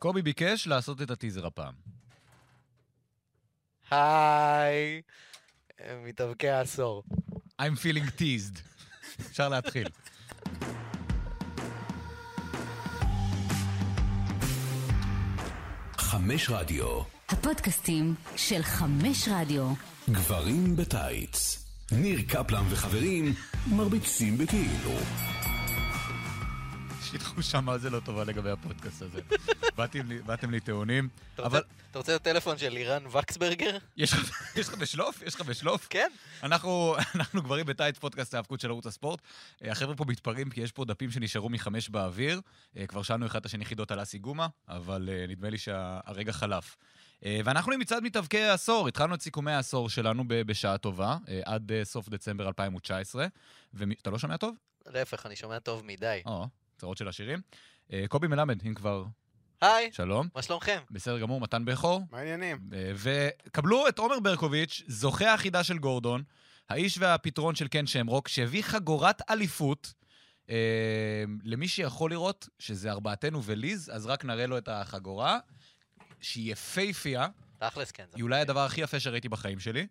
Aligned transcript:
קובי 0.00 0.22
ביקש 0.22 0.66
לעשות 0.66 1.02
את 1.02 1.10
הטיזר 1.10 1.46
הפעם. 1.46 1.74
היי, 3.90 5.02
מתאבקי 6.04 6.48
העשור. 6.48 7.02
I'm 7.62 7.74
feeling 7.82 8.20
teased. 8.20 8.60
אפשר 9.20 9.48
להתחיל. 9.48 9.88
חמש 15.96 16.50
רדיו, 16.50 17.02
הפודקאסטים 17.28 18.14
של 18.36 18.62
חמש 18.62 19.28
רדיו. 19.32 19.72
גברים 20.10 20.76
בטייץ. 20.76 21.64
ניר 21.92 22.20
קפלן 22.28 22.64
וחברים 22.70 23.34
מרביצים 23.66 24.38
בכאילו. 24.38 24.98
יש 27.10 27.14
לי 27.14 27.18
תחושה 27.18 27.60
מה 27.60 27.78
זה 27.78 27.90
לא 27.90 28.00
טובה 28.00 28.24
לגבי 28.24 28.50
הפודקאסט 28.50 29.02
הזה. 29.02 29.20
באתם 30.26 30.50
לי- 30.50 30.60
טעונים, 30.60 31.08
אתה 31.34 31.42
אבל 31.46 31.58
רוצה- 31.58 31.70
אתה 31.90 31.98
רוצה 31.98 32.16
את 32.16 32.20
הטלפון 32.20 32.58
של 32.58 32.68
לירן 32.68 33.02
וקסברגר? 33.06 33.76
יש 33.96 34.12
לך- 34.12 34.74
בשלוף? 34.74 35.22
יש 35.22 35.34
לך 35.34 35.40
בשלוף? 35.40 35.86
כן. 35.90 36.10
אנחנו, 36.42 36.94
גברים 37.44 37.66
בטייץ, 37.66 37.98
פודקאסט 37.98 38.34
ההאבקות 38.34 38.60
של 38.60 38.68
ערוץ 38.68 38.86
הספורט. 38.86 39.20
אה, 39.64 39.72
החבר'ה 39.72 39.96
פה 39.96 40.04
מתפרעים 40.08 40.50
כי 40.50 40.60
יש 40.60 40.72
פה 40.72 40.84
דפים 40.84 41.10
שנשארו 41.10 41.48
מחמש 41.48 41.88
באוויר. 41.88 42.40
אה, 42.76 42.86
כבר 42.86 43.02
שאלנו 43.02 43.26
אחד 43.26 43.40
את 43.40 43.46
השני 43.46 43.64
חידות 43.64 43.90
על 43.90 44.02
אסי 44.02 44.18
גומה, 44.18 44.46
אבל 44.68 45.08
אה, 45.12 45.24
נדמה 45.28 45.50
לי 45.50 45.58
שהרגע 45.58 46.32
חלף. 46.32 46.76
ואנחנו 47.44 47.72
עם 47.72 47.80
מצעד 47.80 48.02
מתאבקי 48.02 48.40
העשור, 48.42 48.88
התחלנו 48.88 49.14
את 49.14 49.22
סיכומי 49.22 49.52
העשור 49.52 49.88
שלנו 49.88 50.24
בשעה 50.28 50.78
טובה, 50.78 51.16
עד 51.44 51.72
סוף 51.84 52.08
דצמבר 52.08 52.48
2019. 52.48 53.26
ואתה 53.74 54.10
לא 54.10 54.18
שומע 54.18 54.36
טוב? 54.36 54.54
להפך, 54.86 55.26
אני 55.26 55.36
שומע 55.36 55.58
טוב 55.58 55.82
מדי. 55.84 56.20
או, 56.26 56.46
צרות 56.80 56.96
של 56.96 57.08
השירים. 57.08 57.40
אה, 57.92 58.04
קובי 58.08 58.26
מלמד, 58.26 58.62
אם 58.66 58.74
כבר, 58.74 59.04
היי, 59.60 59.92
שלום. 59.92 60.28
מה 60.34 60.42
שלומכם? 60.42 60.80
בסדר 60.90 61.18
גמור, 61.18 61.40
מתן 61.40 61.64
בכור. 61.64 62.02
מה 62.10 62.18
העניינים? 62.18 62.58
אה, 62.72 62.92
וקבלו 62.96 63.88
את 63.88 63.98
עומר 63.98 64.20
ברקוביץ', 64.20 64.82
זוכה 64.86 65.34
החידה 65.34 65.64
של 65.64 65.78
גורדון, 65.78 66.22
האיש 66.68 66.98
והפתרון 66.98 67.54
של 67.54 67.68
קן 67.68 67.86
שמרוק, 67.86 68.28
שהביא 68.28 68.62
חגורת 68.62 69.30
אליפות. 69.30 69.94
אה, 70.50 71.24
למי 71.44 71.68
שיכול 71.68 72.10
לראות 72.10 72.48
שזה 72.58 72.90
ארבעתנו 72.90 73.44
וליז, 73.44 73.90
אז 73.94 74.06
רק 74.06 74.24
נראה 74.24 74.46
לו 74.46 74.58
את 74.58 74.68
החגורה, 74.68 75.38
שהיא 76.20 76.52
יפייפייה, 76.52 77.28
תכלס 77.58 77.90
כן. 77.90 78.04
היא 78.14 78.22
אולי 78.22 78.40
הדבר 78.40 78.60
הכי 78.60 78.80
יפה 78.80 79.00
שראיתי 79.00 79.28
בחיים 79.28 79.60
שלי. 79.60 79.86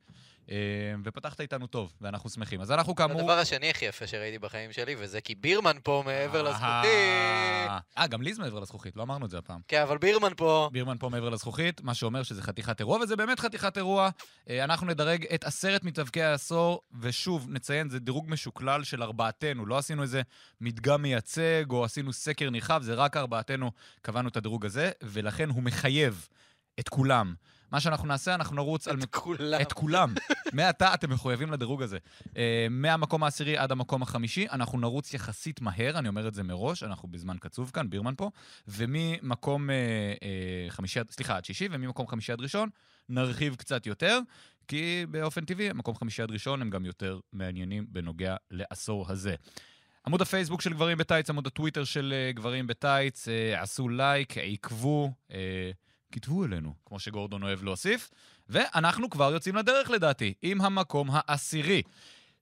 אה, 0.52 0.56
ופתחת 1.04 1.42
איתנו 1.42 1.68
טוב, 1.68 1.94
ואנחנו 2.02 2.30
שמחים. 2.30 2.62
אז 2.62 2.72
אנחנו 2.72 2.96
כאמור... 2.96 3.20
הדבר 3.20 3.40
השני 3.40 3.70
הכי 3.70 3.86
יפה 3.86 4.08
שראיתי 4.08 4.40
בחיים 4.40 4.72
שלי, 4.72 4.96
וזה 5.00 5.22
כי 5.22 5.36
בירמן 5.36 5.78
פה 5.84 6.04
מעבר 6.06 6.44
לזכותי. 6.44 6.68
אה, 6.68 7.78
אה, 7.98 8.08
גם 8.08 8.22
ליז 8.22 8.40
מעבר 8.40 8.60
לזכוכית, 8.60 8.96
לא 8.96 9.04
אמרנו 9.04 9.26
את 9.26 9.30
זה 9.30 9.38
הפעם. 9.38 9.60
כן, 9.68 9.82
אבל 9.82 9.98
בירמן 9.98 10.34
פה. 10.38 10.70
בירמן 10.72 10.98
פה 10.98 11.10
מעבר 11.10 11.30
לזכוכית, 11.30 11.82
מה 11.82 11.94
שאומר 11.94 12.24
שזה 12.24 12.42
חתיכת 12.42 12.80
אירוע, 12.80 13.00
וזה 13.00 13.16
באמת 13.16 13.40
חתיכת 13.40 13.78
אירוע. 13.78 14.10
אה, 14.50 14.64
אנחנו 14.64 14.88
נדרג 14.88 15.26
את 15.36 15.44
עשרת 15.44 15.84
מתאבקי 15.84 16.22
העשור, 16.22 16.82
ושוב, 17.00 17.48
נציין, 17.50 17.90
זה 17.90 18.00
דירוג 18.00 18.26
משוקלל 18.30 18.84
של 18.84 19.04
ארבעתנו. 19.04 19.66
לא 19.66 19.78
עשינו 19.78 20.04
איזה 20.04 20.22
מדגם 20.62 21.02
מייצג, 21.02 21.66
או 21.70 21.84
עשינו 21.84 22.14
סקר 22.14 22.50
נרחב, 22.50 22.82
זה 22.84 22.94
רק 22.94 23.18
ארבעתנו 23.18 23.72
קבענו 24.02 24.30
את 24.30 24.38
הדירוג 24.38 24.66
הזה, 24.66 24.92
ולכן 25.04 25.50
הוא 25.50 25.64
מחייב 25.64 26.28
את 26.80 26.90
כולם. 26.90 27.34
מה 27.72 27.80
שאנחנו 27.80 28.08
נעשה, 28.08 28.36
אנחנו 28.36 28.56
נרוץ 28.56 28.88
על... 28.88 28.98
את 29.04 29.16
כולם. 29.16 29.62
את 29.62 29.74
כולם. 29.74 30.14
מעתה 30.54 30.94
אתם 30.94 31.10
מחויבים 31.10 31.52
לדירוג 31.52 31.82
הזה. 31.82 31.98
Uh, 32.26 32.34
מהמקום 32.70 33.24
העשירי 33.24 33.58
עד 33.58 33.72
המקום 33.72 34.02
החמישי, 34.02 34.48
אנחנו 34.52 34.80
נרוץ 34.80 35.14
יחסית 35.14 35.62
מהר, 35.62 36.00
אני 36.00 36.08
אומר 36.08 36.28
את 36.28 36.34
זה 36.34 36.44
מראש, 36.44 36.84
אנחנו 36.84 37.08
בזמן 37.08 37.38
קצוב 37.38 37.72
כאן, 37.74 37.90
בירמן 37.90 38.14
פה, 38.18 38.30
וממקום 38.68 39.70
uh, 39.70 39.74
uh, 40.20 40.72
חמישי, 40.72 41.00
סליחה, 41.10 41.38
עד 41.38 41.46
שישי, 41.46 41.68
וממקום 41.72 42.08
חמישי 42.08 42.32
עד 42.32 42.42
ראשון, 42.42 42.70
נרחיב 43.10 43.56
קצת 43.56 43.88
יותר, 43.88 44.20
כי 44.68 45.06
באופן 45.10 45.46
טבעי, 45.46 45.74
מקום 45.74 45.96
חמישי 45.96 46.22
עד 46.22 46.32
ראשון 46.32 46.62
הם 46.62 46.70
גם 46.70 46.86
יותר 46.86 47.20
מעניינים 47.34 47.86
בנוגע 47.90 48.36
לעשור 48.52 49.06
הזה. 49.12 49.36
עמוד 50.08 50.22
הפייסבוק 50.22 50.62
של 50.62 50.74
גברים 50.74 50.98
בטייץ, 50.98 51.30
עמוד 51.30 51.48
הטוויטר 51.48 51.84
של 51.84 52.14
גברים 52.36 52.68
בטייץ, 52.68 53.28
עשו 53.58 53.90
לייק, 53.90 54.34
uh, 54.34 55.32
כתבו 56.12 56.46
אלינו, 56.46 56.74
כמו 56.86 57.00
שגורדון 57.00 57.44
אוהב 57.44 57.64
להוסיף. 57.64 58.10
ואנחנו 58.50 59.10
כבר 59.10 59.32
יוצאים 59.34 59.56
לדרך 59.56 59.90
לדעתי, 59.90 60.34
עם 60.42 60.62
המקום 60.62 61.10
העשירי. 61.12 61.82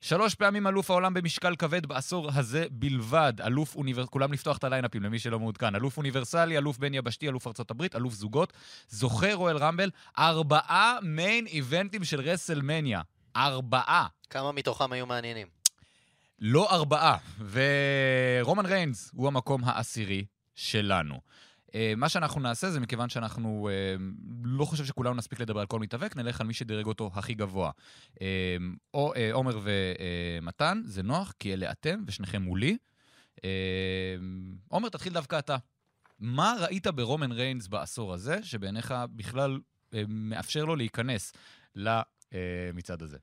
שלוש 0.02 0.36
פעמים 0.36 0.68
אלוף 0.68 0.90
העולם 0.90 1.14
במשקל 1.14 1.56
כבד 1.56 1.86
בעשור 1.86 2.30
הזה 2.34 2.66
בלבד. 2.72 3.34
אלוף 3.46 3.76
אוניברסלי, 3.76 4.12
כולם 4.12 4.34
לפתוח 4.34 4.58
את 4.58 4.64
הליינאפים 4.64 5.04
למי 5.04 5.20
שלא 5.20 5.40
מעודכן. 5.40 5.76
אלוף 5.76 5.98
אוניברסלי, 5.98 6.58
אלוף 6.58 6.78
בין 6.78 6.94
יבשתי, 6.94 7.28
אלוף 7.28 7.48
ארצות 7.48 7.72
הברית, 7.72 7.96
אלוף 7.96 8.14
זוגות, 8.14 8.54
זוכה 8.90 9.34
Royal 9.34 9.58
Rumble, 9.58 9.90
ארבעה 10.18 10.98
main 11.02 11.48
event 11.48 11.88
ים 11.88 12.04
של 12.04 12.22
WrestleMania. 12.22 13.02
ארבעה. 13.36 14.08
כמה 14.30 14.52
מתוכם 14.52 14.92
היו 14.92 15.06
מעניינים? 15.06 15.48
לא 16.40 16.72
ארבעה. 16.72 17.18
ורומן 17.52 18.66
ריינס 18.66 19.12
הוא 19.14 19.28
המקום 19.28 19.64
העשירי 19.64 20.26
שלנו. 20.56 21.20
אה, 21.76 21.94
מה 21.98 22.10
שאנחנו 22.10 22.42
נעשה 22.42 22.72
זה 22.72 22.80
מכיוון 22.80 23.10
שאנחנו 23.10 23.70
אה, 23.72 23.96
לא 24.44 24.66
חושב 24.66 24.86
שכולנו 24.86 25.16
נספיק 25.16 25.40
לדבר 25.40 25.60
על 25.60 25.66
כל 25.66 25.80
מתאבק, 25.80 26.16
נלך 26.16 26.42
על 26.42 26.48
מי 26.48 26.54
שדירג 26.54 26.86
אותו 26.86 27.12
הכי 27.14 27.34
גבוה. 27.34 27.72
אה, 28.22 28.58
או 28.94 29.14
עומר 29.34 29.60
ומתן, 29.64 30.82
זה 30.86 31.04
נוח, 31.04 31.34
כי 31.40 31.54
אלה 31.54 31.72
אתם 31.72 32.04
ושניכם 32.08 32.42
מולי. 32.42 32.78
עומר, 34.68 34.90
תתחיל 34.90 35.14
דווקא 35.14 35.40
אתה. 35.40 35.58
מה 36.20 36.56
ראית 36.60 36.88
ברומן 36.88 37.32
ריינס 37.32 37.68
בעשור 37.68 38.14
הזה, 38.14 38.44
שבעיניך 38.44 38.94
בכלל 39.16 39.60
מאפשר 40.08 40.66
לו 40.66 40.76
להיכנס 40.76 41.34
למצעד 41.76 43.04
הזה? 43.04 43.18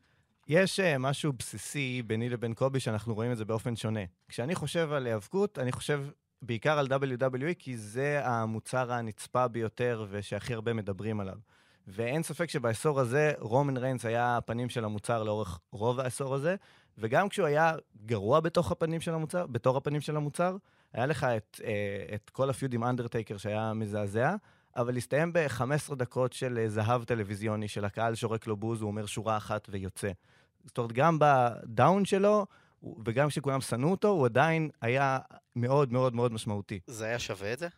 יש 0.49 0.81
uh, 0.81 0.99
משהו 0.99 1.33
בסיסי 1.33 2.03
ביני 2.07 2.29
לבין 2.29 2.55
קובי 2.55 2.81
שאנחנו 2.81 3.15
רואים 3.15 3.33
את 3.33 3.37
זה 3.37 3.45
באופן 3.45 3.77
שונה. 3.77 4.01
כשאני 4.29 4.55
חושב 4.55 4.93
על 4.93 5.07
היאבקות, 5.07 5.59
אני 5.59 5.73
חושב 5.73 6.05
בעיקר 6.47 6.79
על 6.79 6.87
WWE, 6.87 7.55
כי 7.59 7.77
זה 7.77 8.21
המוצר 8.25 8.93
הנצפה 8.93 9.49
ביותר 9.49 10.07
ושהכי 10.11 10.55
הרבה 10.55 10.73
מדברים 10.73 11.21
עליו. 11.21 11.37
ואין 11.87 12.23
ספק 12.23 12.51
שבעשור 12.51 13.01
הזה, 13.01 13.33
רומן 13.39 13.77
ריינס 13.77 14.05
היה 14.05 14.37
הפנים 14.37 14.69
של 14.69 14.85
המוצר 14.85 15.23
לאורך 15.23 15.59
רוב 15.73 16.01
העשור 16.01 16.35
הזה, 16.35 16.57
וגם 16.99 17.29
כשהוא 17.29 17.47
היה 17.47 17.75
גרוע 18.07 18.41
בתוך 18.41 18.73
הפנים 18.73 19.01
של 19.01 19.15
המוצר, 19.15 19.47
בתור 19.47 19.77
הפנים 19.77 20.01
של 20.01 20.17
המוצר, 20.17 20.57
היה 20.93 21.07
לך 21.07 21.25
את, 21.25 21.61
uh, 21.61 22.15
את 22.15 22.31
כל 22.31 22.51
הפיוד 22.51 22.75
עם 22.75 22.85
אנדרטייקר 22.85 23.37
שהיה 23.37 23.73
מזעזע, 23.73 24.35
אבל 24.77 24.97
הסתיים 24.97 25.33
ב-15 25.33 25.95
דקות 25.95 26.33
של 26.33 26.59
אה, 26.59 26.69
זהב 26.69 27.05
טלוויזיוני, 27.05 27.69
של 27.69 27.85
הקהל 27.85 28.15
שורק 28.15 28.47
לו 28.47 28.57
בוז, 28.57 28.81
הוא 28.83 28.89
אומר 28.89 29.07
שורה 29.07 29.37
אחת 29.37 29.69
ויוצא. 29.71 30.11
זאת 30.65 30.79
אומרת, 30.79 30.93
גם 30.93 31.19
בדאון 31.21 32.05
שלו, 32.05 32.47
וגם 33.05 33.29
כשכולם 33.29 33.61
שנאו 33.61 33.91
אותו, 33.91 34.09
הוא 34.09 34.27
עדיין 34.27 34.71
היה 34.81 35.19
מאוד 35.57 35.93
מאוד 35.93 36.15
מאוד 36.15 36.33
משמעותי. 36.33 36.81
זה 36.87 37.05
היה 37.05 37.19
שווה 37.19 37.53
את 37.53 37.59
זה? 37.59 37.69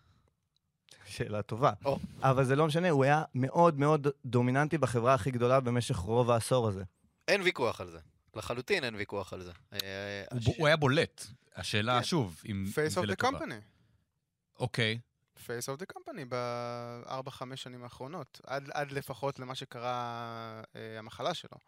שאלה 1.07 1.43
טובה. 1.43 1.73
או. 1.85 1.99
אבל 2.23 2.45
זה 2.45 2.57
לא 2.57 2.67
משנה, 2.67 2.91
הוא 2.91 3.05
היה 3.05 3.23
מאוד 3.35 3.79
מאוד 3.79 4.07
דומיננטי 4.25 4.79
בחברה 4.79 5.15
הכי 5.15 5.31
גדולה 5.31 5.61
במשך 5.61 5.97
רוב 5.97 6.31
העשור 6.31 6.69
הזה. 6.69 6.85
אין 7.29 7.43
ויכוח 7.43 7.81
על 7.81 7.91
זה. 7.91 7.99
לחלוטין 8.37 8.85
אין 8.85 8.95
ויכוח 8.95 9.33
על 9.33 9.43
זה. 9.43 9.53
אה, 9.73 9.79
הוא, 10.31 10.39
הש- 10.41 10.59
הוא 10.59 10.67
היה 10.67 10.77
בולט. 10.77 11.27
השאלה, 11.57 11.99
כן. 11.99 12.05
שוב, 12.05 12.41
אם 12.49 12.65
אם 12.67 12.71
Face 12.87 12.89
זה 12.89 13.01
of 13.01 13.05
the 13.05 13.07
לטובה. 13.07 13.39
company. 13.39 13.53
אוקיי. 14.61 14.99
Face 15.47 15.69
of 15.77 15.83
the 15.83 15.97
company 15.97 16.25
בארבע-חמש 16.29 17.63
שנים 17.63 17.83
האחרונות. 17.85 18.41
עד, 18.47 18.71
עד 18.73 18.93
לפחות 18.93 19.39
למה 19.39 19.55
שקרה 19.55 19.93
אה, 20.77 20.99
המחלה 20.99 21.35
שלו. 21.35 21.59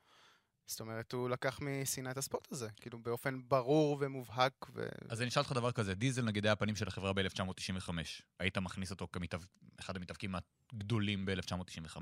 זאת 0.69 0.81
אומרת, 0.81 1.13
הוא 1.13 1.29
לקח 1.31 1.61
משנאת 1.63 2.17
הספורט 2.17 2.53
הזה, 2.53 2.69
כאילו 2.81 2.99
באופן 2.99 3.39
ברור 3.49 3.97
ומובהק. 4.01 4.67
ו... 4.75 4.89
אז 5.09 5.21
אני 5.21 5.29
אשאל 5.29 5.43
אותך 5.43 5.53
דבר 5.53 5.73
כזה, 5.73 5.95
דיזל 5.95 6.23
נגיד 6.23 6.45
היה 6.45 6.53
הפנים 6.53 6.77
של 6.77 6.89
החברה 6.89 7.13
ב-1995. 7.13 7.91
היית 8.39 8.59
מכניס 8.59 8.91
אותו 8.91 9.09
כאחד 9.77 9.97
המתאבקים 9.97 10.35
הגדולים 10.75 11.27
ב-1995 11.27 11.99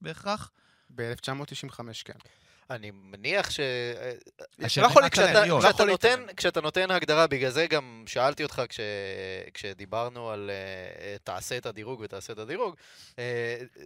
בהכרח? 0.00 0.50
ב-1995, 0.90 1.80
כן. 2.04 2.18
אני 2.70 2.90
מניח 2.90 3.50
ש... 3.50 3.60
השאלה 4.58 4.86
לא 4.86 4.90
יכול 4.90 5.02
להתעלם, 5.02 5.60
כשאתה. 5.60 5.84
לא 5.84 5.90
נותן. 5.90 6.26
כשאתה 6.36 6.60
נותן 6.60 6.90
הגדרה, 6.90 7.26
בגלל 7.26 7.50
זה 7.50 7.66
גם 7.66 8.04
שאלתי 8.06 8.42
אותך 8.42 8.62
כש, 8.68 8.80
כשדיברנו 9.54 10.30
על 10.30 10.50
uh, 10.50 11.18
תעשה 11.24 11.56
את 11.56 11.66
הדירוג 11.66 12.00
ותעשה 12.00 12.32
את 12.32 12.38
הדירוג, 12.38 12.74
uh, 13.10 13.18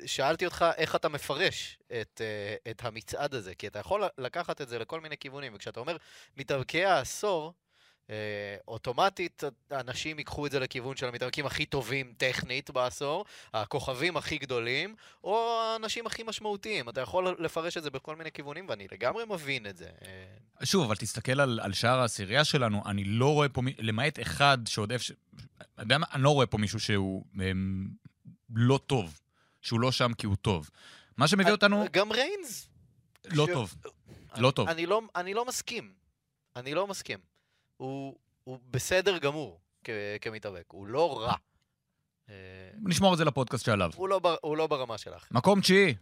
שאלתי 0.07 0.45
אותך 0.45 0.65
איך 0.77 0.97
אתה 0.97 1.09
מפרש 1.09 1.79
את, 2.01 2.21
uh, 2.21 2.71
את 2.71 2.85
המצעד 2.85 3.35
הזה, 3.35 3.55
כי 3.55 3.67
אתה 3.67 3.79
יכול 3.79 4.03
לקחת 4.19 4.61
את 4.61 4.69
זה 4.69 4.79
לכל 4.79 5.01
מיני 5.01 5.17
כיוונים, 5.17 5.55
וכשאתה 5.55 5.81
אומר 5.81 5.97
מתאבקי 6.37 6.85
העשור, 6.85 7.53
אוטומטית 8.69 9.43
אנשים 9.73 10.19
ייקחו 10.19 10.47
את 10.47 10.51
זה 10.51 10.61
לכיוון 10.61 10.97
של 10.97 11.07
המתאבקים 11.07 11.47
הכי 11.47 11.67
טובים 11.67 12.15
טכנית 12.17 12.71
בעשור, 12.71 13.25
הכוכבים 13.55 14.17
הכי 14.17 14.39
גדולים, 14.39 14.95
או 15.25 15.61
האנשים 15.63 16.07
הכי 16.07 16.23
משמעותיים. 16.23 16.89
אתה 16.89 17.01
יכול 17.01 17.37
לפרש 17.39 17.77
את 17.77 17.83
זה 17.83 17.91
בכל 17.91 18.17
מיני 18.17 18.33
כיוונים, 18.33 18.69
ואני 18.69 18.87
לגמרי 18.93 19.25
מבין 19.29 19.67
את 19.67 19.77
זה. 19.77 19.91
Uh, 20.61 20.65
שוב, 20.67 20.85
אבל 20.85 20.97
תסתכל 20.97 21.41
על, 21.41 21.61
על 21.63 21.73
שער 21.73 22.01
העשירייה 22.01 22.45
שלנו, 22.45 22.83
אני 22.87 23.05
לא 23.05 23.33
רואה 23.33 23.49
פה, 23.49 23.63
למעט 23.79 24.21
אחד 24.21 24.59
שעוד 24.67 24.93
איפה... 24.93 25.13
יודע 25.79 25.99
מה? 25.99 26.07
אני 26.13 26.23
לא 26.23 26.31
רואה 26.31 26.47
פה 26.47 26.59
מישהו 26.59 26.81
שהוא 26.81 27.25
אמ, 27.35 27.89
לא 28.55 28.81
טוב, 28.87 29.21
שהוא 29.63 29.81
לא 29.81 29.93
שם 29.93 30.15
כי 30.15 30.27
הוא 30.27 30.37
טוב. 30.37 30.71
מה 31.17 31.29
שמביא 31.29 31.53
אותנו 31.53 31.85
גם 31.93 32.13
ריינס. 32.13 32.69
לא 33.25 33.47
ש- 33.47 33.51
טוב. 33.53 33.75
לא 34.37 34.51
טוב. 34.51 34.69
אני 34.69 34.87
לא, 34.87 35.01
אני 35.17 35.35
לא 35.35 35.45
מסכים. 35.45 35.93
אני 36.57 36.75
לא 36.75 36.87
מסכים. 36.87 37.19
הוא, 37.83 38.17
הוא 38.45 38.59
בסדר 38.71 39.19
גמור 39.19 39.61
כ, 39.85 39.91
כמתאבק, 40.21 40.65
הוא 40.69 40.87
לא 40.87 41.21
רע. 41.21 41.35
אה, 42.29 42.35
נשמור 42.83 43.13
את 43.13 43.19
זה 43.19 43.25
לפודקאסט 43.25 43.65
שעליו. 43.65 43.91
הוא, 43.97 44.09
לא, 44.09 44.21
הוא 44.41 44.57
לא 44.57 44.67
ברמה 44.67 44.99
שלך. 44.99 45.27
מקום 45.31 45.61
תשיעי. 45.61 45.95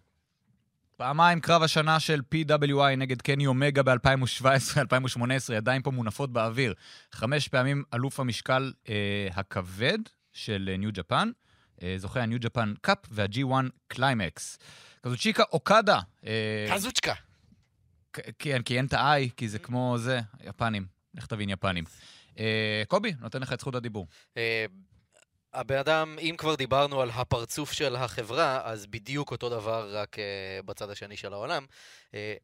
פעמיים 0.96 1.40
קרב 1.40 1.62
השנה 1.62 2.00
של 2.00 2.20
PWI 2.34 2.96
נגד 2.96 3.22
קני 3.22 3.46
אומגה 3.46 3.82
ב-2017-2018, 3.82 5.52
ידיים 5.54 5.82
פה 5.82 5.90
מונפות 5.90 6.32
באוויר. 6.32 6.74
חמש 7.12 7.48
פעמים 7.48 7.84
אלוף 7.94 8.20
המשקל 8.20 8.72
אה, 8.88 9.28
הכבד 9.32 9.98
של 10.32 10.68
אה, 10.72 10.76
New 10.76 10.90
Japan, 10.92 11.30
אה, 11.82 11.94
זוכה 11.98 12.22
ה 12.22 12.26
New 12.26 12.38
Japan 12.40 12.74
Cup 12.80 12.98
וה-G1 13.10 13.52
קליימקס. 13.88 14.58
קזוצ'יקה 15.02 15.42
אוקדה. 15.52 16.00
אה, 16.26 16.66
קזוצ'קה. 16.74 17.14
כן, 18.38 18.62
כי 18.62 18.76
אין 18.76 18.86
את 18.86 18.92
ה-I, 18.92 19.30
כי 19.36 19.48
זה 19.48 19.58
כמו 19.58 19.94
זה, 19.98 20.20
יפנים. 20.44 20.99
לך 21.14 21.26
תבין 21.26 21.50
יפנים. 21.50 21.84
אה, 22.38 22.82
קובי, 22.88 23.12
נותן 23.20 23.40
לך 23.40 23.52
את 23.52 23.60
זכות 23.60 23.74
הדיבור. 23.74 24.06
אה, 24.36 24.66
הבן 25.52 25.78
אדם, 25.78 26.16
אם 26.20 26.34
כבר 26.38 26.54
דיברנו 26.54 27.00
על 27.00 27.10
הפרצוף 27.10 27.72
של 27.72 27.96
החברה, 27.96 28.60
אז 28.64 28.86
בדיוק 28.86 29.30
אותו 29.30 29.48
דבר, 29.48 29.96
רק 29.96 30.18
אה, 30.18 30.60
בצד 30.64 30.90
השני 30.90 31.16
של 31.16 31.32
העולם. 31.32 31.66
אה, 32.14 32.34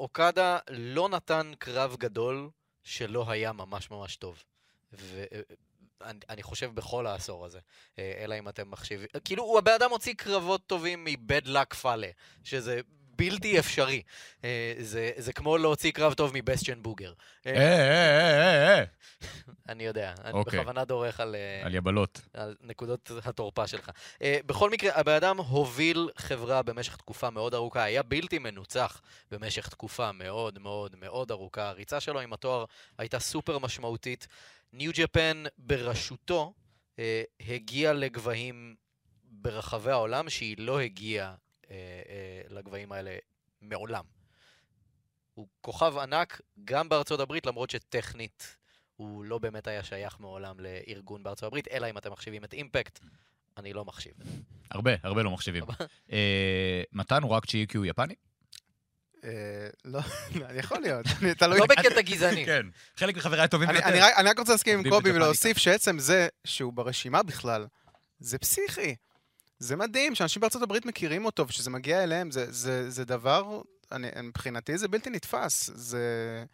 אוקדה 0.00 0.58
לא 0.70 1.08
נתן 1.08 1.52
קרב 1.58 1.96
גדול 1.98 2.50
שלא 2.82 3.30
היה 3.30 3.52
ממש 3.52 3.90
ממש 3.90 4.16
טוב. 4.16 4.44
ואני 4.92 6.18
אני 6.28 6.42
חושב 6.42 6.70
בכל 6.74 7.06
העשור 7.06 7.44
הזה, 7.44 7.58
אלא 7.98 8.38
אם 8.38 8.48
אתם 8.48 8.70
מחשיבים... 8.70 9.06
כאילו, 9.24 9.58
הבן 9.58 9.72
אדם 9.72 9.90
הוציא 9.90 10.14
קרבות 10.14 10.66
טובים 10.66 11.04
מבד 11.04 11.46
לק 11.46 11.74
פאלה, 11.74 12.08
שזה 12.44 12.80
בלתי 13.16 13.58
אפשרי. 13.58 14.02
אה, 14.44 14.74
זה, 14.78 15.10
זה 15.16 15.32
כמו 15.32 15.58
להוציא 15.58 15.92
קרב 15.92 16.14
טוב 16.14 16.30
מבסטיאן 16.34 16.82
בוגר. 16.82 17.12
אה, 17.46 17.52
אה, 17.52 17.60
אה, 17.60 18.40
אה, 18.40 18.78
אה. 18.78 18.84
אני 19.68 19.84
יודע, 19.84 20.14
אני 20.24 20.32
אוקיי. 20.32 20.60
בכוונה 20.60 20.84
דורך 20.84 21.20
על... 21.20 21.36
על 21.62 21.74
יבלות. 21.74 22.20
על 22.34 22.56
נקודות 22.60 23.10
התורפה 23.24 23.66
שלך. 23.66 23.90
בכל 24.22 24.70
מקרה, 24.70 24.90
הבן 24.94 25.12
אדם 25.12 25.38
הוביל 25.38 26.08
חברה 26.16 26.62
במשך 26.62 26.96
תקופה 26.96 27.30
מאוד 27.30 27.54
ארוכה, 27.54 27.82
היה 27.82 28.02
בלתי 28.02 28.38
מנוצח 28.38 29.00
במשך 29.30 29.68
תקופה 29.68 30.12
מאוד 30.12 30.58
מאוד 30.58 30.96
מאוד 31.00 31.30
ארוכה. 31.30 31.68
הריצה 31.68 32.00
שלו 32.00 32.20
עם 32.20 32.32
התואר 32.32 32.64
הייתה 32.98 33.18
סופר 33.18 33.58
משמעותית. 33.58 34.26
ניו 34.72 34.92
ג'פן 34.94 35.44
בראשותו 35.58 36.52
הגיעה 37.40 37.92
לגבהים 37.92 38.74
ברחבי 39.24 39.90
העולם 39.90 40.30
שהיא 40.30 40.56
לא 40.58 40.80
הגיעה 40.80 41.34
לגבהים 42.50 42.92
האלה 42.92 43.16
מעולם. 43.62 44.04
הוא 45.34 45.46
כוכב 45.60 45.98
ענק 45.98 46.40
גם 46.64 46.88
בארצות 46.88 47.20
הברית, 47.20 47.46
למרות 47.46 47.70
שטכנית 47.70 48.56
הוא 48.96 49.24
לא 49.24 49.38
באמת 49.38 49.66
היה 49.66 49.82
שייך 49.84 50.20
מעולם 50.20 50.56
לארגון 50.60 51.22
בארצות 51.22 51.46
הברית, 51.46 51.68
אלא 51.68 51.90
אם 51.90 51.98
אתם 51.98 52.12
מחשיבים 52.12 52.44
את 52.44 52.52
אימפקט, 52.52 52.98
אני 53.56 53.72
לא 53.72 53.84
מחשיב. 53.84 54.12
הרבה, 54.70 54.90
הרבה 55.02 55.22
לא 55.22 55.30
מחשיבים. 55.30 55.64
אה, 56.12 56.82
מתן 56.92 57.22
הוא 57.22 57.30
רק 57.30 57.44
כי 57.44 57.66
הוא 57.76 57.86
יפני? 57.86 58.14
אה, 59.24 59.30
לא, 59.84 60.00
יכול 60.60 60.78
להיות. 60.80 61.06
אני- 61.22 61.34
תלוי. 61.34 61.58
לא 61.58 61.66
בקטע 61.66 62.00
גזעני. 62.00 62.46
כן. 62.50 62.66
חלק 62.96 63.16
מחבריי 63.16 63.42
הטובים 63.44 63.68
אני- 63.70 63.78
ביותר. 63.78 63.90
אני 64.18 64.28
רק- 64.28 64.38
רוצה 64.38 64.52
להסכים 64.52 64.78
עם 64.78 64.90
קובי. 64.90 65.12
ולהוסיף 65.12 65.58
שעצם 65.58 65.98
זה 65.98 66.28
שהוא 66.44 66.72
ברשימה 66.72 67.22
בכלל, 67.22 67.66
זה 68.18 68.38
פסיכי. 68.38 68.94
זה 69.64 69.76
מדהים 69.76 70.14
שאנשים 70.14 70.40
בארצות 70.40 70.62
הברית 70.62 70.86
מכירים 70.86 71.24
אותו, 71.24 71.48
ושזה 71.48 71.70
מגיע 71.70 72.02
אליהם, 72.02 72.30
זה- 72.30 72.52
זה 72.52 72.90
זה 72.90 73.04
דבר, 73.04 73.62
אני- 73.92 74.08
מבחינתי 74.22 74.78
זה 74.78 74.88
בלתי 74.88 75.10
נתפס. 75.10 75.70
זה... 75.74 76.44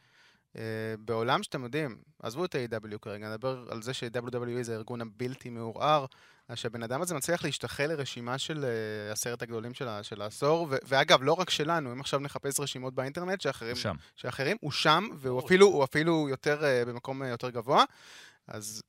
אה, 0.56 0.62
בעולם 0.98 1.42
שאתם 1.42 1.64
יודעים, 1.64 1.96
עזבו 2.22 2.44
את 2.44 2.54
ה-AW 2.54 2.98
כרגע, 3.02 3.28
נדבר 3.28 3.64
על 3.70 3.82
זה 3.82 3.94
ש-WWE 3.94 4.62
זה 4.62 4.72
הארגון 4.74 5.00
הבלתי 5.00 5.50
מעורער, 5.50 6.06
שהבן 6.54 6.82
אדם 6.82 7.02
הזה 7.02 7.14
מצליח 7.14 7.44
להשתחל 7.44 7.86
לרשימה 7.86 8.38
של 8.38 8.64
אה, 8.64 9.12
עשרת 9.12 9.42
הגדולים 9.42 9.74
של 9.74 9.88
של 10.02 10.22
העשור, 10.22 10.66
ו- 10.70 10.76
ואגב, 10.88 11.22
לא 11.22 11.32
רק 11.32 11.50
שלנו, 11.50 11.92
אם 11.92 12.00
עכשיו 12.00 12.20
נחפש 12.20 12.60
רשימות 12.60 12.94
באינטרנט 12.94 13.40
שאחרים 13.40 13.70
הוא 13.72 13.78
שם. 13.80 13.94
שאחרים, 14.16 14.56
הוא 14.60 14.70
שם, 14.72 15.08
והוא 15.12 15.20
ברור. 15.36 15.46
אפילו, 15.46 15.66
הוא 15.66 15.84
אפילו 15.84 16.26
יותר, 16.28 16.64
אה, 16.64 16.84
במקום 16.84 17.22
אה, 17.22 17.28
יותר 17.28 17.50
גבוה. 17.50 17.84
אז 18.48 18.82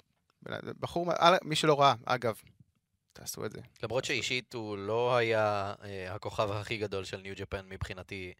בחור, 0.80 1.12
מי 1.44 1.56
שלא 1.56 1.82
ראה, 1.82 1.94
אגב, 2.06 2.36
תעשו 3.14 3.46
את 3.46 3.52
זה. 3.52 3.60
למרות 3.84 4.06
שאישית 4.06 4.54
הוא 4.54 4.78
לא 4.78 5.16
היה 5.16 5.74
אה, 5.84 6.16
הכוכב 6.16 6.52
הכי 6.52 6.78
גדול 6.78 7.04
של 7.04 7.18
ניו 7.18 7.34
ג'פן 7.38 7.66
מבחינתי. 7.70 8.34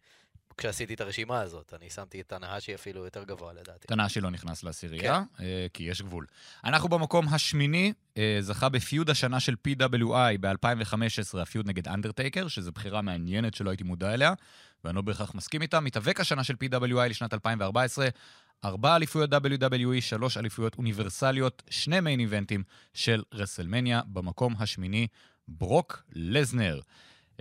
כשעשיתי 0.56 0.94
את 0.94 1.00
הרשימה 1.00 1.40
הזאת, 1.40 1.74
אני 1.74 1.90
שמתי 1.90 2.20
את 2.20 2.32
טנהאשי 2.32 2.74
אפילו 2.74 3.04
יותר 3.04 3.24
גבוה 3.24 3.52
לדעתי. 3.52 3.88
טנהאשי 3.88 4.20
לא 4.20 4.30
נכנס 4.30 4.62
לעשירייה, 4.62 5.22
אה, 5.40 5.66
כי 5.74 5.82
יש 5.82 6.02
גבול. 6.02 6.26
אנחנו 6.64 6.88
במקום 6.88 7.28
השמיני, 7.28 7.92
אה, 8.16 8.38
זכה 8.40 8.68
ב 8.68 8.76
feud 8.76 9.10
השנה 9.10 9.40
של 9.40 9.54
PWI 9.68 10.38
ב-2015, 10.40 11.38
ה 11.42 11.47
feud 11.47 11.66
נגד 11.66 11.88
אנדרטייקר, 11.88 12.48
שזו 12.48 12.72
בחירה 12.72 13.02
מעניינת 13.02 13.54
שלא 13.54 13.70
הייתי 13.70 13.84
מודע 13.84 14.14
אליה, 14.14 14.32
ואני 14.84 14.96
לא 14.96 15.02
בהכרח 15.02 15.34
מסכים 15.34 15.62
איתה. 15.62 15.80
מתאבק 15.80 16.20
השנה 16.20 16.44
של 16.44 16.54
PWI 16.64 17.08
לשנת 17.08 17.34
2014, 17.34 18.08
ארבע 18.64 18.96
אליפויות 18.96 19.30
WWE, 19.32 20.00
שלוש 20.00 20.36
אליפויות 20.36 20.74
אוניברסליות, 20.78 21.62
שני 21.70 22.00
main 22.00 22.20
event 22.20 22.50
ים 22.50 22.62
של 22.94 23.22
WrestleMania, 23.34 24.00
במקום 24.06 24.54
השמיני, 24.58 25.06
ברוק 25.48 26.02
לזנר. 26.12 26.80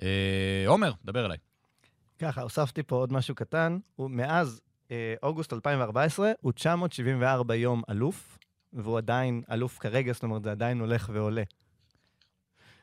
אה, 0.01 0.63
עומר, 0.67 0.91
דבר 1.05 1.25
אליי. 1.25 1.37
ככה, 2.19 2.41
הוספתי 2.41 2.83
פה 2.83 2.95
עוד 2.95 3.13
משהו 3.13 3.35
קטן. 3.35 3.77
הוא 3.95 4.09
מאז 4.11 4.61
אה, 4.91 5.13
אוגוסט 5.23 5.53
2014, 5.53 6.31
הוא 6.41 6.51
974 6.51 7.55
יום 7.55 7.81
אלוף, 7.89 8.37
והוא 8.73 8.97
עדיין 8.97 9.41
אלוף 9.51 9.77
כרגע, 9.79 10.13
זאת 10.13 10.23
אומרת, 10.23 10.43
זה 10.43 10.51
עדיין 10.51 10.79
הולך 10.79 11.09
ועולה. 11.13 11.43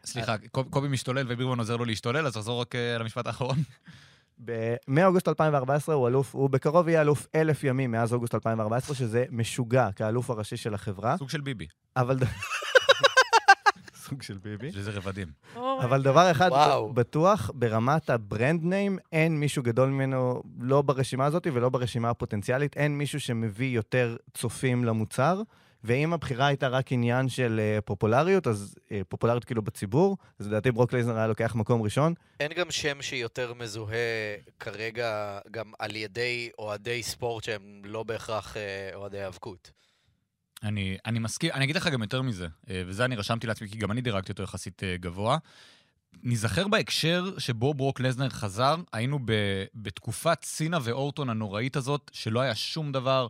סליחה, 0.05 0.35
קוב- 0.51 0.69
קובי 0.71 0.89
משתולל 0.89 1.27
ובירמן 1.29 1.59
עוזר 1.59 1.77
לו 1.77 1.85
להשתולל, 1.85 2.27
אז 2.27 2.33
תחזור 2.33 2.61
רק 2.61 2.75
אה, 2.75 2.99
למשפט 2.99 3.27
האחרון. 3.27 3.57
מאוגוסט 4.89 5.29
2014 5.29 5.95
הוא 5.95 6.09
אלוף, 6.09 6.35
הוא 6.35 6.51
בקרוב 6.51 6.89
יהיה 6.89 7.01
אלוף 7.01 7.27
אלף 7.35 7.65
ימים 7.65 7.91
מאז 7.91 8.13
אוגוסט 8.13 8.35
2014, 8.35 8.97
שזה 8.97 9.25
משוגע 9.31 9.89
כאלוף 9.97 10.31
הראשי 10.31 10.57
של 10.57 10.75
החברה, 10.75 11.17
סוג 11.17 11.31
של 11.31 11.41
ביבי, 11.41 11.67
אבל... 11.97 12.17
סוג 14.09 14.23
של 14.23 14.39
ביבי. 14.39 14.67
יש 14.67 14.77
לזה 14.77 14.91
רבדים. 14.91 15.29
אבל 15.57 16.03
דבר 16.03 16.31
אחד 16.31 16.49
וואו. 16.51 16.93
בטוח, 16.93 17.51
ברמת 17.55 18.11
ה 18.11 18.20
brand 18.20 18.65
name, 18.65 18.99
אין 19.13 19.41
מישהו 19.41 19.63
גדול 19.63 19.89
ממנו, 19.89 20.43
לא 20.61 20.83
ברשימה 20.83 21.27
הזאת 21.27 21.47
ולא 21.53 21.69
ברשימה 21.69 22.11
הפוטנציאלית, 22.11 22.77
אין 22.77 22.99
מישהו 22.99 23.21
שמביא 23.21 23.77
יותר 23.77 24.17
צופים 24.35 24.85
למוצר. 24.85 25.43
ואם 25.85 26.13
הבחירה 26.13 26.47
הייתה 26.47 26.69
רק 26.69 26.93
עניין 26.93 27.29
של 27.29 27.61
uh, 27.79 27.81
פופולריות, 27.81 28.47
אז 28.47 28.75
uh, 28.79 28.91
פופולריות 29.09 29.45
כאילו 29.45 29.63
בציבור, 29.63 30.17
אז 30.39 30.47
לדעתי 30.47 30.73
ברוק 30.73 30.93
לייזנר 30.93 31.17
היה 31.17 31.27
לוקח 31.27 31.55
מקום 31.55 31.83
ראשון. 31.83 32.15
אין 32.41 32.53
גם 32.57 32.71
שם 32.71 33.03
שיותר 33.03 33.55
מזוהה 33.55 33.97
כרגע 34.61 35.39
גם 35.51 35.73
על 35.79 35.97
ידי 35.97 36.51
אוהדי 36.59 37.03
ספורט 37.03 37.45
שהם 37.45 37.83
לא 37.85 38.03
בהכרח 38.03 38.57
אה, 38.57 38.91
אוהדי 38.95 39.21
האבקות. 39.21 39.71
אני, 40.63 40.97
אני 41.07 41.19
מסכים, 41.19 41.51
אני 41.55 41.65
אגיד 41.65 41.77
לך 41.77 41.87
גם 41.87 42.03
יותר 42.03 42.23
מזה, 42.23 42.47
אה, 42.71 42.83
וזה 42.87 43.05
אני 43.05 43.17
רשמתי 43.17 43.47
לעצמי, 43.47 43.69
כי 43.69 43.79
גם 43.79 43.91
אני 43.91 44.01
דירקתי 44.01 44.33
אותו 44.33 44.43
יחסית 44.43 44.85
אה, 44.85 44.97
גבוה. 44.97 45.39
ניזכר 46.23 46.69
בהקשר 46.69 47.39
שבו 47.39 47.75
ברוק 47.75 48.01
לזנר 48.01 48.29
חזר, 48.29 48.77
היינו 48.93 49.19
ב, 49.25 49.33
בתקופת 49.75 50.39
סינה 50.45 50.79
ואורטון 50.83 51.31
הנוראית 51.31 51.77
הזאת, 51.77 52.11
שלא 52.13 52.41
היה 52.41 52.55
שום 52.55 52.93
דבר 52.93 53.27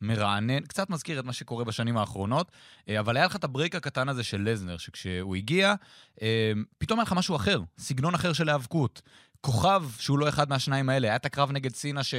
מרענן, 0.00 0.60
קצת 0.60 0.90
מזכיר 0.90 1.20
את 1.20 1.24
מה 1.24 1.32
שקורה 1.32 1.64
בשנים 1.64 1.96
האחרונות, 1.96 2.52
אה, 2.88 3.00
אבל 3.00 3.16
היה 3.16 3.26
לך 3.26 3.36
את 3.36 3.44
הברייק 3.44 3.74
הקטן 3.74 4.08
הזה 4.08 4.22
של 4.22 4.50
לזנר, 4.50 4.76
שכשהוא 4.76 5.36
הגיע, 5.36 5.74
אה, 6.22 6.52
פתאום 6.78 6.98
היה 6.98 7.04
לך 7.04 7.12
משהו 7.12 7.36
אחר, 7.36 7.62
סגנון 7.78 8.14
אחר 8.14 8.32
של 8.32 8.48
היאבקות. 8.48 9.02
כוכב 9.40 9.84
שהוא 9.98 10.18
לא 10.18 10.28
אחד 10.28 10.48
מהשניים 10.48 10.88
האלה, 10.88 11.08
היה 11.08 11.16
את 11.16 11.26
הקרב 11.26 11.52
נגד 11.52 11.74
סינה 11.74 12.02
ש... 12.02 12.14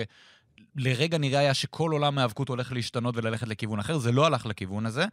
לרגע 0.75 1.17
נראה 1.17 1.39
היה 1.39 1.53
שכל 1.53 1.91
עולם 1.91 2.17
ההיאבקות 2.17 2.49
הולך 2.49 2.71
להשתנות 2.71 3.17
וללכת 3.17 3.47
לכיוון 3.47 3.79
אחר, 3.79 3.97
זה 3.97 4.11
לא 4.11 4.25
הלך 4.25 4.45
לכיוון 4.45 4.85
הזה, 4.85 5.05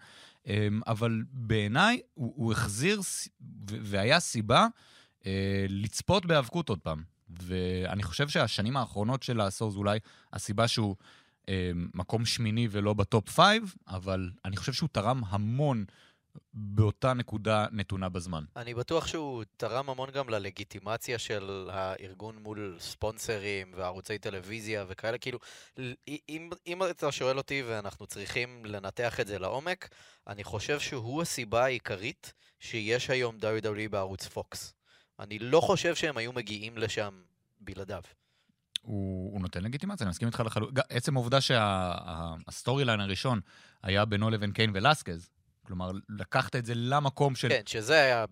אמ, 0.47 0.81
אבל 0.87 1.23
בעיניי 1.33 2.01
הוא, 2.15 2.33
הוא 2.37 2.53
החזיר, 2.53 3.01
והיה 3.69 4.21
סיבה 4.21 4.67
אה, 5.27 5.67
לצפות 5.69 6.27
בהיאבקות 6.27 6.69
עוד 6.69 6.79
פעם. 6.79 7.03
ואני 7.31 8.03
חושב 8.03 8.29
שהשנים 8.29 8.77
האחרונות 8.77 9.23
של 9.23 9.41
העשור 9.41 9.71
זה 9.71 9.79
אולי 9.79 9.99
הסיבה 10.33 10.69
שהוא 10.69 10.97
אה, 11.01 11.05
מקום 11.95 12.25
שמיני 12.25 12.69
ולא 12.71 12.95
ב 12.95 13.03
top 13.03 13.29
five, 13.29 13.75
אבל 13.89 14.31
אני 14.45 14.57
חושב 14.57 14.73
שהוא 14.73 14.89
תרם 14.93 15.23
המון 15.29 15.85
באותה 16.55 17.15
נקודה 17.15 17.67
נתונה 17.73 18.09
בזמן. 18.09 18.45
אני 18.57 18.75
בטוח 18.75 19.07
שהוא 19.07 19.45
תרם 19.57 19.91
המון 19.91 20.11
גם 20.11 20.29
ללגיטימציה 20.29 21.19
של 21.19 21.71
הארגון 21.73 22.37
מול 22.37 22.77
ספונסרים 22.81 23.73
וערוצי 23.77 24.19
טלוויזיה 24.19 24.85
וכאלה, 24.89 25.19
כאילו, 25.19 25.39
אם, 26.09 26.51
אם 26.67 26.83
אתה 26.83 27.13
שואל 27.13 27.39
אותי 27.39 27.63
ואנחנו 27.63 28.07
צריכים 28.07 28.65
לנתח 28.65 29.21
את 29.21 29.27
זה 29.27 29.39
לעומק, 29.39 29.89
אני 30.27 30.45
חושב 30.45 30.81
שהוא 30.81 31.23
הסיבה 31.23 31.65
העיקרית 31.65 32.33
שיש 32.61 33.11
היום 33.11 33.37
WWE 33.41 33.89
בערוץ 33.91 34.27
Fox. 34.27 34.75
אני 35.19 35.39
לא 35.39 35.61
חושב 35.61 35.95
שהם 35.95 36.17
היו 36.17 36.33
מגיעים 36.33 36.79
לשם 36.79 37.23
בלעדיו. 37.61 38.03
הוא, 38.83 39.33
הוא 39.33 39.41
נותן 39.41 39.63
לגיטימציה, 39.63 40.05
אני 40.05 40.11
מסכים 40.11 40.29
איתך 40.29 40.43
לחלוטין. 40.47 40.83
עצם 40.89 41.17
העובדה 41.17 41.41
שה 41.41 42.85
storyline 42.85 43.01
הראשון 43.01 43.41
היה 43.83 44.05
בינו 44.05 44.31
לבין 44.31 44.53
קיין 44.53 44.71
ולסקז, 44.75 45.31
כלומר, 45.67 45.91
לקחת 46.09 46.57
את 46.57 46.67
זה 46.67 46.73
למקום 46.75 47.35
של... 47.35 47.49
כן, 47.49 47.63
שזה 47.67 47.95
היה... 47.95 48.25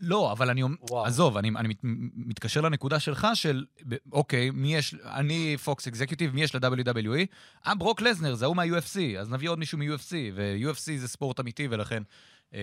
לא, 0.00 0.32
אבל 0.32 0.50
אני 0.50 0.62
וואו. 0.62 1.06
עזוב, 1.06 1.36
אני, 1.36 1.48
אני 1.56 1.68
מת, 1.68 1.76
מתקשר 2.14 2.60
לנקודה 2.60 3.00
שלך 3.00 3.26
של, 3.34 3.64
אוקיי, 4.12 4.50
מי 4.50 4.74
יש, 4.74 4.94
אני 4.94 5.56
פוקס 5.64 5.86
אקזקיוטיב, 5.86 6.34
מי 6.34 6.42
יש 6.42 6.54
ל-WWE? 6.54 7.26
אה, 7.66 7.74
ברוק 7.74 8.00
לזנר, 8.00 8.34
זה 8.34 8.44
ההוא 8.44 8.56
מה-UFC, 8.56 9.18
אז 9.18 9.30
נביא 9.30 9.48
עוד 9.48 9.58
מישהו 9.58 9.78
מ-UFC, 9.78 10.12
ו-UFC 10.34 10.96
זה 10.96 11.08
ספורט 11.08 11.40
אמיתי, 11.40 11.68
ולכן 11.70 12.02
אה, 12.54 12.60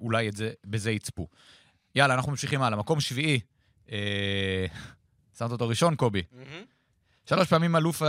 אולי 0.00 0.28
את 0.28 0.36
זה, 0.36 0.52
בזה 0.64 0.90
יצפו. 0.90 1.26
יאללה, 1.94 2.14
אנחנו 2.14 2.30
ממשיכים 2.30 2.62
הלאה. 2.62 2.78
מקום 2.78 3.00
שביעי, 3.00 3.40
אה, 3.92 4.66
שמת 5.38 5.50
אותו 5.50 5.68
ראשון, 5.68 5.96
קובי. 5.96 6.22
שלוש 7.26 7.48
פעמים 7.48 7.76
אלוף. 7.76 8.02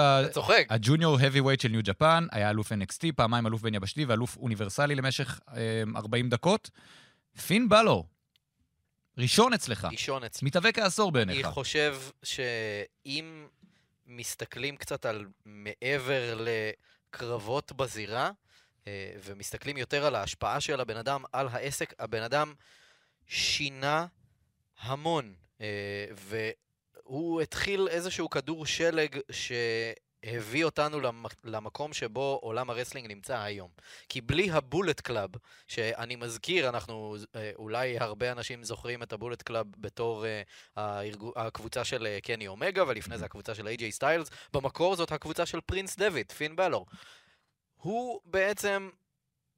הג'וניור 0.69 1.17
heavyweight 1.17 1.61
של 1.61 1.69
ניו 1.69 1.81
ג'פן, 1.83 2.27
היה 2.31 2.49
אלוף 2.49 2.71
NXT, 2.71 3.05
פעמיים 3.15 3.47
אלוף 3.47 3.61
בין 3.61 3.75
יבשתי 3.75 4.05
ואלוף 4.05 4.37
אוניברסלי 4.37 4.95
למשך 4.95 5.39
אה, 5.55 5.83
40 5.95 6.29
דקות. 6.29 6.69
פין 7.47 7.69
בלור, 7.69 8.07
ראשון 9.17 9.53
אצלך, 9.53 9.87
אישון 9.91 10.23
אצלי. 10.23 10.45
מתאבק 10.45 10.79
העשור 10.79 11.09
אני 11.09 11.25
בעיניך. 11.25 11.47
חושב 11.47 11.97
שאם 12.23 13.47
מסתכלים 14.07 14.77
קצת 14.77 15.05
על 15.05 15.25
מעבר 15.45 16.37
לקרבות 16.39 17.71
בזירה, 17.71 18.31
אה, 18.87 19.13
ומסתכלים 19.23 19.77
יותר 19.77 20.05
על 20.05 20.15
ההשפעה 20.15 20.59
של 20.59 20.79
הבן 20.79 20.97
אדם 20.97 21.23
על 21.33 21.47
העסק, 21.51 21.93
הבן 21.99 22.23
אדם 22.23 22.53
שינה 23.27 24.05
המון, 24.79 25.33
אה, 25.61 25.65
והוא 27.05 27.41
התחיל 27.41 27.87
איזשהו 27.87 28.29
כדור 28.29 28.65
שלג 28.65 29.19
שהביא 29.31 30.65
אותנו 30.65 30.99
למ- 30.99 31.25
למקום 31.43 31.93
שבו 31.93 32.39
עולם 32.41 32.69
הרסלינג 32.69 33.07
נמצא 33.07 33.39
היום. 33.39 33.69
כי 34.09 34.21
בלי 34.21 34.51
הבולט 34.51 35.01
קלאב, 35.01 35.29
שאני 35.67 36.15
מזכיר, 36.15 36.69
אנחנו, 36.69 37.15
אה, 37.35 37.51
אולי 37.55 37.99
הרבה 37.99 38.31
אנשים 38.31 38.63
זוכרים 38.63 39.03
את 39.03 39.13
הבולט 39.13 39.41
קלאב 39.41 39.65
בתור 39.77 40.25
אה, 40.77 41.01
הקבוצה 41.35 41.83
של 41.83 42.05
אה, 42.05 42.19
קני 42.23 42.47
אומגה, 42.47 42.83
ולפני 42.87 43.17
זה 43.17 43.25
הקבוצה 43.25 43.55
של 43.55 43.67
איי-ג'יי 43.67 43.91
סטיילס, 43.91 44.29
במקור 44.53 44.95
זאת 44.95 45.11
הקבוצה 45.11 45.45
של 45.45 45.61
פרינס 45.61 45.95
דויד, 45.95 46.31
פין 46.31 46.55
בלור. 46.55 46.85
הוא 47.75 48.21
בעצם 48.25 48.89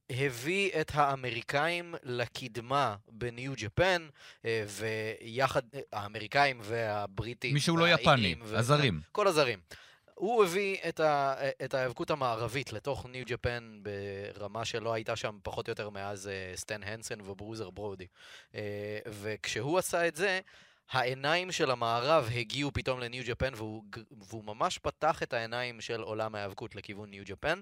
הביא 0.10 0.82
את 0.82 0.92
האמריקאים 0.94 1.96
לקדמה 2.04 2.96
בניו 3.08 3.54
ג'פן, 3.58 4.08
אה, 4.46 4.66
ויחד, 4.68 5.62
אה, 5.74 5.80
האמריקאים 5.94 6.60
והבריטים, 6.64 7.54
מי 7.54 7.60
שהוא 7.60 7.80
לא 7.80 7.90
יפני, 7.90 8.36
ו- 8.44 8.58
הזרים. 8.58 9.02
כל 9.12 9.28
הזרים. 9.28 9.60
הוא 10.16 10.44
הביא 10.44 10.78
את, 10.90 11.00
ה, 11.00 11.36
את 11.66 11.74
ההיאבקות 11.74 12.12
המערבית 12.12 12.74
לתוך 12.74 13.06
ניו 13.06 13.26
ג'פן 13.28 13.80
ברמה 13.82 14.66
שלא 14.66 14.94
הייתה 14.94 15.16
שם 15.16 15.38
פחות 15.44 15.68
או 15.68 15.72
יותר 15.72 15.90
מאז 15.90 16.28
אה, 16.28 16.52
סטן 16.56 16.84
הנסן 16.84 17.22
וברוזר 17.22 17.70
ברודי. 17.70 18.08
אה, 18.56 19.00
וכשהוא 19.08 19.80
עשה 19.80 20.08
את 20.08 20.16
זה, 20.16 20.40
העיניים 20.92 21.52
של 21.52 21.72
המערב 21.72 22.30
הגיעו 22.36 22.72
פתאום 22.74 23.00
לניו 23.00 23.24
ג'פן, 23.28 23.54
והוא, 23.56 23.84
והוא 24.30 24.44
ממש 24.44 24.78
פתח 24.78 25.24
את 25.24 25.34
העיניים 25.34 25.82
של 25.82 26.02
עולם 26.02 26.36
ההיאבקות 26.36 26.76
לכיוון 26.76 27.10
ניו 27.10 27.24
ג'פן. 27.26 27.62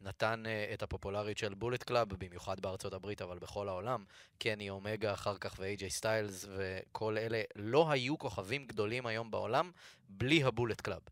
נתן 0.00 0.42
אה, 0.46 0.70
את 0.74 0.82
הפופולריות 0.82 1.38
של 1.38 1.54
בולט 1.54 1.82
קלאב, 1.82 2.08
במיוחד 2.08 2.60
בארצות 2.60 2.92
הברית, 2.92 3.22
אבל 3.22 3.38
בכל 3.38 3.68
העולם. 3.68 4.04
קני 4.38 4.70
אומגה 4.70 5.12
אחר 5.12 5.36
כך 5.36 5.54
ואיי-ג'יי 5.58 5.90
סטיילס 5.90 6.46
וכל 6.56 7.18
אלה 7.18 7.42
לא 7.56 7.90
היו 7.90 8.18
כוכבים 8.18 8.66
גדולים 8.66 9.06
היום 9.06 9.30
בעולם 9.30 9.70
בלי 10.08 10.44
הבולט 10.44 10.80
קלאב. 10.80 11.02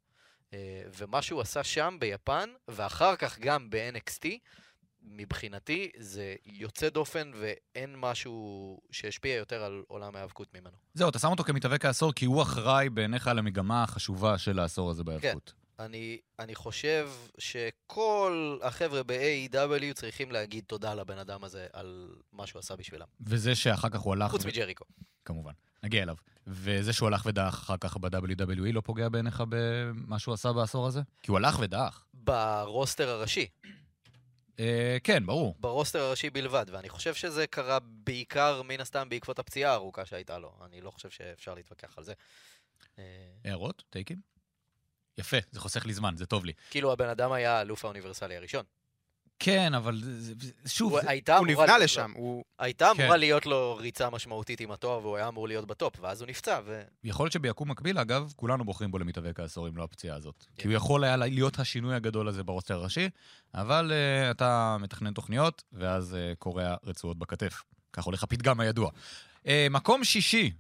אה, 0.53 0.83
ומה 0.99 1.23
שהוא 1.23 1.41
עשה 1.41 1.65
שם 1.65 1.97
ביפן, 2.01 2.51
ואחר 2.69 3.17
כך 3.17 3.39
גם 3.39 3.71
ב-NXT, 3.71 4.29
מבחינתי 5.03 5.91
זה 5.99 6.35
יוצא 6.47 6.89
דופן 6.89 7.31
ואין 7.35 7.95
משהו 7.97 8.81
שהשפיע 8.91 9.35
יותר 9.35 9.65
על 9.65 9.83
עולם 9.89 10.17
ההיאבקות 10.17 10.55
ממנו. 10.55 10.77
זהו, 10.95 11.09
אתה 11.09 11.19
שם 11.19 11.29
אותו 11.29 11.45
כמתאבק 11.45 11.85
העשור, 11.85 12.13
כי 12.13 12.25
הוא 12.25 12.43
אחראי 12.43 12.89
בעיניך 12.89 13.31
למגמה 13.35 13.83
החשובה 13.83 14.39
של 14.39 14.59
העשור 14.59 14.91
הזה 14.91 15.05
בהיאבקות. 15.05 15.53
אני, 15.79 16.19
אני 16.39 16.55
חושב 16.55 17.11
שכל 17.39 18.59
החבר'ה 18.63 19.03
ב-AEW 19.03 19.95
צריכים 19.95 20.33
להגיד 20.33 20.65
תודה 20.65 20.95
לבן 20.95 21.19
אדם 21.19 21.45
הזה 21.45 21.67
על 21.73 22.09
מה 22.33 22.47
שהוא 22.47 22.61
עשה 22.61 22.77
בשבילם. 22.77 23.07
וזה 23.21 23.55
שאחר 23.55 23.89
כך 23.89 24.01
הוא 24.01 24.13
הלך... 24.13 24.31
חוץ 24.31 24.45
ו- 24.45 24.49
מג'ריקו. 24.49 24.85
כמובן, 25.25 25.53
נגיע 25.83 26.03
אליו. 26.03 26.17
וזה 26.47 26.93
שהוא 26.93 27.07
הלך 27.07 27.27
ודעך 27.27 27.55
אחר 27.55 27.77
כך 27.77 27.97
ב-WWE 27.97 28.73
לא 28.73 28.81
פוגע 28.81 29.09
בעיניך 29.09 29.43
במה 29.49 30.19
שהוא 30.19 30.35
עשה 30.35 30.53
בעשור 30.53 30.87
הזה? 30.87 31.01
כי 31.23 31.31
הוא 31.31 31.39
הלך 31.39 31.59
ודעך. 31.61 32.05
ברוסטר 32.15 33.09
הראשי, 33.09 33.47
אה, 34.61 34.97
כן, 35.05 35.27
ברור. 35.27 35.57
ברוסטר 35.61 35.99
הראשי 35.99 36.31
בלבד, 36.31 36.67
ואני 36.73 36.89
חושב 36.89 37.15
שזה 37.15 37.47
קרה 37.47 37.79
בעיקר, 37.81 38.63
מן 38.63 38.81
הסתם, 38.81 39.09
בעקבות 39.09 39.39
הפציעה 39.39 39.73
הארוכה 39.73 40.07
שהייתה 40.07 40.39
לו. 40.39 40.53
אני 40.65 40.81
לא 40.81 40.91
חושב 40.91 41.11
שאפשר 41.11 41.55
להתווכח 41.55 41.99
על 41.99 42.05
זה. 42.05 42.13
אה, 42.99 43.05
הערות? 43.45 43.85
טייקים? 43.91 44.38
יפה, 45.19 45.37
זה 45.53 45.61
חוסך 45.61 45.87
לי 45.87 45.93
זמן, 45.93 46.15
זה 46.17 46.27
טוב 46.27 46.45
לי. 46.45 46.53
כאילו 46.71 46.93
הבן 46.93 47.09
אדם 47.09 47.33
היה 47.33 47.59
האלוף 47.59 47.85
האוניברסלי 47.85 48.37
הראשון. 48.37 48.65
כן, 49.41 49.75
אבל 49.75 50.03
שוב, 50.67 50.93
הוא 50.93 51.01
זה- 51.01 51.11
הייתה 51.11 51.37
הוא 51.37 51.47
נבנה 51.47 51.67
להיות 51.67 51.81
לשם, 51.81 52.13
הוא... 52.15 52.37
לו- 52.37 52.43
הייתה 52.59 52.91
כן. 52.97 53.03
אמורה 53.03 53.17
להיות 53.17 53.47
לו 53.47 53.77
ריצה 53.77 54.11
משמעותית 54.11 54.61
עם 54.61 54.71
התואר, 54.71 54.99
והוא 54.99 55.17
היה 55.17 55.29
אמור 55.29 55.49
להיות 55.49 55.67
בטופ, 55.67 55.95
ואז 56.01 56.21
הוא 56.21 56.29
נפצע, 56.29 56.61
ו... 56.65 56.83
יכול 57.05 57.25
להיות 57.25 57.33
שביקום 57.33 57.71
מקביל, 57.71 57.99
אגב, 57.99 58.33
כולנו 58.37 58.65
בוחרים 58.65 58.91
בו 58.91 58.99
למתאבק 58.99 59.41
העשור, 59.41 59.69
אם 59.69 59.77
לא 59.77 59.85
הפציעה 59.85 60.17
הזאת. 60.17 60.45
כן. 60.57 60.63
כי 60.63 60.69
הוא 60.69 60.75
יכול 60.75 61.05
היה 61.05 61.17
להיות 61.17 61.59
השינוי 61.59 61.95
הגדול 61.95 62.29
הזה 62.29 62.45
ברוסטר 62.45 62.75
הראשי, 62.75 63.09
אבל 63.55 63.93
אה, 63.93 64.31
אתה 64.31 64.77
מתכנן 64.81 65.13
תוכניות, 65.13 65.63
ואז 65.73 66.15
אה, 66.33 66.37
קורע 66.39 66.75
רצועות 66.85 67.19
בכתף. 67.19 67.63
כך 67.93 68.05
הולך 68.05 68.23
הפתגם 68.23 68.61
הידוע. 68.61 68.91
אה, 69.45 69.47
מקום 69.71 70.05
שישי, 70.05 70.51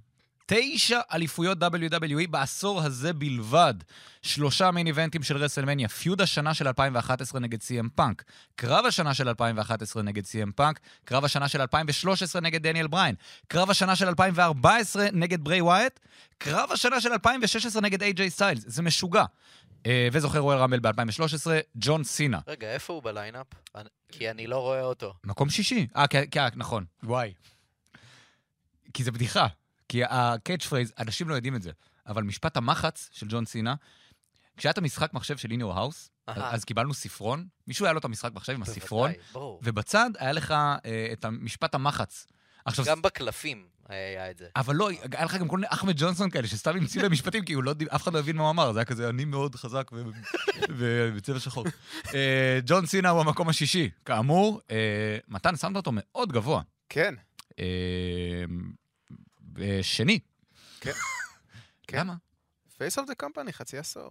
תשע 0.50 1.00
אליפויות 1.12 1.58
WWE 1.62 2.28
בעשור 2.30 2.82
הזה 2.82 3.12
בלבד. 3.12 3.74
שלושה 4.22 4.70
main 4.70 4.86
eventים 4.86 5.22
של 5.22 5.36
רסלמניה, 5.36 5.88
feud 5.88 6.20
השנה 6.20 6.54
של 6.54 6.66
2011 6.68 7.40
נגד 7.40 7.62
סי.אם 7.62 7.88
פאנק, 7.94 8.24
קרב 8.56 8.86
השנה 8.86 9.14
של 9.14 9.28
2011 9.28 10.02
נגד 10.02 10.24
סי.אם 10.24 10.52
פאנק, 10.52 10.80
קרב 11.04 11.24
השנה 11.24 11.48
של 11.48 11.60
2013 11.60 12.40
נגד 12.40 12.62
דניאל 12.62 12.86
בריין, 12.86 13.14
קרב 13.48 13.70
השנה 13.70 13.96
של 13.96 14.08
2014 14.08 15.06
נגד 15.12 15.44
ברי 15.44 15.60
ווייט, 15.60 16.00
קרב 16.38 16.72
השנה 16.72 17.00
של 17.00 17.12
2016 17.12 17.82
נגד 17.82 18.02
איי-ג'יי 18.02 18.30
סטיילס, 18.30 18.64
זה 18.66 18.82
משוגע. 18.82 19.24
אה, 19.86 20.08
וזוכר 20.12 20.38
רויאל 20.38 20.58
ראמבל 20.58 20.80
ב-2013, 20.80 21.50
ג'ון 21.74 22.04
סינה. 22.04 22.38
רגע, 22.48 22.66
איפה 22.74 22.92
הוא 22.92 23.02
ב-lineup? 23.02 23.46
כי 24.12 24.30
אני 24.30 24.46
לא 24.46 24.58
רואה 24.58 24.82
אותו. 24.82 25.14
מקום 25.24 25.50
שישי. 25.50 25.86
אה, 25.96 26.06
כן, 26.06 26.24
כן, 26.30 26.48
נכון. 26.56 26.84
וואי. 27.02 27.32
כי 28.94 29.04
זה 29.04 29.12
בדיחה. 29.12 29.46
כי 29.88 30.02
ה-catch 30.04 30.66
phrase, 30.66 30.92
אנשים 30.98 31.28
לא 31.28 31.34
יודעים 31.34 31.56
את 31.56 31.62
זה, 31.62 31.70
אבל 32.06 32.22
משפט 32.22 32.56
המחץ 32.56 33.08
של 33.12 33.26
ג'ון 33.28 33.44
סינה, 33.44 33.74
כשהיה 34.56 34.72
את 34.72 34.78
המשחק 34.78 35.14
מחשב 35.14 35.36
של 35.36 35.50
איניור 35.50 35.72
האוס. 35.72 36.10
אז 36.26 36.64
קיבלנו 36.64 36.94
ספרון, 36.94 37.46
מישהו 37.66 37.86
היה 37.86 37.92
לו 37.92 37.98
את 37.98 38.04
המשחק 38.04 38.32
מחשב 38.34 38.52
עם 38.52 38.62
הספרון. 38.62 39.10
ובצד 39.62 40.10
היה 40.18 40.32
לך 40.32 40.50
אה, 40.50 40.78
את 41.12 41.24
המשפט 41.24 41.74
המחץ. 41.74 42.26
עכשיו, 42.64 42.84
גם 42.84 43.02
בקלפים 43.02 43.66
היה 43.88 44.30
את 44.30 44.38
זה. 44.38 44.46
אבל 44.56 44.74
לא, 44.74 44.90
היה 45.12 45.24
לך 45.24 45.36
גם 45.36 45.48
כל 45.48 45.56
מיני 45.56 45.66
אחמד 45.70 45.94
ג'ונסון 45.96 46.30
כאלה, 46.30 46.46
שסתם 46.46 46.76
המציאו 46.76 47.02
להם 47.02 47.12
משפטים, 47.12 47.44
כי 47.44 47.52
הוא 47.52 47.64
לא, 47.64 47.74
אף 47.94 48.02
אחד 48.02 48.12
לא 48.12 48.18
הבין 48.18 48.36
מה 48.36 48.42
הוא 48.42 48.50
אמר, 48.50 48.72
זה 48.72 48.78
היה 48.78 48.84
כזה, 48.84 49.08
אני 49.08 49.24
מאוד 49.24 49.54
חזק 49.54 49.90
ו- 49.92 50.02
ו- 50.70 51.10
בצבע 51.16 51.40
שחור. 51.40 51.64
אה, 52.14 52.58
ג'ון 52.66 52.86
סינה 52.86 53.08
הוא 53.08 53.20
המקום 53.20 53.48
השישי, 53.48 53.90
כאמור, 54.04 54.60
אה, 54.70 55.18
מתן, 55.28 55.56
שמת 55.56 55.76
אותו 55.76 55.90
מאוד 55.94 56.32
גבוה. 56.32 56.62
כן. 56.88 57.14
שני. 59.82 60.18
כן. 60.80 60.92
למה? 61.92 62.14
Face 62.68 62.96
of 62.96 63.08
the 63.08 63.24
Company, 63.24 63.52
חצי 63.52 63.78
עשור. 63.78 64.10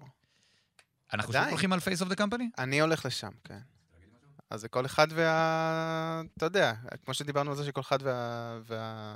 אנחנו. 1.14 1.34
שוב 1.34 1.42
הולכים 1.50 1.74
על 1.74 1.80
Face 1.80 2.02
of 2.02 2.12
the 2.12 2.16
Company? 2.16 2.44
אני 2.58 2.82
הולך 2.82 3.06
לשם, 3.06 3.32
כן. 3.44 3.60
אז 4.50 4.62
זה 4.62 4.68
כל 4.68 4.86
אחד 4.86 5.08
וה... 5.12 6.22
אתה 6.38 6.46
יודע, 6.46 6.74
כמו 7.06 7.14
שדיברנו 7.14 7.52
על 7.52 7.58
זה 7.58 7.66
שכל 7.66 7.82
אחד 7.82 7.98
וה... 8.02 8.60
וה... 8.66 9.16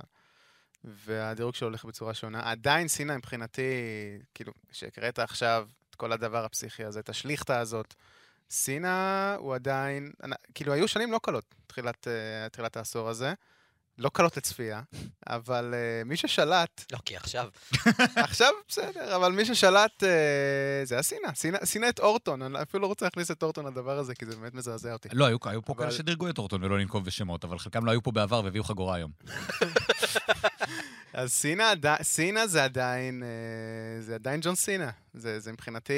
והדירוג 0.83 1.55
שלו 1.55 1.67
הולך 1.67 1.85
בצורה 1.85 2.13
שונה. 2.13 2.51
עדיין 2.51 2.87
סינה 2.87 3.17
מבחינתי, 3.17 3.61
כאילו, 4.33 4.53
שהקראת 4.71 5.19
עכשיו 5.19 5.67
את 5.89 5.95
כל 5.95 6.11
הדבר 6.11 6.45
הפסיכי 6.45 6.83
הזה, 6.83 6.99
את 6.99 7.09
השליכטה 7.09 7.59
הזאת, 7.59 7.93
סינה 8.49 9.35
הוא 9.39 9.55
עדיין, 9.55 10.11
כאילו 10.53 10.73
היו 10.73 10.87
שנים 10.87 11.11
לא 11.11 11.19
קלות, 11.23 11.55
תחילת, 11.67 12.07
אה, 12.07 12.49
תחילת 12.49 12.77
העשור 12.77 13.09
הזה. 13.09 13.33
לא 14.01 14.09
קלות 14.13 14.37
לצפייה, 14.37 14.81
אבל 15.27 15.73
uh, 15.73 16.07
מי 16.07 16.17
ששלט, 16.17 16.85
לא, 16.91 16.97
כי 17.05 17.15
עכשיו. 17.17 17.47
עכשיו 18.15 18.49
בסדר, 18.67 19.15
אבל 19.15 19.31
מי 19.31 19.45
ששלט 19.45 20.03
uh, 20.03 20.05
זה 20.83 20.95
היה 20.95 21.01
סינה. 21.03 21.27
סינה, 21.35 21.57
סינה 21.63 21.89
את 21.89 21.99
אורטון, 21.99 22.41
אני 22.41 22.61
אפילו 22.61 22.81
לא 22.81 22.87
רוצה 22.87 23.05
להכניס 23.05 23.31
את 23.31 23.43
אורטון 23.43 23.65
לדבר 23.65 23.97
הזה, 23.99 24.15
כי 24.15 24.25
זה 24.25 24.35
באמת 24.35 24.53
מזעזע 24.53 24.93
אותי. 24.93 25.09
לא, 25.13 25.25
היו, 25.25 25.37
היו 25.45 25.61
פה 25.65 25.73
אבל- 25.73 25.83
כאלה 25.83 25.91
שדירגו 25.91 26.29
את 26.29 26.37
אורטון 26.37 26.63
ולא 26.63 26.79
לנקוב 26.79 27.05
בשמות, 27.05 27.43
אבל 27.43 27.59
חלקם 27.59 27.85
לא 27.85 27.91
היו 27.91 28.03
פה 28.03 28.11
בעבר 28.11 28.41
והביאו 28.43 28.63
חגורה 28.63 28.95
היום. 28.95 29.11
אז 31.13 31.31
סינה, 31.31 31.71
עדי- 31.71 31.95
סינה 32.01 32.47
זה 32.47 32.63
עדיין, 32.63 33.23
אה, 33.23 34.01
זה 34.01 34.15
עדיין 34.15 34.39
ג'ון 34.43 34.55
סינה. 34.55 34.89
זה, 35.13 35.39
זה 35.39 35.51
מבחינתי, 35.51 35.93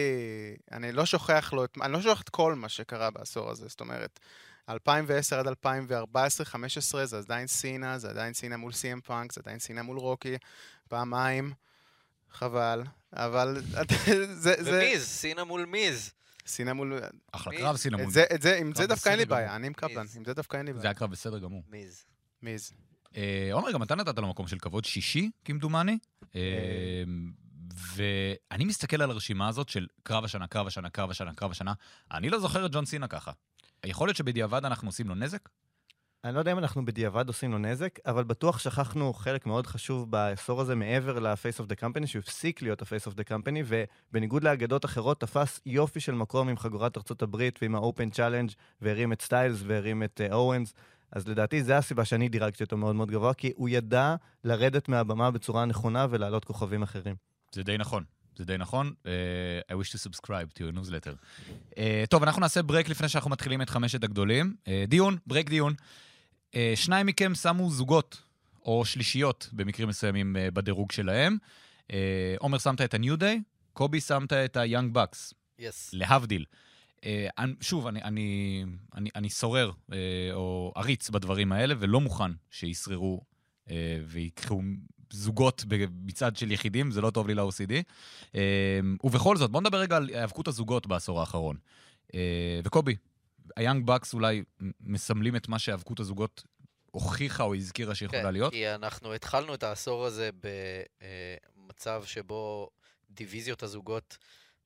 אני 0.72 0.92
לא 0.92 1.06
שוכח 1.06 1.54
לו, 1.54 1.66
את- 1.66 1.78
אני 1.82 1.94
לא 1.94 2.02
שוכח 2.02 2.22
את 2.22 2.30
כל 2.30 2.56
מה 2.56 2.70
שקרה 2.70 3.12
בעשור 3.12 3.50
הזה, 3.50 3.68
זאת 3.68 3.82
אומרת, 3.82 4.20
2010 4.70 5.40
עד 5.40 5.48
2014, 5.48 6.44
2015, 6.46 7.06
זה 7.06 7.18
עדיין 7.18 7.48
סינה, 7.48 7.98
זה 7.98 8.10
עדיין 8.10 8.34
סינה 8.34 8.58
מול 8.58 8.72
סי.אם 8.72 9.02
פאנק, 9.02 9.32
זה 9.32 9.42
עדיין 9.42 9.60
סינה 9.60 9.84
מול 9.84 9.98
רוקי, 9.98 10.36
פעמיים, 10.90 11.54
חבל, 12.32 12.84
אבל 13.14 13.58
זה, 14.34 14.56
זה, 14.64 14.74
ומיז, 14.74 15.06
סינה 15.06 15.44
מול 15.44 15.66
מיז. 15.66 16.14
סינה 16.46 16.74
מול, 16.74 17.00
אחלה 17.32 17.58
קרב. 17.58 17.76
את 18.00 18.12
זה, 18.12 18.26
את 18.36 18.42
זה, 18.42 18.58
עם 18.58 18.76
זה 18.76 18.88
דווקא 18.88 19.10
אין 19.10 19.20
לי 19.20 19.26
בעיה. 19.26 19.56
אני 19.56 19.68
עם 19.68 19.74
קפלן. 19.74 20.06
עם 20.16 20.26
זה 20.26 20.34
דווקא 20.34 20.58
אין 20.58 20.66
לי 20.66 20.74
זה 20.74 20.80
בעיה. 20.80 20.90
היה 20.90 20.94
קרב 20.94 21.12
בסדר 21.12 21.40
גמור. 21.40 21.64
מיז. 21.70 22.06
מיז. 22.42 22.74
אה, 23.18 23.50
עומר, 23.52 23.72
גם 23.72 23.84
אתה 23.84 23.96
נתת 23.96 24.18
לו 24.18 24.28
מקום 24.28 24.48
של 24.48 24.60
כבוד 24.60 24.86
שישי, 24.86 25.32
כמדומני. 25.46 25.98
אה, 26.36 27.04
ואני 27.96 28.66
מסתכל 28.66 29.02
על 29.02 29.12
הרשימה 29.12 29.48
הזאת 29.48 29.70
של 29.70 29.88
קרב 30.04 30.24
השנה, 30.24 30.48
קרב 30.48 30.68
השנה, 30.68 30.90
קרב 30.90 31.10
השנה, 31.10 31.34
קרב 31.34 31.52
השנה. 31.52 31.74
אני 32.12 32.30
לא 32.30 32.40
זוכר 32.40 32.66
את 32.66 32.72
ג'ון 32.72 32.86
סינה 32.86 33.08
ככה. 33.08 33.32
יכול 33.86 34.08
להיות 34.08 34.18
שבדיעבד 34.18 34.66
אנחנו 34.66 34.88
עושים 34.88 35.10
לו 35.10 35.16
נזק? 35.16 35.50
אני 36.24 36.34
לא 36.34 36.40
יודע 36.40 36.52
אם 36.52 36.58
אנחנו 36.58 36.86
בדיעבד 36.86 37.28
עושים 37.28 37.52
לו 37.52 37.58
נזק, 37.58 38.00
אבל 38.06 38.24
בטוח 38.24 38.60
שכחנו 38.60 39.14
חלק 39.14 39.46
מאוד 39.46 39.68
חשוב 39.68 40.12
בעשור 40.12 40.62
הזה 40.62 40.76
מעבר 40.76 41.20
ל-Face 41.20 41.62
of 41.62 41.66
the 41.66 41.76
Company, 41.82 42.08
שהוא 42.08 42.20
הפסיק 42.20 42.62
להיות 42.62 42.82
ה-Face 42.82 43.12
of 43.12 43.14
the 43.14 43.24
Company, 43.30 43.60
ובניגוד 43.66 44.44
לאגדות 44.44 44.86
אחרות, 44.86 45.22
תפס 45.22 45.60
יופי 45.66 46.00
של 46.00 46.12
מקום 46.12 46.50
עם 46.50 46.58
חגורת 46.58 46.98
ארצות 46.98 47.22
הברית 47.22 47.60
ועם 47.62 47.76
ה-Open 47.76 48.16
Challenge, 48.16 48.54
והרים 48.82 49.14
את 49.14 49.22
סטיילס 49.22 49.60
והרים 49.68 50.04
את 50.04 50.22
אורנס. 50.32 50.74
אז 51.12 51.28
לדעתי 51.28 51.64
זו 51.64 51.74
הסיבה 51.74 52.06
שאני 52.06 52.30
דירגתי 52.30 52.64
אותו 52.64 52.78
מאוד 52.78 52.96
מאוד 52.96 53.12
גבוה, 53.12 53.34
כי 53.34 53.52
הוא 53.56 53.70
ידע 53.70 54.16
לרדת 54.44 54.90
מהבמה 54.90 55.32
בצורה 55.32 55.66
נכונה 55.66 56.08
ולהעלות 56.10 56.46
כוכבים 56.46 56.84
אחרים. 56.84 57.16
זה 57.52 57.64
די 57.64 57.78
נכון. 57.78 58.04
זה 58.36 58.46
די 58.46 58.58
נכון. 58.58 58.94
Uh, 59.04 59.08
I 59.72 59.76
wish 59.76 59.90
to 59.92 60.10
subscribe 60.10 60.54
to 60.58 60.62
your 60.62 60.78
newsletter. 60.80 61.16
אה, 61.72 61.78
טוב, 62.10 62.24
אנחנו 62.24 62.42
נעשה 62.42 62.62
break 62.64 62.90
לפני 62.90 63.10
שאנחנו 63.10 63.30
מתחילים 63.30 63.62
את 63.62 63.70
חמשת 63.70 64.04
הגדולים. 64.04 64.56
אה, 64.66 64.70
דיון, 64.88 65.18
break 65.28 65.50
דיון. 65.50 65.74
אה, 66.52 66.56
שניים 66.76 67.06
מכם 67.08 67.36
שמו 67.36 67.70
זוגות, 67.72 68.22
או 68.66 68.86
שלישיות 68.86 69.50
במקרים 69.54 69.88
מסוימים 69.90 70.36
אה, 70.36 70.52
בדירוג 70.52 70.92
שלהם. 70.92 71.38
אה, 71.88 71.94
עומר 72.40 72.58
שמת 72.58 72.82
את 72.82 72.94
ה-New 72.94 73.20
Day, 73.20 73.38
קובי 73.74 74.02
שמת 74.02 74.34
את 74.34 74.58
ה-Young 74.58 74.96
Bucks. 74.98 75.34
yes. 75.60 75.90
להבדיל. 75.94 76.46
אני- 77.38 77.54
שוב, 77.62 77.88
אני, 77.88 78.04
אני, 78.04 78.64
אני, 78.96 79.10
אני 79.16 79.30
סורר 79.30 79.72
אה, 79.94 79.98
או 80.34 80.74
עריץ 80.76 81.10
בדברים 81.10 81.52
האלה, 81.52 81.76
ולא 81.80 82.02
מוכן 82.02 82.32
שישררו 82.52 83.22
אה, 83.70 84.00
ויקחו 84.08 84.62
זוגות 85.14 85.66
מצד 86.06 86.36
של 86.36 86.52
יחידים, 86.52 86.92
זה 86.92 87.02
לא 87.02 87.10
טוב 87.10 87.28
לי 87.28 87.34
ל-OCD. 87.34 87.74
אה, 88.36 88.80
ובכל 89.04 89.38
זאת, 89.38 89.52
בואו 89.52 89.62
נדבר 89.62 89.78
רגע 89.78 89.98
על 89.98 90.10
היאבקות 90.10 90.48
הזוגות 90.48 90.88
בעשור 90.88 91.20
האחרון. 91.20 91.58
אה, 92.14 92.60
וקובי, 92.64 92.96
היאנג 93.56 93.86
בקס 93.86 94.14
אולי 94.14 94.44
מסמלים 94.82 95.36
את 95.36 95.48
מה 95.48 95.60
שהיאבקות 95.60 96.00
הזוגות 96.00 96.44
הוכיחה 96.92 97.44
או 97.44 97.56
הזכירה 97.56 97.96
שיכולה 97.96 98.32
להיות. 98.32 98.52
כן, 98.52 98.58
כי 98.58 98.70
אנחנו 98.70 99.14
התחלנו 99.14 99.54
את 99.54 99.64
העשור 99.64 100.06
הזה 100.06 100.30
במצב 101.58 102.04
שבו 102.06 102.70
דיוויזיות 103.12 103.64
הזוגות 103.64 104.18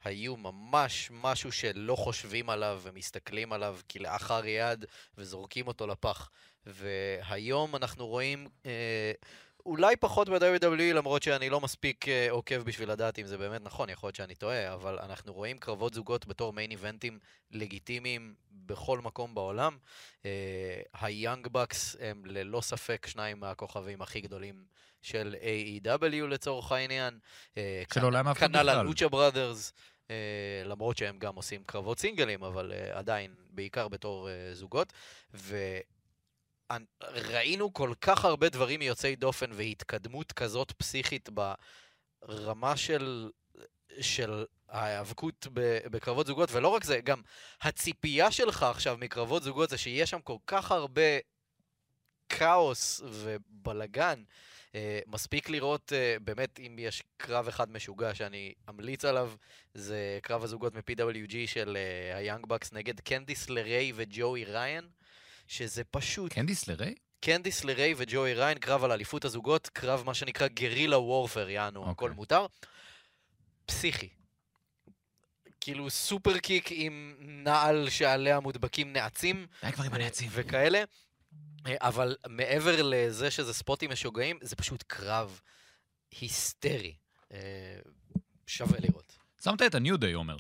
היו 0.04 0.38
ממש 0.38 1.10
משהו 1.12 1.52
שלא 1.52 1.96
חושבים 1.96 2.50
עליו 2.50 2.82
ומסתכלים 2.84 3.54
עליו 3.54 3.78
כלאחר 3.92 4.46
יד 4.46 4.86
וזורקים 5.18 5.68
אותו 5.68 5.88
לפח. 5.88 6.30
והיום 6.66 7.76
אנחנו 7.76 8.08
רואים, 8.08 8.48
אה, 8.66 9.12
אולי 9.68 9.96
פחות 9.96 10.30
ב-WWE, 10.30 10.94
למרות 10.94 11.24
שאני 11.24 11.50
לא 11.50 11.62
מספיק 11.62 12.08
אה, 12.08 12.28
עוקב 12.30 12.58
בשביל 12.58 12.92
לדעת 12.92 13.20
אם 13.20 13.28
זה 13.28 13.38
באמת 13.38 13.62
נכון, 13.64 13.90
יכול 13.90 14.08
להיות 14.08 14.16
שאני 14.16 14.36
טועה, 14.36 14.74
אבל 14.74 15.00
אנחנו 15.00 15.34
רואים 15.34 15.58
קרבות 15.58 15.94
זוגות 15.94 16.28
בתור 16.28 16.54
מיין 16.54 16.72
איבנטים 16.72 17.20
לגיטימיים 17.52 18.36
בכל 18.52 19.00
מקום 19.00 19.36
בעולם. 19.36 19.78
היאנג 20.94 21.48
בקס 21.48 21.96
הם 22.00 22.24
ללא 22.26 22.62
ספק 22.62 23.08
שניים 23.10 23.40
מהכוכבים 23.40 24.02
הכי 24.02 24.22
גדולים 24.22 24.64
של 25.02 25.36
AEW 25.42 26.28
לצורך 26.28 26.72
העניין. 26.72 27.20
אה, 27.58 27.84
של 27.94 28.04
עולם 28.04 28.28
ההפקות 28.28 28.52
כנ"ל 28.52 28.60
בכלל. 28.60 28.70
הלוצ'ה 28.80 29.10
בראדרס, 29.10 29.74
אה, 30.12 30.64
למרות 30.66 30.98
שהם 30.98 31.20
גם 31.20 31.36
עושים 31.36 31.64
קרבות 31.64 32.00
סינגלים, 32.00 32.44
אבל 32.44 32.74
אה, 32.74 32.98
עדיין, 32.98 33.32
בעיקר 33.50 33.88
בתור 33.88 34.30
אה, 34.30 34.54
זוגות. 34.54 34.94
וראינו 37.14 37.74
כל 37.74 37.94
כך 38.02 38.26
הרבה 38.26 38.50
דברים 38.50 38.82
יוצאי 38.82 39.16
דופן 39.16 39.50
והתקדמות 39.54 40.32
כזאת 40.32 40.72
פסיכית 40.72 41.30
ברמה 42.22 42.78
של... 42.78 43.30
של 44.02 44.46
ההיאבקות 44.70 45.48
בקרבות 45.92 46.28
זוגות, 46.28 46.50
ולא 46.52 46.68
רק 46.68 46.84
זה, 46.84 47.00
גם 47.02 47.22
הציפייה 47.62 48.32
שלך 48.32 48.64
עכשיו 48.64 48.98
מקרבות 49.00 49.44
זוגות 49.44 49.70
זה 49.70 49.78
שיהיה 49.78 50.06
שם 50.06 50.22
כל 50.22 50.38
כך 50.48 50.72
הרבה 50.72 51.02
כאוס 52.30 53.02
ובלגן. 53.06 54.24
אה, 54.76 55.00
מספיק 55.08 55.50
לראות, 55.50 55.94
אה, 55.94 56.16
באמת, 56.22 56.60
אם 56.60 56.76
יש 56.80 57.04
קרב 57.18 57.48
אחד 57.48 57.72
משוגע 57.72 58.16
שאני 58.16 58.54
אמליץ 58.70 59.06
עליו, 59.06 59.32
זה 59.74 60.20
קרב 60.22 60.44
הזוגות 60.44 60.76
מ-PWG 60.76 61.34
של 61.46 61.78
אה, 61.78 62.18
היאנג 62.18 62.46
בקס 62.46 62.74
נגד 62.74 63.00
קנדיס 63.00 63.50
לריי 63.50 63.92
וג'וי 63.96 64.44
ריין, 64.46 64.90
שזה 65.48 65.84
פשוט 65.84 66.34
קנדיס 66.34 66.68
לריי? 66.68 66.96
קנדיס 67.22 67.64
לריי 67.64 67.94
וג'וי 67.98 68.34
ריין, 68.34 68.58
קרב 68.58 68.84
על 68.84 68.92
אליפות 68.92 69.26
הזוגות, 69.26 69.68
קרב 69.68 70.04
מה 70.06 70.14
שנקרא 70.14 70.48
guerrilla 70.48 71.00
warfare, 71.00 71.50
יענו, 71.50 71.80
אוקיי. 71.80 71.92
הכל 71.92 72.12
מותר. 72.12 72.46
פסיכי. 73.66 74.10
כאילו 75.62 75.90
superkick 75.90 76.68
עם 76.72 77.16
נעל 77.20 77.90
שעליה 77.90 78.40
מודבקים 78.40 78.94
נעצים. 78.94 79.48
די 79.66 79.72
כבר 79.72 79.84
עם 79.84 79.94
הנעצים. 79.94 80.30
וכאלה. 80.32 80.84
אה, 81.68 81.76
אבל 81.80 82.16
מעבר 82.28 82.82
לזה 82.84 83.32
שזה 83.32 83.54
spotים 83.54 83.92
משוגעים, 83.92 84.40
זה 84.42 84.56
פשוט 84.56 84.84
קרב 84.88 85.42
היסטרי. 86.20 86.96
אה, 87.34 87.80
שווה 88.48 88.80
לראות. 88.80 89.18
שמת 89.44 89.62
את 89.62 89.76
ה-New 89.76 89.98
Day, 89.98 90.16
עומר. 90.16 90.38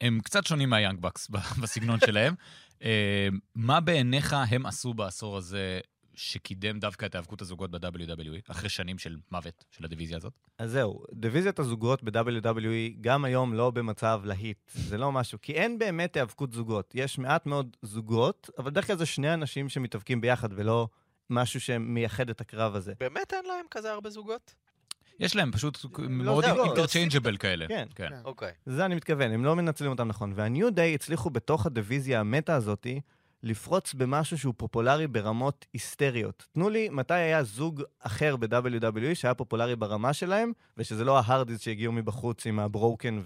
הם 0.00 0.20
קצת 0.24 0.46
שונים 0.46 0.70
מהיאנג 0.70 1.00
בקס 1.00 1.28
בסגנון 1.62 1.98
שלהם. 2.06 2.34
אה, 2.82 3.28
מה 3.54 3.80
בעיניך 3.80 4.36
הם 4.50 4.66
עשו 4.66 4.94
בעשור 4.94 5.36
הזה 5.36 5.80
שקידם 6.14 6.78
דווקא 6.78 7.06
את 7.06 7.14
ההיאבקות 7.14 7.42
הזוגות 7.42 7.70
ב-WWE, 7.70 8.50
אחרי 8.50 8.68
שנים 8.68 8.98
של 8.98 9.16
מוות 9.30 9.64
של 9.70 9.84
הדיוויזיה 9.84 10.16
הזאת? 10.16 10.32
אז 10.58 10.70
זהו, 10.70 11.04
דיוויזיית 11.12 11.58
הזוגות 11.58 12.02
ב-WWE 12.02 12.98
גם 13.00 13.24
היום 13.24 13.54
לא 13.54 13.70
במצב 13.70 14.22
להיט. 14.24 14.70
זה 14.74 14.98
לא 14.98 15.12
משהו, 15.12 15.38
כי 15.42 15.52
אין 15.52 15.78
באמת 15.78 16.16
היאבקות 16.16 16.52
זוגות. 16.52 16.92
יש 16.94 17.18
מעט 17.18 17.46
מאוד 17.46 17.76
זוגות, 17.82 18.50
אבל 18.58 18.70
בדרך 18.70 18.86
כלל 18.86 18.96
זה 18.96 19.06
שני 19.06 19.34
אנשים 19.34 19.68
שמתאבקים 19.68 20.20
ביחד, 20.20 20.48
ולא 20.52 20.88
משהו 21.30 21.60
שמייחד 21.60 22.30
את 22.30 22.40
הקרב 22.40 22.74
הזה. 22.74 22.92
באמת 23.00 23.32
אין 23.32 23.44
להם 23.44 23.66
כזה 23.70 23.92
הרבה 23.92 24.10
זוגות? 24.10 24.54
יש 25.22 25.36
להם 25.36 25.52
פשוט 25.52 25.78
לא 25.98 26.08
מאוד 26.08 26.44
זוגות. 26.46 26.66
אינטרצ'יינג'בל 26.66 27.36
כאלה. 27.36 27.68
כן. 27.68 27.88
כן. 27.94 28.08
כן. 28.08 28.14
אוקיי. 28.24 28.52
זה 28.66 28.84
אני 28.84 28.94
מתכוון, 28.94 29.32
הם 29.32 29.44
לא 29.44 29.56
מנצלים 29.56 29.90
אותם 29.90 30.08
נכון. 30.08 30.32
וה-New 30.36 30.76
Day 30.76 30.94
הצליחו 30.94 31.30
בתוך 31.30 31.66
הדיוויזיה 31.66 32.20
המטה 32.20 32.54
הזאתי 32.54 33.00
לפרוץ 33.42 33.94
במשהו 33.94 34.38
שהוא 34.38 34.54
פופולרי 34.56 35.06
ברמות 35.06 35.66
היסטריות. 35.72 36.46
תנו 36.52 36.70
לי 36.70 36.88
מתי 36.88 37.14
היה 37.14 37.42
זוג 37.42 37.82
אחר 37.98 38.36
ב-WWE 38.36 39.14
שהיה 39.14 39.34
פופולרי 39.34 39.76
ברמה 39.76 40.12
שלהם, 40.12 40.52
ושזה 40.76 41.04
לא 41.04 41.18
ההרדיז 41.18 41.60
שהגיעו 41.60 41.92
מבחוץ 41.92 42.46
עם 42.46 42.58
הברוקן 42.58 43.20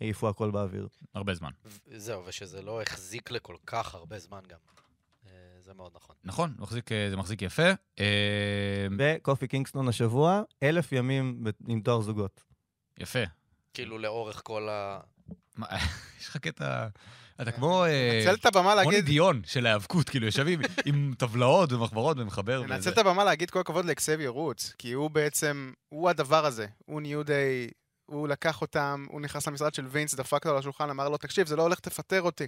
והעיפו 0.00 0.28
הכל 0.28 0.50
באוויר. 0.50 0.88
הרבה 1.14 1.34
זמן. 1.34 1.50
זהו, 1.96 2.24
ושזה 2.26 2.62
לא 2.62 2.82
החזיק 2.82 3.30
לכל 3.30 3.56
כך 3.66 3.94
הרבה 3.94 4.18
זמן 4.18 4.40
גם. 4.48 4.58
זה 5.66 5.74
מאוד 5.74 5.92
נכון. 5.94 6.16
נכון, 6.24 6.54
מחזיק, 6.58 6.92
אה, 6.92 7.10
זה 7.10 7.16
מחזיק 7.16 7.42
יפה. 7.42 7.70
אה, 8.00 8.86
וקופי 8.98 9.48
קינגסטון 9.48 9.88
השבוע, 9.88 10.42
אלף 10.62 10.92
ימים 10.92 11.44
עם 11.68 11.80
תואר 11.80 12.00
זוגות. 12.00 12.42
יפה. 12.98 13.18
כאילו 13.74 13.98
לאורך 13.98 14.40
כל 14.44 14.68
ה... 14.68 15.00
יש 16.20 16.28
לך 16.28 16.36
קטע... 16.36 16.86
אתה 17.42 17.52
כמו... 17.52 17.84
אה, 17.84 18.20
נצל 18.22 18.34
את 18.34 18.46
הבמה 18.46 18.62
כמו 18.72 18.74
להגיד, 18.90 18.94
נידיון 19.04 19.42
של 19.46 19.66
ההיאבקות, 19.66 20.08
כאילו, 20.08 20.26
יושב 20.26 20.46
עם- 20.84 21.14
טבלאות 21.18 21.72
ומחברות 21.72 22.16
ומחבר. 22.18 22.62
וזה. 22.68 22.90
את 22.90 22.98
הבמה 22.98 23.24
להגיד 23.24 23.50
כל 23.50 23.60
הכבוד 23.60 23.84
לאקסביו 23.84 24.32
רוץ, 24.32 24.74
כי 24.78 24.92
הוא 24.92 25.10
בעצם, 25.10 25.72
הוא 25.88 26.10
הדבר 26.10 26.46
הזה. 26.46 26.66
הוא 26.84 27.00
ניו 27.00 27.22
דיי, 27.22 27.70
הוא 28.06 28.28
לקח 28.28 28.60
אותם, 28.60 29.06
הוא 29.08 29.20
נכנס 29.20 29.48
למשרד 29.48 29.74
של 29.74 29.86
וינס, 29.86 30.14
דפק 30.14 30.46
לו 30.46 30.52
על 30.52 30.58
השולחן, 30.58 30.90
אמר 30.90 31.08
לו, 31.08 31.16
תקשיב, 31.16 31.46
זה 31.46 31.56
לא 31.56 31.62
הולך, 31.62 31.80
תפטר 31.80 32.22
אותי. 32.22 32.46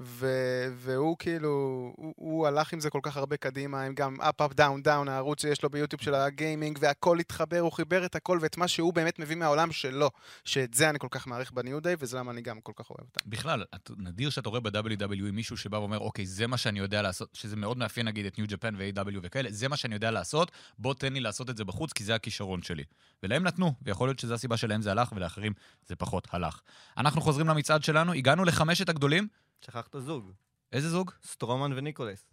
ו- 0.00 0.26
והוא 0.74 1.16
כאילו, 1.18 1.48
הוא, 1.96 2.14
הוא 2.16 2.46
הלך 2.46 2.72
עם 2.72 2.80
זה 2.80 2.90
כל 2.90 3.00
כך 3.02 3.16
הרבה 3.16 3.36
קדימה, 3.36 3.82
עם 3.82 3.94
גם 3.94 4.16
up, 4.20 4.42
up, 4.42 4.52
down, 4.54 4.86
down, 4.86 5.10
הערוץ 5.10 5.40
שיש 5.42 5.62
לו 5.62 5.70
ביוטיוב 5.70 6.02
של 6.02 6.14
הגיימינג, 6.14 6.78
והכל 6.80 7.18
התחבר, 7.18 7.58
הוא 7.58 7.72
חיבר 7.72 8.04
את 8.04 8.14
הכל 8.16 8.38
ואת 8.42 8.56
מה 8.56 8.68
שהוא 8.68 8.94
באמת 8.94 9.18
מביא 9.18 9.36
מהעולם 9.36 9.72
שלו. 9.72 10.10
שאת 10.44 10.74
זה 10.74 10.90
אני 10.90 10.98
כל 10.98 11.06
כך 11.10 11.26
מעריך 11.26 11.52
בניו 11.52 11.80
דיי, 11.80 11.96
וזה 11.98 12.18
למה 12.18 12.30
אני 12.32 12.40
גם 12.40 12.60
כל 12.60 12.72
כך 12.76 12.90
אוהב 12.90 13.00
אותם. 13.00 13.30
בכלל, 13.30 13.64
את- 13.74 13.90
נדיר 13.98 14.30
שאתה 14.30 14.48
רואה 14.48 14.60
ב-WWE 14.60 15.32
מישהו 15.32 15.56
שבא 15.56 15.76
ואומר, 15.76 15.98
אוקיי, 15.98 16.26
זה 16.26 16.46
מה 16.46 16.56
שאני 16.56 16.78
יודע 16.78 17.02
לעשות, 17.02 17.28
שזה 17.32 17.56
מאוד 17.56 17.78
מאפיין 17.78 18.06
נגיד 18.08 18.26
את 18.26 18.38
ניו 18.38 18.46
ג'פן 18.48 18.74
ו-AW 18.78 19.18
וכאלה, 19.22 19.48
זה 19.52 19.68
מה 19.68 19.76
שאני 19.76 19.94
יודע 19.94 20.10
לעשות, 20.10 20.50
בוא 20.78 20.94
תן 20.94 21.12
לי 21.12 21.20
לעשות 21.20 21.50
את 21.50 21.56
זה 21.56 21.64
בחוץ, 21.64 21.92
כי 21.92 22.04
זה 22.04 22.14
הכישרון 22.14 22.62
שלי. 22.62 22.84
ולהם 23.22 23.42
נתנו, 23.42 23.72
ויכול 23.82 24.08
להיות 24.08 24.18
שזו 24.18 24.34
הסיבה 24.34 24.56
שלהם 24.56 24.82
זה 24.82 24.90
הלך, 24.90 25.12
ולאחרים 25.12 25.52
זה 25.86 25.96
פחות 25.96 26.28
הלך. 26.30 26.60
אנחנו 26.98 27.20
חוזרים 27.20 27.48
למצעד 27.48 27.82
שלנו, 27.84 28.12
הגענו 28.12 28.44
לחמשת 28.44 28.88
הגדולים. 28.88 29.28
שכחת 29.66 29.96
זוג, 29.98 30.32
איזה 30.72 30.90
זוג? 30.90 31.10
סטרואומן 31.26 31.72
וניקולס. 31.76 32.26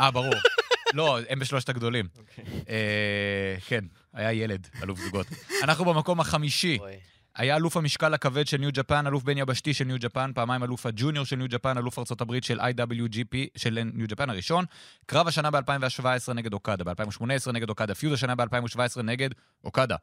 אה, 0.00 0.10
ברור. 0.10 0.34
לא, 0.94 1.18
הם 1.28 1.38
בשלושת 1.38 1.68
הגדולים. 1.68 2.08
אוקיי. 2.18 2.44
אה, 2.68 3.56
כן, 3.66 3.84
היה 4.12 4.32
ילד, 4.32 4.68
אלוף 4.82 4.98
זוגות. 4.98 5.26
אנחנו 5.62 5.84
במקום 5.84 6.20
החמישי. 6.20 6.78
היה 7.34 7.56
אלוף 7.56 7.76
המשקל 7.76 8.14
הכבד 8.14 8.46
של 8.46 8.56
ניו 8.56 8.70
ג'פן, 8.72 9.06
אלוף 9.06 9.22
בין 9.22 9.38
יבשתי 9.38 9.74
של 9.74 9.84
ניו 9.84 9.96
ג'פן, 10.00 10.30
פעמיים 10.34 10.62
אלוף 10.62 10.86
הג'וניור 10.86 11.24
של 11.24 11.36
ניו 11.36 11.46
ג'פן, 11.50 11.78
אלוף 11.78 11.98
ארצות 11.98 12.20
הברית 12.20 12.44
של 12.44 12.60
IWGP 12.60 13.36
של 13.56 13.78
ניו 13.94 14.06
ג'פן 14.08 14.30
הראשון. 14.30 14.64
קרב 15.06 15.28
השנה 15.28 15.50
ב-2017 15.50 16.32
נגד 16.34 16.52
אוקדה, 16.52 16.84
ב-2018 16.84 17.52
נגד 17.52 17.68
אוקדה, 17.68 17.94
feud 17.94 18.12
השנה 18.12 18.34
ב-2017 18.34 19.02
נגד 19.02 19.30
אוקדה. 19.64 19.96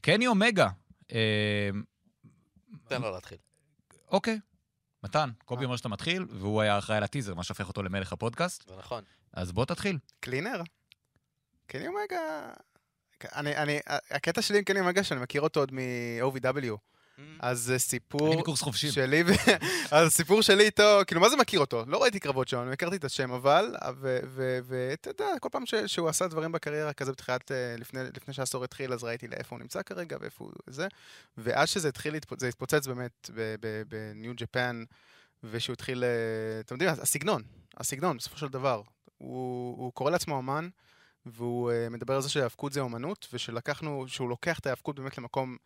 קני 0.00 0.26
אומגה, 0.26 0.68
אה, 1.12 1.70
תן 2.88 3.02
לו 3.02 3.10
להתחיל. 3.10 3.38
אוקיי, 4.08 4.38
מתן, 5.02 5.30
קובי 5.44 5.64
אומר 5.64 5.76
שאתה 5.76 5.88
מתחיל, 5.88 6.26
והוא 6.30 6.60
היה 6.60 6.78
אחראי 6.78 6.96
על 6.96 7.04
הטיזר, 7.04 7.34
מה 7.34 7.44
שהופך 7.44 7.68
אותו 7.68 7.82
למלך 7.82 8.12
הפודקאסט, 8.12 8.68
זה 8.68 8.76
נכון. 8.78 9.04
אז 9.32 9.52
בוא 9.52 9.64
תתחיל. 9.64 9.98
קלינר? 10.20 10.62
אומגה... 11.74 12.52
אני, 13.34 13.56
אני, 13.56 13.78
הקטע 14.10 14.42
שלי 14.42 14.58
עם 14.58 14.64
קני 14.64 14.80
אומגה, 14.80 15.04
שאני 15.04 15.20
מכיר 15.20 15.42
אותו 15.42 15.60
עוד 15.60 15.72
מ-OVW. 15.72 16.76
אז 17.40 17.60
זה 17.60 17.78
סיפור 17.78 18.32
אני 18.32 18.42
בקורס 18.42 18.62
חופשים. 18.62 18.90
שלי. 18.90 19.22
אז 19.90 20.06
הסיפור 20.06 20.42
שלי 20.42 20.64
איתו, 20.64 21.00
כאילו, 21.06 21.20
מה 21.20 21.28
זה 21.28 21.36
מכיר 21.36 21.60
אותו? 21.60 21.84
לא 21.86 22.02
ראיתי 22.02 22.20
קרבות 22.20 22.48
שלו, 22.48 22.62
אני 22.62 22.72
הכרתי 22.72 22.96
את 22.96 23.04
השם, 23.04 23.32
אבל, 23.32 23.74
ואתה 24.66 25.10
יודע, 25.10 25.26
כל 25.40 25.48
פעם 25.52 25.66
ש... 25.66 25.74
שהוא 25.74 26.08
עשה 26.08 26.28
דברים 26.28 26.52
בקריירה, 26.52 26.92
כזה 26.92 27.12
בתחילת, 27.12 27.52
אה, 27.52 27.74
לפני, 27.78 28.00
לפני 28.16 28.34
שהעשור 28.34 28.64
התחיל, 28.64 28.92
אז 28.92 29.04
ראיתי 29.04 29.28
לאיפה 29.28 29.56
הוא 29.56 29.62
נמצא 29.62 29.82
כרגע 29.82 30.16
ואיפה 30.20 30.44
הוא 30.44 30.52
זה. 30.66 30.88
ואז 31.38 31.68
שזה 31.68 31.88
התחיל. 31.88 32.14
זה 32.38 32.48
התפוצץ 32.48 32.86
באמת 32.86 33.30
בניו 33.88 34.32
ג'פן, 34.36 34.84
ושהוא 35.44 35.72
התחיל, 35.72 36.04
אה, 36.04 36.60
אתם 36.60 36.74
יודעים, 36.74 36.90
הסגנון, 36.90 37.42
הסגנון, 37.76 38.16
בסופו 38.16 38.38
של 38.38 38.48
דבר. 38.48 38.82
הוא, 39.18 39.92
קורא 39.92 40.10
לעצמו 40.10 40.38
אמן, 40.38 40.68
והוא 41.26 41.70
uh, 41.70 41.90
מדבר 41.90 42.14
על 42.14 42.22
זה 42.22 42.28
שהאבקות 42.28 42.72
זה 42.72 42.80
אומנות, 42.80 43.28
ושלקחנו, 43.32 44.04
שהוא 44.08 44.28
לוקח 44.28 44.58
את 44.58 44.66
האבקות 44.66 44.96
באמת 44.96 45.18
למקום 45.18 45.56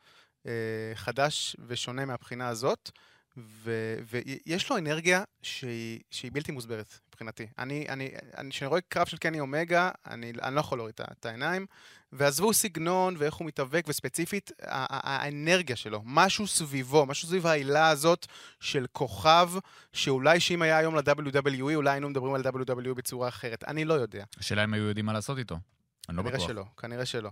חדש 0.95 1.57
ושונה 1.67 2.05
מהבחינה 2.05 2.49
הזאת, 2.49 2.91
ו, 3.37 3.95
ויש 4.09 4.71
לו 4.71 4.79
אנרגיה 4.79 5.25
שהיא, 5.43 6.01
שהיא 6.11 6.31
בלתי 6.35 6.53
מוסברת 6.53 6.99
מבחינתי. 7.09 7.47
אני, 7.59 7.87
אני, 7.89 8.11
אני, 8.39 8.51
כשאני 8.51 8.69
רואה 8.69 8.81
קרב 8.81 9.07
של 9.07 9.17
קני 9.17 9.41
אומגה, 9.41 9.91
אני, 10.07 10.33
אני 10.43 10.55
לא 10.55 10.61
יכול 10.61 10.79
להוריד 10.79 10.95
את 11.13 11.27
העיניים, 11.27 11.67
ועזבו 12.13 12.53
סגנון 12.53 13.15
ואיך 13.19 13.35
הוא 13.35 13.47
מתאבק, 13.47 13.85
וספציפית, 13.89 14.51
האנרגיה 14.61 15.77
שלו, 15.77 16.03
משהו 16.05 16.47
סביבו, 16.47 17.07
משהו 17.07 17.29
סביב 17.29 17.47
העילה 17.47 17.89
הזאת 17.89 18.27
של 18.61 18.87
כוכב, 18.93 19.51
שאולי 19.93 20.41
שאם 20.41 20.63
היה 20.63 20.79
היום 20.79 20.97
ל-WWE, 20.97 21.75
אולי 21.75 21.91
היינו 21.91 22.09
מדברים 22.11 22.35
על 22.35 22.43
WWE 22.43 22.95
בצורה 22.95 23.29
אחרת. 23.29 23.65
אני 23.65 23.85
לא 23.85 23.95
יודע. 23.95 24.25
השאלה 24.39 24.65
אם 24.65 24.75
היו 24.75 24.85
יודעים 24.85 25.07
מה 25.07 25.13
לעשות 25.13 25.39
איתו. 25.39 25.59
אני 26.09 26.17
לא 26.17 26.23
כנראה 26.23 26.37
בטוח. 26.37 26.49
שלא, 26.49 26.65
כנראה 26.77 27.07
שלא. 27.07 27.31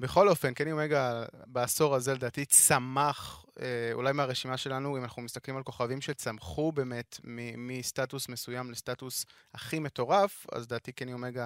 בכל 0.00 0.28
אופן, 0.28 0.54
קני 0.54 0.72
אומגה 0.72 1.24
בעשור 1.46 1.94
הזה 1.94 2.14
לדעתי 2.14 2.44
צמח, 2.44 3.44
אה, 3.60 3.90
אולי 3.92 4.12
מהרשימה 4.12 4.56
שלנו, 4.56 4.98
אם 4.98 5.02
אנחנו 5.02 5.22
מסתכלים 5.22 5.56
על 5.56 5.62
כוכבים 5.62 6.00
שצמחו 6.00 6.72
באמת 6.72 7.20
מ- 7.24 7.68
מסטטוס 7.68 8.28
מסוים 8.28 8.70
לסטטוס 8.70 9.26
הכי 9.54 9.78
מטורף, 9.78 10.46
אז 10.52 10.62
לדעתי 10.64 10.92
קני 10.92 11.12
אומגה, 11.12 11.44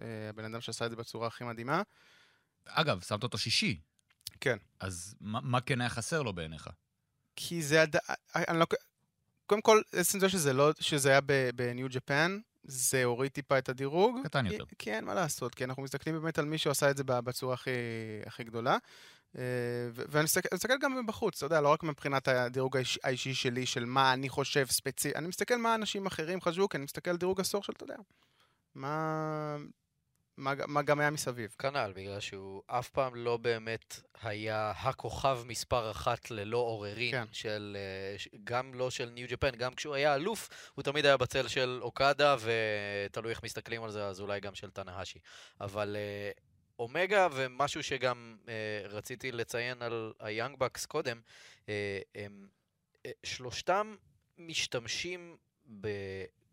אה, 0.00 0.28
הבן 0.28 0.44
אדם 0.44 0.60
שעשה 0.60 0.86
את 0.86 0.90
זה 0.90 0.96
בצורה 0.96 1.26
הכי 1.26 1.44
מדהימה. 1.44 1.82
אגב, 2.66 3.00
שמת 3.00 3.22
אותו 3.22 3.38
שישי. 3.38 3.80
כן. 4.40 4.56
אז 4.80 5.14
מה, 5.20 5.40
מה 5.42 5.60
כן 5.60 5.80
היה 5.80 5.90
חסר 5.90 6.22
לו 6.22 6.32
בעיניך? 6.32 6.70
כי 7.36 7.62
זה 7.62 7.82
עד... 7.82 7.96
אני 8.34 8.58
לא... 8.58 8.66
קודם 9.46 9.62
כל, 9.62 9.80
עצם 9.92 10.20
זה 10.20 10.28
שזה 10.28 10.52
לא... 10.52 10.70
שזה 10.80 11.10
היה 11.10 11.20
בניו 11.54 11.86
ג'פן, 11.90 12.38
זה 12.70 13.04
הוריד 13.04 13.30
טיפה 13.32 13.58
את 13.58 13.68
הדירוג. 13.68 14.18
קטן 14.24 14.48
כי- 14.48 14.54
יותר. 14.54 14.64
כי 14.78 14.92
אין 14.92 15.04
מה 15.04 15.14
לעשות, 15.14 15.54
כי 15.54 15.64
אנחנו 15.64 15.82
מסתכלים 15.82 16.20
באמת 16.20 16.38
על 16.38 16.44
מי 16.44 16.58
שעשה 16.58 16.90
את 16.90 16.96
זה 16.96 17.04
בצורה 17.06 17.54
הכי, 17.54 17.70
הכי 18.26 18.44
גדולה. 18.44 18.76
אה, 19.38 19.42
ואני 19.92 20.24
מסתכל, 20.24 20.76
גם 20.80 20.98
מבחוץ, 21.04 21.36
אתה 21.36 21.46
יודע, 21.46 21.60
לא 21.60 21.68
רק 21.68 21.82
מבחינת 21.82 22.28
הדירוג 22.28 22.76
האיש, 22.76 22.98
האישי 23.04 23.34
שלי, 23.34 23.66
של 23.66 23.84
מה 23.84 24.12
אני 24.12 24.28
חושב 24.28 24.66
ספציפי, 24.70 25.18
אני 25.18 25.28
מסתכל 25.28 25.56
מה 25.56 25.74
אנשים 25.74 26.06
אחרים 26.06 26.40
חשבו, 26.40 26.68
כי 26.68 26.76
אני 26.76 26.84
מסתכל 26.84 27.10
על 27.10 27.16
דירוג 27.16 27.40
עשור 27.40 27.62
של, 27.62 27.72
אתה 27.76 27.84
יודע, 27.84 27.96
מה, 28.74 29.56
מה, 30.40 30.54
מה 30.66 30.82
גם 30.82 31.00
היה 31.00 31.10
מסביב. 31.10 31.54
כנ"ל, 31.58 31.92
בגלל 31.96 32.20
שהוא 32.20 32.62
אף 32.66 32.88
פעם 32.88 33.14
לא 33.14 33.36
באמת 33.36 34.00
היה 34.22 34.72
הכוכב 34.76 35.40
מספר 35.46 35.90
אחת 35.90 36.30
ללא 36.30 36.58
עוררין 36.58 37.10
כן. 37.10 37.24
של... 37.32 37.76
אה, 37.80 38.16
גם 38.44 38.74
לא 38.74 38.90
של 38.90 39.10
ניו 39.10 39.26
ג'פן, 39.30 39.50
גם 39.50 39.74
כשהוא 39.74 39.94
היה 39.94 40.14
אלוף, 40.14 40.70
הוא 40.74 40.82
תמיד 40.82 41.06
היה 41.06 41.16
בצל 41.16 41.48
של 41.48 41.78
אוקדה, 41.82 42.36
ותלוי 42.40 43.30
איך 43.30 43.42
מסתכלים 43.44 43.82
על 43.82 43.90
זה, 43.90 44.06
אז 44.06 44.20
אולי 44.20 44.40
גם 44.40 44.54
של 44.54 44.70
תנהשי. 44.70 45.18
אבל 45.60 45.96
אה, 45.96 46.30
אומגה, 46.78 47.28
ומשהו 47.32 47.82
שגם 47.82 48.36
אה, 48.48 48.88
רציתי 48.88 49.32
לציין 49.32 49.82
על 49.82 50.12
היאנג 50.20 50.58
בקס 50.58 50.86
קודם, 50.86 51.20
אה, 51.68 52.00
הם 52.14 52.48
אה, 53.06 53.10
שלושתם 53.24 53.96
משתמשים 54.38 55.36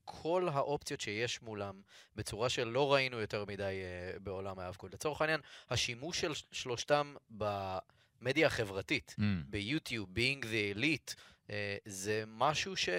בכל 0.07 0.47
האופציות 0.53 1.01
שיש 1.01 1.41
מולם 1.41 1.81
בצורה 2.15 2.49
שלא 2.49 2.93
ראינו 2.93 3.19
יותר 3.19 3.45
מדי 3.47 3.63
uh, 3.63 4.19
בעולם 4.19 4.59
ההאבקות. 4.59 4.93
לצורך 4.93 5.21
העניין, 5.21 5.39
השימוש 5.69 6.21
של 6.21 6.31
שלושתם 6.51 7.15
במדיה 7.29 8.47
החברתית, 8.47 9.15
Mm. 9.19 9.21
ביוטיוב, 9.49 10.07
being 10.15 10.43
the 10.43 10.77
elite, 10.77 11.13
uh, 11.47 11.51
זה 11.85 12.23
משהו 12.27 12.75
ש... 12.77 12.89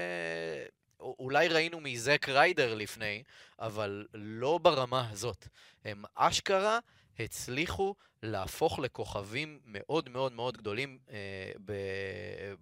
אולי 1.01 1.49
ראינו 1.49 1.81
מזק 1.81 2.29
ריידר 2.29 2.75
לפני, 2.75 3.23
אבל 3.59 4.07
לא 4.15 4.59
ברמה 4.63 5.11
הזאת. 5.11 5.49
הם 5.85 6.05
אשכרה 6.15 6.79
הצליחו 7.19 7.95
להפוך 8.23 8.79
לכוכבים 8.79 9.61
מאוד 9.65 10.09
מאוד 10.09 10.33
מאוד 10.33 10.57
גדולים 10.57 10.99
uh, 11.07 11.11
ב- 11.65 11.75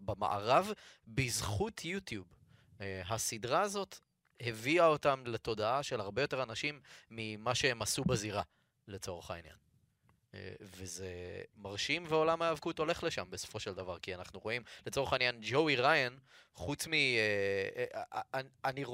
במערב 0.00 0.72
בזכות 1.08 1.84
יוטיוב. 1.84 2.26
Uh, 2.78 2.82
הסדרה 3.08 3.60
הזאת 3.60 3.98
הביאה 4.40 4.86
אותם 4.86 5.22
לתודעה 5.26 5.82
של 5.82 6.00
הרבה 6.00 6.22
יותר 6.22 6.42
אנשים 6.42 6.80
ממה 7.10 7.54
שהם 7.54 7.82
עשו 7.82 8.04
בזירה, 8.04 8.42
לצורך 8.88 9.30
העניין. 9.30 9.56
אה, 10.34 10.52
וזה 10.60 11.42
מרשים, 11.56 12.04
ועולם 12.08 12.42
ההיאבקות 12.42 12.78
הולך 12.78 13.04
לשם 13.04 13.26
בסופו 13.30 13.60
של 13.60 13.74
דבר, 13.74 13.98
כי 13.98 14.14
אנחנו 14.14 14.40
רואים, 14.40 14.62
לצורך 14.86 15.12
העניין, 15.12 15.38
ג'וי 15.42 15.76
ריין, 15.76 16.18
חוץ 16.54 16.86
מ... 16.86 16.92
אה, 16.92 18.02
אה, 18.34 18.40
אני. 18.64 18.84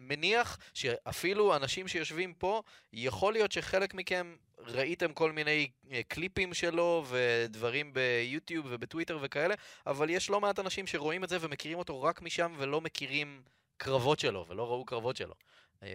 מניח 0.00 0.58
שאפילו 0.74 1.56
אנשים 1.56 1.88
שיושבים 1.88 2.34
פה, 2.34 2.62
יכול 2.92 3.32
להיות 3.32 3.52
שחלק 3.52 3.94
מכם 3.94 4.36
ראיתם 4.58 5.12
כל 5.12 5.32
מיני 5.32 5.70
קליפים 6.08 6.54
שלו 6.54 7.04
ודברים 7.08 7.92
ביוטיוב 7.92 8.66
ובטוויטר 8.70 9.18
וכאלה, 9.22 9.54
אבל 9.86 10.10
יש 10.10 10.30
לא 10.30 10.40
מעט 10.40 10.58
אנשים 10.58 10.86
שרואים 10.86 11.24
את 11.24 11.28
זה 11.28 11.36
ומכירים 11.40 11.78
אותו 11.78 12.02
רק 12.02 12.22
משם 12.22 12.54
ולא 12.58 12.80
מכירים 12.80 13.42
קרבות 13.78 14.20
שלו, 14.20 14.44
ולא 14.48 14.68
ראו 14.68 14.84
קרבות 14.84 15.16
שלו. 15.16 15.34
אה, 15.82 15.88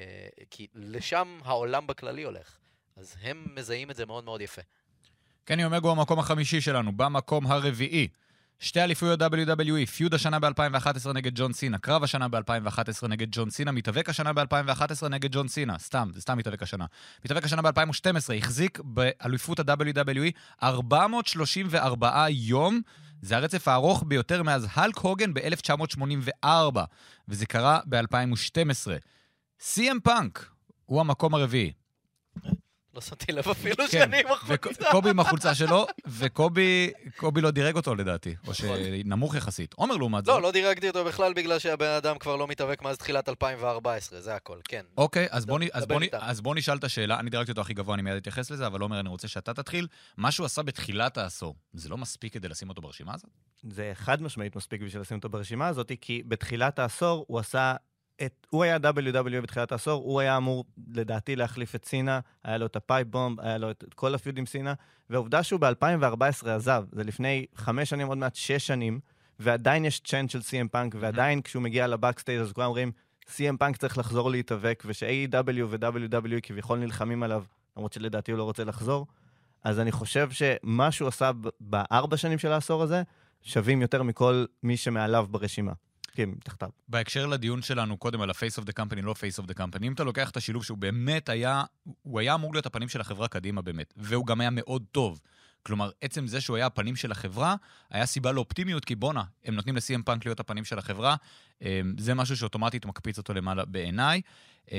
כי 0.50 0.68
לשם 0.76 1.40
העולם 1.44 1.88
בכללי 1.88 2.24
הולך. 2.24 2.58
אז 2.98 3.16
הם 3.22 3.46
מזהים 3.56 3.92
את 3.92 3.96
זה 3.96 4.06
מאוד 4.06 4.24
מאוד 4.24 4.42
יפה. 4.42 4.62
קני 5.46 5.66
אומגו 5.66 5.88
הוא 5.90 5.98
המקום 5.98 6.20
החמישי 6.20 6.62
שלנו, 6.62 6.92
במקום 6.98 7.48
הרביעי. 7.48 8.08
שתי 8.60 8.82
אליפויות 8.82 9.22
WWE, 9.22 9.86
פיוד 9.96 10.14
השנה 10.14 10.40
ב-2011 10.40 11.14
נגד 11.14 11.32
ג'ון 11.36 11.54
סינה, 11.54 11.78
קרב 11.78 12.04
השנה 12.04 12.28
ב-2011 12.28 13.08
נגד 13.08 13.28
ג'ון 13.32 13.50
סינה, 13.50 13.72
מתאבק 13.72 14.10
השנה 14.10 14.34
ב-2011 14.34 15.08
נגד 15.10 15.32
ג'ון 15.32 15.48
סינה, 15.48 15.80
סתם, 15.80 16.10
זה 16.14 16.22
סתם 16.22 16.38
מתאבק 16.38 16.64
השנה. 16.64 16.86
מתאבק 17.26 17.44
השנה 17.44 17.62
ב-2012, 17.62 18.34
החזיק 18.38 18.80
באליפות 18.84 19.60
ה-WWE 19.60 20.32
434 20.64 22.26
יום, 22.30 22.82
זה 23.24 23.38
הרצף 23.38 23.68
הארוך 23.68 24.04
ביותר 24.08 24.44
מאז 24.44 24.68
הלק 24.74 24.98
הוגן 24.98 25.34
ב-1984, 25.34 26.48
וזה 27.28 27.46
קרה 27.46 27.80
ב-2012. 27.86 28.88
CM 29.60 30.00
פאנק 30.04 30.50
הוא 30.86 31.00
המקום 31.00 31.36
הרביעי. 31.36 31.72
לא 32.94 33.02
שמתי 33.02 33.32
לב 33.32 33.50
אפילו 33.50 33.76
כן, 33.76 33.88
שאני 33.88 34.20
עם 34.20 34.32
החולצה. 34.32 34.84
וקובי 34.90 35.10
עם 35.10 35.20
החולצה 35.20 35.56
שלו, 35.56 35.86
וקובי 36.08 36.92
קובי 37.16 37.42
לא 37.42 37.52
דירג 37.52 37.76
אותו 37.76 37.96
לדעתי, 37.96 38.36
או 38.48 38.54
שנמוך 38.54 39.36
יחסית. 39.36 39.74
עומר 39.74 39.98
לעומת 39.98 40.26
זאת. 40.26 40.36
לא, 40.36 40.42
לא 40.42 40.52
דירגתי 40.52 40.88
אותו 40.88 41.06
בכלל 41.06 41.34
בגלל 41.34 41.60
שהבן 41.60 41.90
אדם 41.90 42.18
כבר 42.18 42.36
לא 42.36 42.48
מתאבק 42.48 42.82
מאז 42.82 42.98
תחילת 42.98 43.30
2014, 43.30 44.22
זה 44.22 44.36
הכל, 44.36 44.58
כן. 44.64 44.86
אוקיי, 44.98 45.28
אז 45.30 45.46
בוא, 45.46 45.60
אז, 45.74 45.86
בוא. 45.86 46.00
אז 46.12 46.42
בוא 46.42 46.56
נשאל 46.56 46.78
את 46.78 46.84
השאלה, 46.84 47.20
אני 47.20 47.30
דירגתי 47.30 47.52
אותו 47.52 47.62
הכי 47.62 47.74
גבוה, 47.74 47.94
אני 47.96 48.02
מיד 48.02 48.16
אתייחס 48.16 48.52
לזה, 48.52 48.68
אבל 48.68 48.82
עומר, 48.82 49.00
אני 49.00 49.10
רוצה 49.10 49.28
שאתה 49.28 49.54
תתחיל. 49.54 49.88
מה 50.18 50.32
שהוא 50.32 50.46
עשה 50.46 50.64
בתחילת 50.64 51.18
העשור, 51.18 51.56
זה 51.74 51.90
לא 51.90 51.98
מספיק 51.98 52.34
כדי 52.34 52.48
לשים 52.48 52.70
אותו 52.70 52.82
ברשימה 52.82 53.14
הזאת? 53.14 53.30
זה 53.70 53.92
חד 53.94 54.22
משמעית 54.22 54.56
מספיק 54.56 54.82
בשביל 54.82 55.02
לשים 55.02 55.18
אותו 55.18 55.30
ברשימה 55.30 55.68
הזאת, 55.68 55.92
כי 56.02 56.24
בתחילת 56.28 56.80
העשור 56.80 57.26
הוא 57.28 57.40
עשה 57.40 57.76
את... 58.22 58.48
הוא 58.50 58.64
היה 58.64 58.78
WWE 58.78 59.42
בתחילת 59.42 59.72
העשור, 59.72 60.04
הוא 60.04 60.20
היה 60.20 60.38
אמור, 60.38 60.66
לדעתי, 60.88 61.36
להחליף 61.36 61.76
את 61.76 61.86
סינה, 61.86 62.20
היה 62.44 62.58
לו 62.58 62.66
את 62.66 62.76
ה-pipe 62.76 63.08
bomb, 63.08 63.40
היה 63.40 63.58
לו 63.58 63.72
את, 63.72 63.84
את 63.88 63.94
כל 63.94 64.16
ה-feud 64.16 64.38
עם 64.38 64.46
סינה, 64.46 64.74
והעובדה 65.10 65.44
שהוא 65.44 65.60
ב-2014 65.60 66.50
עזב, 66.50 66.84
זה 66.92 67.04
לפני 67.04 67.46
חמש 67.56 67.90
שנים, 67.90 68.08
עוד 68.08 68.18
מעט 68.18 68.36
שש 68.36 68.68
שנים, 68.68 69.00
ועדיין 69.40 69.86
יש 69.86 70.00
chant 70.00 70.30
של 70.30 70.40
CM 70.40 70.68
פאנק, 70.72 70.96
ועדיין 71.00 71.42
כשהוא 71.42 71.64
מגיע 71.64 71.88
ל-backstage 71.88 72.40
אז 72.40 72.52
כולם 72.52 72.68
אומרים, 72.68 72.92
CM 73.28 73.58
פאנק 73.60 73.78
צריך 73.78 73.98
לחזור 73.98 74.32
להתאבק, 74.32 74.84
וש-AEW 74.86 75.64
ו-WWE 75.68 76.40
כביכול 76.44 76.80
נלחמים 76.80 77.24
עליו, 77.24 77.44
למרות 77.78 77.94
שלדעתי 77.94 78.32
הוא 78.32 78.38
לא 78.38 78.44
רוצה 78.44 78.64
לחזור. 78.64 79.08
אז 79.64 79.80
אני 79.80 79.92
חושב 79.92 80.30
שמה 80.32 80.92
שהוא 80.92 81.08
עשה 81.08 81.32
בארבע 81.60 82.18
שנים 82.18 82.38
של 82.38 82.52
העשור 82.52 82.84
הזה, 82.84 83.04
שווים 83.42 83.82
יותר 83.82 84.04
מכל 84.04 84.46
מי 84.64 84.78
שמעליו 84.78 85.28
ברשימה. 85.32 85.74
כן, 86.16 86.30
תחתיו. 86.44 86.70
בהקשר 86.88 87.26
לדיון 87.26 87.62
שלנו 87.62 87.98
קודם 87.98 88.22
על 88.22 88.30
ה-face 88.30 88.62
of 88.62 88.66
the 88.66 88.74
company, 88.80 89.02
לא 89.02 89.12
face 89.12 89.44
of 89.44 89.48
the 89.48 89.58
company, 89.58 89.84
אם 89.84 89.94
אתה 89.94 90.04
לוקח 90.04 90.30
את 90.30 90.38
השילוב 90.38 90.64
שהוא 90.64 90.78
באמת 90.78 91.30
היה, 91.30 91.64
הוא 92.02 92.20
היה 92.20 92.34
אמור 92.34 92.54
להיות 92.54 92.66
הפנים 92.66 92.90
של 92.90 93.02
החברה 93.02 93.28
קדימה 93.28 93.62
באמת, 93.62 93.94
והוא 93.98 94.26
גם 94.26 94.42
היה 94.42 94.50
מאוד 94.50 94.84
טוב. 94.92 95.20
כלומר, 95.64 95.92
עצם 96.02 96.28
זה 96.28 96.42
שהוא 96.42 96.58
היה 96.58 96.66
הפנים 96.66 96.96
של 96.96 97.12
החברה, 97.12 97.56
היה 97.90 98.06
סיבה 98.06 98.32
לאופטימיות, 98.32 98.86
כי 98.86 98.96
בואנה, 98.96 99.24
הם 99.46 99.56
נותנים 99.56 99.76
ל-CM 99.76 100.04
פאנק 100.06 100.26
להיות 100.26 100.40
הפנים 100.40 100.66
של 100.66 100.80
החברה, 100.80 101.16
אמ, 101.62 101.68
זה 102.00 102.14
משהו 102.14 102.38
שאוטומטית 102.38 102.86
מקפיץ 102.86 103.18
אותו 103.18 103.34
למעלה 103.34 103.66
בעיניי, 103.66 104.22
אמ, 104.72 104.78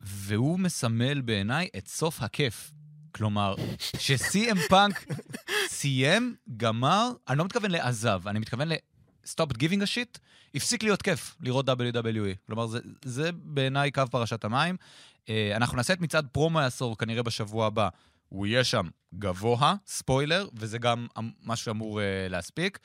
והוא 0.00 0.58
מסמל 0.58 1.20
בעיניי 1.20 1.68
את 1.76 1.88
סוף 1.88 2.22
הכיף. 2.22 2.72
כלומר, 3.12 3.54
ש-CM 3.98 4.58
פאנק 4.68 5.04
סיים, 5.68 6.34
גמר, 6.56 7.10
אני 7.28 7.38
לא 7.38 7.44
מתכוון 7.44 7.70
לעזב, 7.70 8.22
אני 8.28 8.38
מתכוון 8.38 8.68
ל... 9.26 9.42
stop 9.42 9.52
giving 9.52 9.80
a 9.80 9.86
shit, 9.86 10.18
הפסיק 10.54 10.82
להיות 10.82 11.02
כיף 11.02 11.36
לראות 11.40 11.68
WWE. 11.68 12.36
כלומר, 12.46 12.66
זה, 12.66 12.78
זה 13.04 13.30
בעיניי 13.32 13.90
קו 13.90 14.02
פרשת 14.10 14.44
המים. 14.44 14.76
אה, 15.28 15.56
אנחנו 15.56 15.76
נעשה 15.76 15.92
את 15.92 16.00
מצעד 16.00 16.26
פרומו 16.32 16.60
העשור 16.60 16.98
כנראה 16.98 17.22
בשבוע 17.22 17.66
הבא. 17.66 17.88
הוא 18.28 18.46
יהיה 18.46 18.64
שם 18.64 18.88
גבוה, 19.14 19.74
ספוילר, 19.86 20.48
וזה 20.54 20.78
גם 20.78 21.06
אמ- 21.18 21.30
מה 21.42 21.56
שאמור 21.56 22.00
אה, 22.00 22.28
להספיק. 22.28 22.78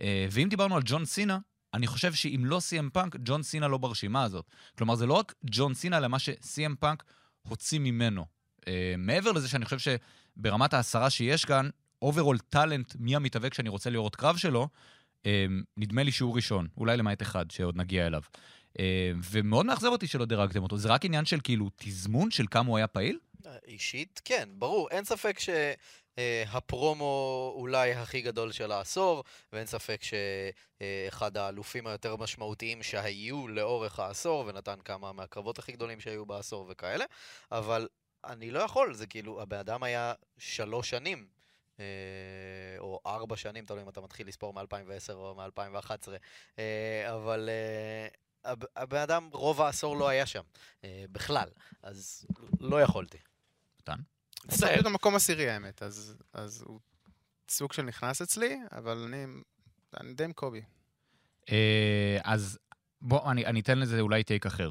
אה, 0.00 0.26
ואם 0.30 0.48
דיברנו 0.48 0.76
על 0.76 0.82
ג'ון 0.84 1.04
סינה, 1.04 1.38
אני 1.74 1.86
חושב 1.86 2.14
שאם 2.14 2.42
לא 2.44 2.60
סי.אם 2.60 2.88
פאנק, 2.92 3.16
ג'ון 3.24 3.42
סינה 3.42 3.68
לא 3.68 3.78
ברשימה 3.78 4.22
הזאת. 4.22 4.44
כלומר, 4.78 4.94
זה 4.94 5.06
לא 5.06 5.14
רק 5.14 5.34
ג'ון 5.44 5.74
סינה, 5.74 5.96
אלא 5.96 6.08
מה 6.08 6.18
שסי.אם 6.18 6.74
פאנק 6.80 7.04
הוציא 7.42 7.78
ממנו. 7.78 8.26
אה, 8.68 8.94
מעבר 8.98 9.32
לזה 9.32 9.48
שאני 9.48 9.64
חושב 9.64 9.98
שברמת 10.36 10.74
העשרה 10.74 11.10
שיש 11.10 11.44
כאן, 11.44 11.68
overall 12.02 12.38
talent, 12.38 12.94
מי 12.98 13.16
המתאבק 13.16 13.54
שאני 13.54 13.68
רוצה 13.68 13.90
לראות 13.90 14.16
קרב 14.16 14.36
שלו, 14.36 14.68
נדמה 15.76 16.02
לי 16.02 16.12
שהוא 16.12 16.36
ראשון, 16.36 16.68
אולי 16.76 16.96
למעט 16.96 17.22
אחד 17.22 17.50
שעוד 17.50 17.76
נגיע 17.76 18.06
אליו. 18.06 18.22
אה, 18.78 19.12
ומאוד 19.30 19.66
מאכזב 19.66 19.88
אותי 19.88 20.06
שלא 20.06 20.24
דירגתם 20.24 20.62
אותו. 20.62 20.78
זה 20.78 20.88
רק 20.88 21.04
עניין 21.04 21.24
של 21.24 21.40
כאילו 21.44 21.70
תזמון 21.76 22.30
של 22.30 22.46
כמה 22.50 22.68
הוא 22.68 22.76
היה 22.76 22.86
פעיל? 22.86 23.18
אישית, 23.66 24.20
כן, 24.24 24.48
ברור. 24.52 24.88
אין 24.90 25.04
ספק 25.04 25.38
שהפרומו 26.18 27.52
אולי 27.56 27.92
הכי 27.92 28.20
גדול 28.20 28.52
של 28.52 28.72
העשור, 28.72 29.24
ואין 29.52 29.66
ספק 29.66 30.00
שאחד 30.02 31.36
האלופים 31.36 31.86
היותר 31.86 32.16
משמעותיים 32.16 32.82
שהיו 32.82 33.48
לאורך 33.48 33.98
העשור, 33.98 34.44
ונתן 34.46 34.76
כמה 34.84 35.12
מהקרבות 35.12 35.58
הכי 35.58 35.72
גדולים 35.72 36.00
שהיו 36.00 36.26
בעשור 36.26 36.66
וכאלה, 36.68 37.04
אבל 37.52 37.88
אני 38.24 38.50
לא 38.50 38.58
יכול, 38.58 38.94
זה 38.94 39.06
כאילו, 39.06 39.42
הבן 39.42 39.58
אדם 39.58 39.82
היה 39.82 40.12
שלוש 40.38 40.90
שנים. 40.90 41.35
אה, 41.80 41.84
או 42.78 43.00
ארבע 43.06 43.36
שנים, 43.36 43.64
תלוי 43.64 43.82
אם 43.82 43.88
אתה 43.88 44.00
מתחיל 44.00 44.28
לספור 44.28 44.54
מ-2010 44.54 45.12
או 45.12 45.34
מ-2011, 45.34 46.08
אבל 47.12 47.48
אה, 47.48 48.08
הב- 48.52 48.64
הבן 48.76 48.98
אדם 49.00 49.28
רוב 49.32 49.60
העשור 49.62 49.96
לא 49.96 50.08
היה 50.08 50.26
שם, 50.26 50.42
אה, 50.84 51.04
בכלל, 51.12 51.48
אז 51.82 52.26
לא 52.60 52.82
יכולתי. 52.82 53.18
מתן? 53.80 53.98
שמתי 54.50 54.78
אותו 54.78 54.88
במקום 54.90 55.14
עשירי 55.16 55.50
האמת, 55.50 55.82
אז, 55.82 56.16
אז 56.32 56.62
הוא 56.66 56.80
סוג 57.48 57.72
של 57.72 57.82
נכנס 57.82 58.22
אצלי, 58.22 58.58
אבל 58.72 58.98
אני, 58.98 59.24
אני 60.00 60.14
די 60.14 60.24
עם 60.24 60.32
קובי. 60.32 60.62
אה, 61.50 62.18
אז 62.24 62.58
בוא, 63.00 63.30
אני, 63.30 63.46
אני 63.46 63.60
אתן 63.60 63.78
לזה 63.78 64.00
אולי 64.00 64.24
טייק 64.24 64.46
אחר. 64.46 64.70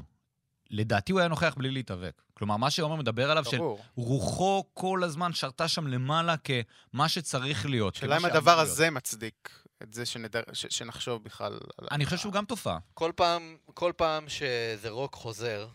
לדעתי 0.70 1.12
הוא 1.12 1.20
היה 1.20 1.28
נוכח 1.28 1.54
בלי 1.58 1.70
להתאבק. 1.70 2.22
כלומר, 2.38 2.56
מה 2.56 2.70
שעומר 2.70 2.96
מדבר 2.96 3.30
עליו, 3.30 3.44
של 3.44 3.58
ברור. 3.58 3.80
רוחו 3.96 4.64
כל 4.74 5.00
הזמן 5.04 5.32
שרתה 5.32 5.68
שם 5.68 5.86
למעלה 5.86 6.34
כמה 6.36 7.08
שצריך 7.08 7.66
להיות. 7.66 7.94
שאלה 7.94 8.16
אם 8.16 8.24
הדבר 8.24 8.56
להיות. 8.56 8.68
הזה 8.68 8.90
מצדיק 8.90 9.64
את 9.82 9.94
זה 9.94 10.06
שנדר, 10.06 10.42
ש, 10.52 10.66
שנחשוב 10.70 11.24
בכלל. 11.24 11.58
אני 11.90 12.04
חושב 12.04 12.16
שהוא 12.16 12.32
גם 12.32 12.44
תופעה. 12.44 12.78
כל 12.94 13.12
פעם, 13.16 13.56
כל 13.74 13.92
פעם 13.96 14.28
שזה 14.28 14.90
רוק 14.90 15.14
חוזר, 15.14 15.68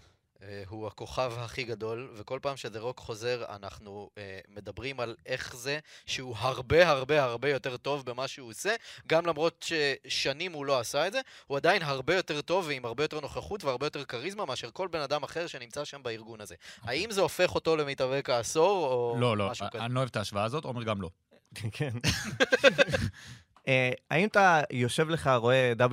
הוא 0.67 0.87
הכוכב 0.87 1.33
הכי 1.37 1.63
גדול, 1.63 2.09
וכל 2.15 2.39
פעם 2.41 2.57
שזה 2.57 2.79
רוק 2.79 2.99
חוזר, 2.99 3.43
אנחנו 3.49 4.09
אה, 4.17 4.39
מדברים 4.47 4.99
על 4.99 5.15
איך 5.25 5.55
זה 5.55 5.79
שהוא 6.05 6.35
הרבה 6.37 6.89
הרבה 6.89 7.23
הרבה 7.23 7.49
יותר 7.49 7.77
טוב 7.77 8.05
במה 8.05 8.27
שהוא 8.27 8.49
עושה, 8.49 8.75
גם 9.07 9.25
למרות 9.25 9.65
ששנים 10.07 10.53
הוא 10.53 10.65
לא 10.65 10.79
עשה 10.79 11.07
את 11.07 11.11
זה, 11.11 11.21
הוא 11.47 11.57
עדיין 11.57 11.81
הרבה 11.81 12.15
יותר 12.15 12.41
טוב 12.41 12.65
ועם 12.67 12.85
הרבה 12.85 13.03
יותר 13.03 13.19
נוכחות 13.19 13.63
והרבה 13.63 13.85
יותר 13.85 14.03
כריזמה 14.03 14.45
מאשר 14.45 14.69
כל 14.71 14.87
בן 14.87 15.01
אדם 15.01 15.23
אחר 15.23 15.47
שנמצא 15.47 15.85
שם 15.85 16.03
בארגון 16.03 16.41
הזה. 16.41 16.55
האם 16.81 17.11
זה 17.11 17.21
הופך 17.21 17.55
אותו 17.55 17.75
למתאבק 17.75 18.29
העשור, 18.29 18.93
או 18.93 19.15
לא, 19.19 19.37
לא, 19.37 19.49
משהו 19.49 19.65
כזה? 19.71 19.85
אני 19.85 19.93
לא 19.93 19.99
אוהב 19.99 20.09
את 20.09 20.15
ההשוואה 20.15 20.43
הזאת, 20.43 20.63
עומר 20.63 20.83
גם 20.83 21.01
לא. 21.01 21.09
כן. 21.73 21.91
אה, 23.71 23.91
האם 24.11 24.27
אתה 24.27 24.61
יושב 24.71 25.09
לך, 25.09 25.29
רואה 25.37 25.73
WWE 25.79 25.85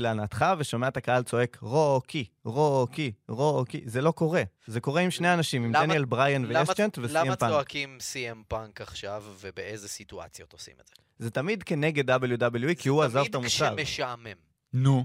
להנאתך, 0.00 0.44
ושומע 0.58 0.88
את 0.88 0.96
הקהל 0.96 1.22
צועק, 1.22 1.58
רוקי, 1.60 2.24
רוקי, 2.44 3.12
רוקי? 3.28 3.80
זה 3.86 4.00
לא 4.02 4.10
קורה. 4.10 4.42
זה 4.66 4.80
קורה 4.80 5.00
עם 5.00 5.10
שני 5.10 5.34
אנשים, 5.34 5.64
עם 5.64 5.70
למה- 5.74 5.86
דניאל 5.86 6.04
בריין 6.04 6.42
למה- 6.44 6.52
למה 6.52 6.62
וסי.אם 6.72 6.90
פאנק. 7.36 7.50
צועקים 7.50 7.98
CM 8.00 8.44
פאנק 8.48 8.80
עכשיו, 8.80 9.24
ובאיזה 9.40 9.88
סיטואציות 9.88 10.52
עושים 10.52 10.74
את 10.80 10.86
זה? 10.86 10.94
זה 11.18 11.30
תמיד 11.30 11.62
כנגד 11.62 12.10
WWE, 12.10 12.74
כי 12.78 12.88
הוא 12.88 13.02
עזב 13.02 13.24
את 13.28 13.34
המוצר. 13.34 13.68
תמיד 13.74 13.86
כשמשעמם. 13.86 14.36
נו. 14.72 15.04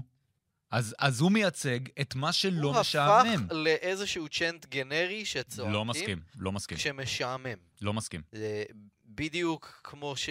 אז, 0.70 0.94
אז 0.98 1.20
הוא 1.20 1.32
מייצג 1.32 1.78
את 2.00 2.14
מה 2.14 2.32
שלא 2.32 2.68
הוא 2.68 2.80
משעמם. 2.80 3.44
הפך 3.44 3.52
לאיזשהו 3.54 4.28
chant 4.28 4.66
גנרי 4.66 5.24
שצועקים 5.24 5.72
לא 5.74 5.84
מסכים, 5.84 6.20
לא 6.38 6.52
מסכים, 6.52 6.78
כשמשעמם. 6.78 7.58
לא 7.80 7.92
מסכים. 7.92 8.20
זה 8.32 8.64
בדיוק 9.06 9.80
כמו 9.84 10.16
ש... 10.16 10.28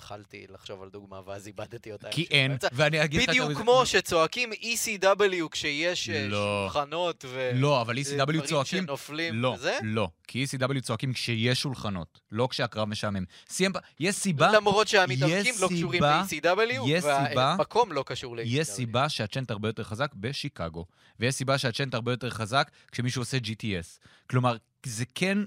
אה, 0.00 0.04
התחלתי 0.04 0.46
לחשוב 0.48 0.82
על 0.82 0.88
דוגמה 0.88 1.20
ואז 1.26 1.46
איבדתי 1.46 1.92
אותה. 1.92 2.08
כי 2.10 2.26
אין, 2.30 2.50
באמצע. 2.50 2.68
ואני 2.72 3.04
אגיד 3.04 3.22
לך... 3.22 3.28
בדיוק 3.28 3.52
כמו 3.52 3.86
שצועקים 3.86 4.52
ECW 4.52 5.48
כשיש 5.50 6.10
אה, 6.10 6.28
לא. 6.28 6.68
שולחנות 6.72 7.24
ו... 7.28 7.50
לא, 7.54 7.80
אבל 7.80 7.98
ECW 7.98 8.46
צועקים... 8.46 8.84
שנופלים 8.84 9.34
לא, 9.34 9.48
וזה. 9.48 9.78
לא. 9.82 10.08
כי 10.28 10.44
ECW 10.44 10.80
צועקים 10.80 11.12
כשיש 11.12 11.60
שולחנות, 11.60 12.20
לא 12.32 12.48
כשהקרב 12.50 12.88
משעמם. 12.88 13.24
סיים, 13.48 13.72
יש 14.00 14.14
סיבה, 14.14 14.52
למרות 14.52 14.88
שהמתאבקים 14.88 15.54
לא 15.60 15.68
קשורים 15.68 16.02
ל-ECW, 16.02 16.90
והמקום 17.36 17.92
לא 17.92 18.04
קשור 18.06 18.36
ל-ECW. 18.36 18.44
יש 18.46 18.68
סיבה 18.68 19.08
שהצ'נט 19.08 19.50
הרבה 19.50 19.68
יותר 19.68 19.84
חזק 19.84 20.14
בשיקגו, 20.14 20.84
ויש 21.20 21.34
סיבה 21.34 21.58
שהצ'נט 21.58 21.94
הרבה 21.94 22.12
יותר 22.12 22.30
חזק 22.30 22.70
כשמישהו 22.92 23.22
עושה 23.22 23.36
GTS. 23.36 24.06
כלומר, 24.30 24.56
זה 24.86 25.04
כן 25.14 25.38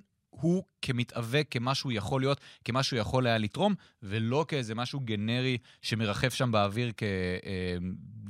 הוא 0.42 0.64
כמתאבק, 0.82 1.48
כמה 1.52 1.76
שהוא 1.76 1.92
יכול 1.92 2.22
להיות, 2.22 2.40
כמה 2.66 2.84
שהוא 2.84 3.00
יכול 3.00 3.28
היה 3.28 3.38
לתרום, 3.38 3.76
ולא 4.04 4.46
כאיזה 4.48 4.76
משהו 4.76 5.00
גנרי 5.00 5.58
שמרחף 5.82 6.34
שם 6.34 6.52
באוויר 6.52 6.92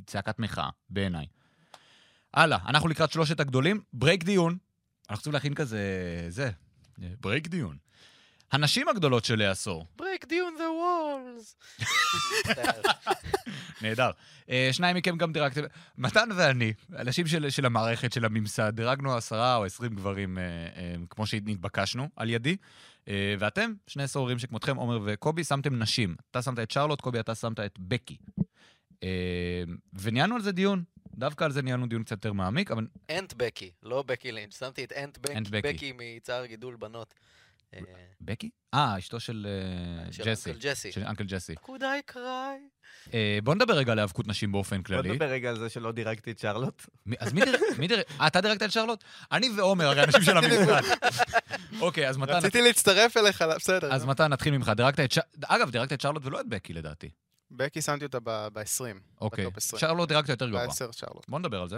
כצעקת 0.06 0.39
מחאה, 0.39 0.69
בעיניי. 0.89 1.26
הלאה, 2.34 2.58
אנחנו 2.67 2.89
לקראת 2.89 3.12
שלושת 3.12 3.39
הגדולים. 3.39 3.82
break 3.93 4.24
דיון. 4.24 4.58
אנחנו 5.10 5.22
צריכים 5.22 5.34
להכין 5.34 5.54
כזה... 5.54 5.82
זה, 6.30 6.50
break 6.98 7.48
דיון. 7.48 7.78
הנשים 8.52 8.88
הגדולות 8.88 9.26
של 9.26 9.41
העשור. 9.41 9.86
break 10.02 10.24
down 10.24 10.60
the 10.60 10.69
walls. 11.10 11.80
נהדר. 13.82 14.12
אה, 14.50 14.69
שניים 14.72 14.95
מכם 14.95 15.17
גם 15.17 15.34
דירגתם, 15.34 15.62
מתן 15.98 16.30
ואני, 16.36 16.74
אנשים 16.95 17.28
של, 17.28 17.50
של 17.50 17.65
המערכת, 17.65 18.13
של 18.13 18.26
הממסד, 18.26 18.76
דירגנו 18.76 19.15
עשרה 19.15 19.56
או 19.56 19.65
עשרים 19.65 19.95
גברים, 19.95 20.38
אה, 20.38 20.43
אה, 20.43 20.95
כמו 21.10 21.26
שנתבקשנו 21.26 22.10
על 22.15 22.30
ידי. 22.30 22.58
ואתם, 23.39 23.74
שני 23.88 24.08
סוררים 24.08 24.39
שכמותכם, 24.39 24.76
עומר 24.76 25.00
וקובי, 25.06 25.43
שמתם 25.43 25.80
נשים. 25.80 26.15
אתה 26.32 26.41
שמת 26.41 26.60
את 26.60 26.72
שרלוט, 26.72 27.02
קובי, 27.02 27.19
אתה 27.19 27.36
שמת 27.36 27.60
את 27.60 27.80
בקי. 27.80 28.17
וניהלנו 29.93 30.36
על 30.36 30.41
זה 30.41 30.52
דיון. 30.52 30.84
דווקא 31.15 31.43
על 31.43 31.52
זה 31.52 31.62
ניהלנו 31.62 31.88
דיון 31.88 32.04
קצת 32.04 32.12
יותר 32.12 32.34
מעמיק, 32.34 32.72
אבל 32.72 32.88
אנט 33.10 33.34
בקי, 33.38 33.72
לא 33.84 34.04
בקי 34.08 34.32
לינץ'. 34.32 34.60
שמתי 34.60 34.84
את 34.84 34.93
אנט 34.93 35.17
בקי. 35.17 35.62
בקי 35.62 35.93
מצער 35.98 36.45
גידול 36.45 36.76
בנות. 36.76 37.13
אה, 37.75 37.79
בקי? 38.21 38.49
אה, 38.73 38.97
אשתו 38.97 39.19
של 39.19 39.47
אה, 40.08 40.12
של 40.12 40.23
ג'סי. 40.25 40.49
אנקל 40.49 40.60
ג'סי. 40.62 40.91
של 40.91 41.03
אנקל 41.03 41.23
ג'סי. 41.23 41.53
could 41.53 41.82
I 41.82 42.12
cry? 42.13 42.19
אה, 43.13 43.39
בוא 43.43 43.55
נדבר 43.55 43.73
רגע 43.73 43.91
על 43.91 43.99
היאבקות 43.99 44.27
נשים 44.27 44.51
באופן 44.51 44.77
בוא 44.77 44.84
כללי. 44.84 45.12
נדבר 45.12 45.25
רגע 45.25 45.49
על 45.49 45.60
זה 45.60 45.69
שלא 45.69 45.91
דירקתי 45.91 46.32
את 46.32 46.39
שרלוט. 46.39 46.86
אז 47.19 47.34
מי? 47.34 47.41
אה, 48.21 48.27
אתה 48.27 48.41
דירקת 48.41 48.63
את 48.63 48.71
שרלוט? 48.71 49.03
אני 49.32 49.49
ועומר, 49.58 49.86
הרי 49.86 50.03
אנשים 50.03 50.21
של 50.21 50.38
המשרד. 50.38 50.84
אוקיי, 51.82 52.10
אז 52.10 52.17
מתן, 52.17 52.34
רציתי 52.34 52.62
להצטרף 52.62 53.17
אליך, 53.17 53.41
בסדר. 53.41 53.93
אז 53.93 54.05
מתן, 54.05 54.34
נתחיל 54.34 54.58
ממך. 54.58 54.71
דירקת 54.75 54.99
את 54.99 55.12
ש... 55.12 55.19
אגב, 55.45 55.69
דירקת 55.69 55.93
את 55.93 56.01
שרלוט 56.01 56.25
ולא 56.25 56.41
את 56.41 56.45
בקי, 56.47 56.73
לדעתי. 56.73 57.10
בקי 57.51 57.82
שמתי 57.82 58.05
אותה 58.05 58.17
ב-20. 58.23 58.99
אוקיי. 59.21 59.45
בטופ 59.45 59.58
20. 59.58 59.79
שרלוט 59.79 60.10
דירקת 60.10 60.29
יותר 60.29 60.49
גבוה. 60.49 60.67
ב-10 60.67 60.91
שרלוט. 60.91 61.25
בוא 61.27 61.39
נדבר 61.39 61.62
על 61.62 61.69
זה. 61.69 61.77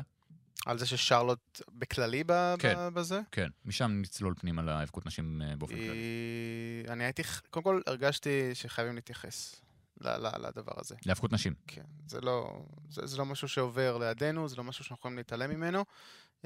על 0.65 0.77
זה 0.79 0.85
ששרלוט 0.87 1.61
בכללי 1.73 2.23
ב- 2.25 2.55
כן. 2.59 2.75
ב- 2.77 2.87
בזה? 2.99 3.21
כן, 3.31 3.47
משם 3.65 4.01
נצלול 4.01 4.33
פנימה 4.39 4.61
להיאבקות 4.61 5.05
נשים 5.05 5.41
אה, 5.41 5.55
באופן 5.55 5.75
כללי. 5.75 5.87
היא- 5.87 6.87
אני 6.91 7.03
הייתי, 7.03 7.21
קודם 7.49 7.63
כל 7.63 7.81
הרגשתי 7.87 8.29
שחייבים 8.55 8.95
להתייחס 8.95 9.55
ל- 10.01 10.07
ל- 10.27 10.47
לדבר 10.47 10.71
הזה. 10.77 10.95
להיאבקות 11.05 11.31
נשים. 11.31 11.53
כן, 11.67 11.81
זה 12.07 12.21
לא, 12.21 12.61
זה, 12.89 13.05
זה 13.07 13.17
לא 13.17 13.25
משהו 13.25 13.47
שעובר 13.47 13.97
לידינו, 13.97 14.47
זה 14.49 14.55
לא 14.55 14.63
משהו 14.63 14.83
שאנחנו 14.83 14.99
יכולים 15.01 15.17
להתעלם 15.17 15.49
ממנו. 15.49 15.85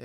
אה, 0.00 0.04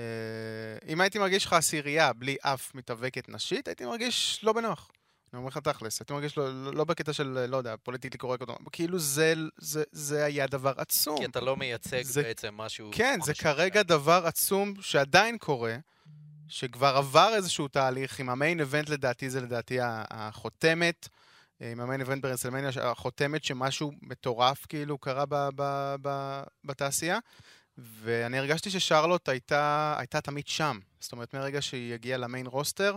אם 0.88 1.00
הייתי 1.00 1.18
מרגיש 1.18 1.44
לך 1.46 1.52
עשירייה 1.52 2.12
בלי 2.12 2.36
אף 2.40 2.74
מתאבקת 2.74 3.28
נשית, 3.28 3.68
הייתי 3.68 3.84
מרגיש 3.84 4.40
לא 4.44 4.52
בנוח. 4.52 4.90
אני 5.32 5.38
אומר 5.38 5.48
לך 5.48 5.58
תכלס, 5.58 6.00
הייתי 6.00 6.12
מרגיש 6.12 6.36
לא, 6.38 6.64
לא, 6.64 6.72
לא 6.74 6.84
בקטע 6.84 7.12
של, 7.12 7.46
לא 7.48 7.56
יודע, 7.56 7.74
פוליטיקלי 7.82 8.18
קורקט, 8.18 8.44
כאילו 8.72 8.98
זה, 8.98 9.34
זה, 9.58 9.82
זה 9.92 10.24
היה 10.24 10.46
דבר 10.46 10.72
עצום. 10.76 11.18
כי 11.18 11.24
אתה 11.24 11.40
לא 11.40 11.56
מייצג 11.56 12.02
זה- 12.02 12.22
בעצם 12.22 12.54
משהו... 12.54 12.90
כן, 12.94 13.18
זה. 13.24 13.34
כרגע 13.34 13.82
דבר 13.82 14.22
עצום 14.26 14.74
שעדיין 14.80 15.38
קורה, 15.38 15.76
שכבר 16.48 16.96
עבר 16.96 17.30
איזשהו 17.34 17.68
תהליך, 17.68 18.20
עם 18.20 18.28
המיין 18.28 18.60
איבנט 18.60 18.88
לדעתי 18.88 19.30
זה 19.30 19.40
לדעתי 19.40 19.78
החותמת, 20.10 21.08
אה, 21.62 21.72
עם 21.72 21.80
המיין 21.80 22.00
איבנט 22.00 22.22
ברסלמניה, 22.22 22.70
החותמת 22.82 23.44
שמשהו 23.44 23.92
מטורף 24.02 24.66
כאילו 24.66 24.98
קרה 24.98 25.24
ב- 25.28 25.48
ב- 25.56 25.94
ב- 26.02 26.42
בתעשייה, 26.64 27.18
ואני 27.78 28.38
הרגשתי 28.38 28.70
ששרלוט 28.70 29.28
הייתה, 29.28 29.94
הייתה 29.98 30.20
תמיד 30.20 30.46
שם. 30.48 30.78
זאת 31.00 31.12
אומרת, 31.12 31.34
מהרגע 31.34 31.62
שהיא 31.62 31.94
הגיעה 31.94 32.18
למיין 32.18 32.46
רוסטר, 32.46 32.96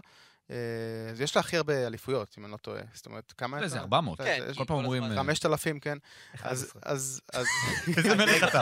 אז 1.12 1.22
יש 1.22 1.36
לה 1.36 1.40
הכי 1.40 1.58
הרבה 1.58 1.88
אליפויות, 1.88 2.36
אם 2.40 2.44
אני 2.46 2.52
לא 2.52 2.58
טועה. 2.58 2.82
זאת 2.94 3.06
אומרת, 3.06 3.34
כמה... 3.38 3.58
איזה 3.64 3.66
אה, 3.66 3.70
יש 3.70 3.76
לה? 3.76 3.82
400. 3.82 4.20
יש- 4.20 4.26
כן, 4.26 4.44
יש- 4.50 4.58
כל 4.58 4.66
פעם 4.66 4.78
אומרים... 4.78 5.04
אה, 5.04 5.16
5,000, 5.16 5.80
כן. 5.80 5.98
אז, 6.44 6.64
11. 6.76 6.82
אז, 6.86 7.22
איזה 7.98 8.16
מלך 8.16 8.44
אתה. 8.44 8.62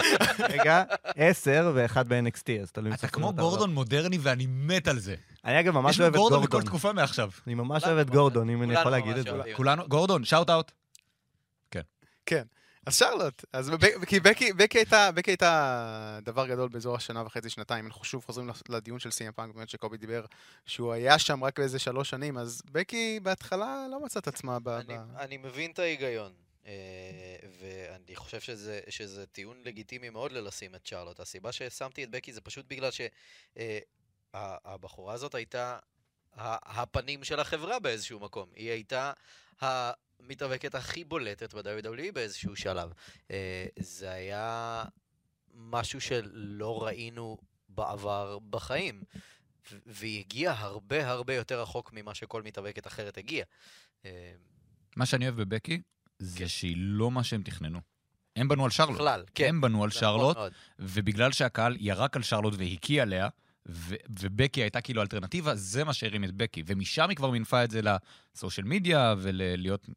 רגע, 0.50 0.84
10 1.16 1.72
ואחד 1.76 2.08
ב-NXT, 2.08 2.62
אז 2.62 2.72
תלוי 2.72 2.90
אם 2.90 2.96
אתה 2.96 3.08
כמו 3.08 3.34
גורדון 3.34 3.74
מודרני 3.74 4.18
ואני 4.22 4.46
מת 4.50 4.88
על 4.88 5.00
זה. 5.00 5.16
אני 5.46 5.60
אגב 5.60 5.74
ממש 5.74 5.96
יש 5.96 6.02
אוהב 6.02 6.12
לי 6.14 6.18
את 6.18 6.22
גורדון 6.22 6.40
גורדון. 6.40 6.60
בכל 6.60 6.68
תקופה 6.70 6.94
מעכשיו. 6.94 7.30
אני 7.48 7.54
ממש 7.56 7.84
אוהב 7.84 7.98
את 7.98 8.10
גורדון, 8.10 8.50
אם 8.50 8.64
אני 8.64 8.74
יכול 8.74 8.92
להגיד 8.92 9.18
את 9.18 9.24
זה. 9.24 9.32
כולנו, 9.56 9.88
גורדון, 9.88 10.24
שאוט 10.26 10.50
אאוט. 10.50 10.72
כן. 12.26 12.44
אז 12.86 12.96
שרלוט, 12.98 13.46
אז 13.54 13.72
כי 14.08 14.20
בקי, 14.20 14.54
בקי, 14.54 14.78
הייתה, 14.78 15.12
בקי 15.12 15.32
הייתה 15.32 16.20
דבר 16.24 16.48
גדול 16.48 16.70
באזור 16.70 16.96
השנה 16.96 17.24
וחצי, 17.26 17.50
שנתיים. 17.50 17.86
אנחנו 17.88 18.06
שוב 18.06 18.26
חוזרים 18.26 18.50
לדיון 18.70 19.00
של 19.00 19.12
סי.אם 19.12 19.32
פאנק, 19.32 19.56
באמת 19.56 19.70
שקובי 19.70 19.98
דיבר, 19.98 20.26
שהוא 20.66 20.94
היה 20.94 21.20
שם 21.20 21.44
רק 21.44 21.60
באיזה 21.60 21.80
שלוש 21.80 22.10
שנים, 22.10 22.38
אז 22.38 22.62
בקי 22.72 23.20
בהתחלה 23.24 23.86
לא 23.92 24.00
מצאה 24.00 24.20
את 24.20 24.28
עצמה 24.28 24.60
ב... 24.60 24.68
אני, 24.70 24.98
ב... 24.98 25.18
אני 25.18 25.38
מבין 25.38 25.72
את 25.72 25.80
ההיגיון, 25.80 26.34
אה, 26.66 26.72
ואני 27.60 28.16
חושב 28.16 28.40
שזה, 28.40 28.80
שזה 28.90 29.26
טיעון 29.26 29.58
לגיטימי 29.64 30.10
מאוד 30.10 30.32
ללשים 30.32 30.76
את 30.76 30.86
שרלוט. 30.86 31.20
הסיבה 31.20 31.52
ששמתי 31.52 32.04
את 32.04 32.10
בקי 32.10 32.34
זה 32.34 32.42
פשוט 32.42 32.66
בגלל 32.68 32.90
שהבחורה 34.34 35.14
הזאת 35.14 35.36
הייתה 35.36 35.78
הפנים 36.36 37.24
של 37.24 37.40
החברה 37.40 37.80
באיזשהו 37.80 38.20
מקום. 38.20 38.50
היא 38.56 38.72
הייתה 38.72 39.12
המתאבקת 40.26 40.76
הכי 40.76 41.04
בולטת 41.04 41.54
ב-WWE 41.54 42.12
באיזשהו 42.14 42.56
שלב. 42.56 42.94
אה, 43.32 43.66
זה 43.80 44.12
היה 44.12 44.84
משהו 45.56 46.02
שלא 46.02 46.84
ראינו 46.84 47.38
בעבר 47.70 48.40
בחיים. 48.50 49.04
והיא 49.86 50.20
הגיעה 50.20 50.64
הרבה 50.64 51.10
הרבה 51.10 51.36
יותר 51.36 51.62
רחוק 51.62 51.94
ממה 51.94 52.16
שכל 52.16 52.42
מתאבקת 52.42 52.88
אחרת 52.88 53.18
הגיעה. 53.18 53.46
אה, 54.06 54.34
מה 54.96 55.06
שאני 55.06 55.26
אוהב 55.26 55.42
בבקי, 55.42 55.82
זה 56.20 56.40
כן. 56.40 56.48
שהיא 56.48 56.76
לא 56.78 57.12
מה 57.12 57.24
שהם 57.24 57.44
תכננו. 57.44 57.80
הם 58.36 58.48
בנו 58.48 58.66
על 58.66 58.72
שרלוט. 58.72 58.96
בכלל, 58.96 59.24
כן. 59.36 59.50
הם 59.50 59.62
בנו 59.62 59.84
על 59.84 59.92
זה 59.92 59.98
נכון 59.98 60.10
שרלוט, 60.10 60.38
מאוד. 60.38 60.54
ובגלל 60.80 61.32
שהקהל 61.32 61.78
ירק 61.80 62.16
על 62.16 62.24
שרלוט 62.24 62.54
והקיא 62.58 63.02
עליה, 63.02 63.30
ו- 63.68 63.96
ובקי 64.20 64.62
הייתה 64.62 64.82
כאילו 64.82 65.02
אלטרנטיבה, 65.02 65.56
זה 65.56 65.84
מה 65.84 65.94
שהרים 65.94 66.24
את 66.24 66.32
בקי. 66.32 66.64
ומשם 66.66 67.10
היא 67.10 67.18
כבר 67.18 67.30
מינפה 67.30 67.64
את 67.64 67.72
זה 67.72 67.82
לסושיאל 68.36 68.68
מדיה 68.68 69.16
ולהיות 69.18 69.90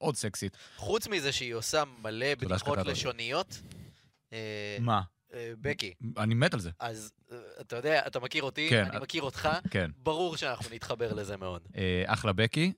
מאוד 0.00 0.16
סקסית. 0.16 0.56
חוץ 0.76 1.08
מזה 1.08 1.32
שהיא 1.32 1.54
עושה 1.54 1.82
מלא 2.02 2.34
בדיחות. 2.34 2.78
לשוניות, 2.78 3.60
אה, 4.32 4.76
מה? 4.80 5.02
אה, 5.34 5.52
בקי, 5.60 5.94
אני 6.16 6.34
מת 6.34 6.54
על 6.54 6.60
זה. 6.60 6.70
אז 6.80 7.12
אה, 7.32 7.36
אתה 7.60 7.76
יודע, 7.76 8.06
אתה 8.06 8.20
מכיר 8.20 8.42
אותי, 8.42 8.66
כן. 8.70 8.84
אני 8.90 8.98
מכיר 9.00 9.22
אותך, 9.22 9.48
כן. 9.70 9.90
ברור 10.02 10.36
שאנחנו 10.36 10.74
נתחבר 10.74 11.12
לזה 11.12 11.36
מאוד. 11.36 11.62
אחלה 12.06 12.32
בקי. 12.32 12.72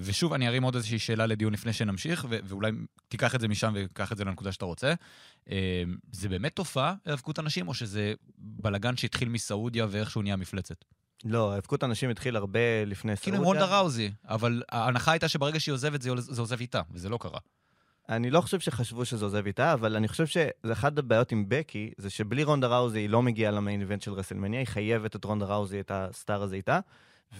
ושוב, 0.00 0.32
אני 0.32 0.48
ארים 0.48 0.62
עוד 0.62 0.74
איזושהי 0.74 0.98
שאלה 0.98 1.26
לדיון 1.26 1.52
לפני 1.52 1.72
שנמשיך, 1.72 2.26
ו- 2.30 2.38
ואולי 2.44 2.70
תיקח 3.08 3.34
את 3.34 3.40
זה 3.40 3.48
משם 3.48 3.72
וקח 3.76 4.12
את 4.12 4.16
זה 4.16 4.24
לנקודה 4.24 4.52
שאתה 4.52 4.64
רוצה. 4.64 4.94
זה 6.12 6.28
באמת 6.28 6.56
תופעה, 6.56 6.94
היאבקות 7.04 7.38
הנשים, 7.38 7.68
או 7.68 7.74
שזה 7.74 8.14
בלגן 8.38 8.96
שהתחיל 8.96 9.28
מסעודיה 9.28 9.86
ואיכשהו 9.90 10.22
נהיה 10.22 10.36
מפלצת? 10.36 10.84
לא, 11.24 11.52
האבקות 11.54 11.82
הנשים 11.82 12.10
התחיל 12.10 12.36
הרבה 12.36 12.58
לפני 12.86 13.16
כאילו 13.16 13.36
עם 13.36 13.42
סעודיה. 13.44 13.62
הולדה 13.62 13.78
ראוזי, 13.78 14.10
אבל 14.24 14.62
ההנחה 14.72 15.12
הייתה 15.12 15.28
שברגע 15.28 15.60
שהיא 15.60 15.72
עוזבת, 15.72 16.02
זה 16.02 16.10
עוז- 16.10 16.30
זה 16.34 16.40
עוזב 16.40 16.60
איתה, 16.60 16.80
וזה 16.90 17.08
לא 17.08 17.18
קרה. 17.20 17.38
אני 18.08 18.30
לא 18.30 18.40
חושב 18.40 18.60
שחשבו 18.60 19.04
שזה 19.04 19.24
עוזב 19.24 19.46
איתה, 19.46 19.72
אבל 19.72 19.96
אני 19.96 20.08
חושב 20.08 20.26
שזה 20.26 20.50
אחת 20.72 20.98
הבעיות 20.98 21.32
עם 21.32 21.44
בקי, 21.48 21.90
זה 21.98 22.10
שבלי 22.10 22.44
רונדה 22.44 22.66
ראוזי 22.78 22.98
היא 22.98 23.08
לא 23.08 23.22
מגיעה 23.22 23.52
למיין 23.52 23.80
איבנט 23.80 24.02
של 24.02 24.12
רסלמניה, 24.12 24.60
היא 24.60 24.66
חייבת 24.66 25.16
את 25.16 25.24
רונדה 25.24 25.46
ראוזי, 25.46 25.80
את 25.80 25.90
הסטאר 25.94 26.42
הזה 26.42 26.56
איתה, 26.56 26.78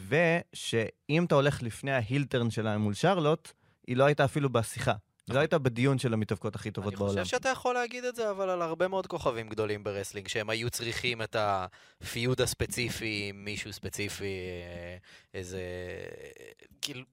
ושאם 0.08 1.24
אתה 1.24 1.34
הולך 1.34 1.62
לפני 1.62 1.90
ההילטרן 1.92 2.50
שלה 2.50 2.78
מול 2.78 2.94
שרלוט, 2.94 3.52
היא 3.86 3.96
לא 3.96 4.04
הייתה 4.04 4.24
אפילו 4.24 4.50
בשיחה. 4.50 4.92
לא 5.34 5.40
הייתה 5.40 5.58
בדיון 5.58 5.98
של 5.98 6.12
המתאבקות 6.14 6.54
הכי 6.54 6.70
טובות 6.70 6.92
אני 6.92 6.98
בעולם. 6.98 7.24
חושב 7.24 7.36
שאתה 7.36 7.48
יכול 7.48 7.74
להגיד 7.74 8.04
את 8.04 8.16
זה, 8.16 8.30
אבל 8.30 8.50
על 8.50 8.62
הרבה 8.62 8.88
מאוד 8.88 9.06
כוכבים 9.06 9.48
גדולים 9.48 9.84
ב 9.84 9.88
wrestling, 9.88 10.28
שהם 10.28 10.50
היו 10.50 10.70
צריכים 10.70 11.22
את 11.22 11.36
ה 11.38 11.59
feud 11.59 12.40
הספציפי 12.40 13.26
עם 13.28 13.44
מישהו 13.44 13.72
ספציפי, 13.72 14.24
אה, 14.24 14.96
איזה... 15.34 15.60
כאילו... 16.80 17.04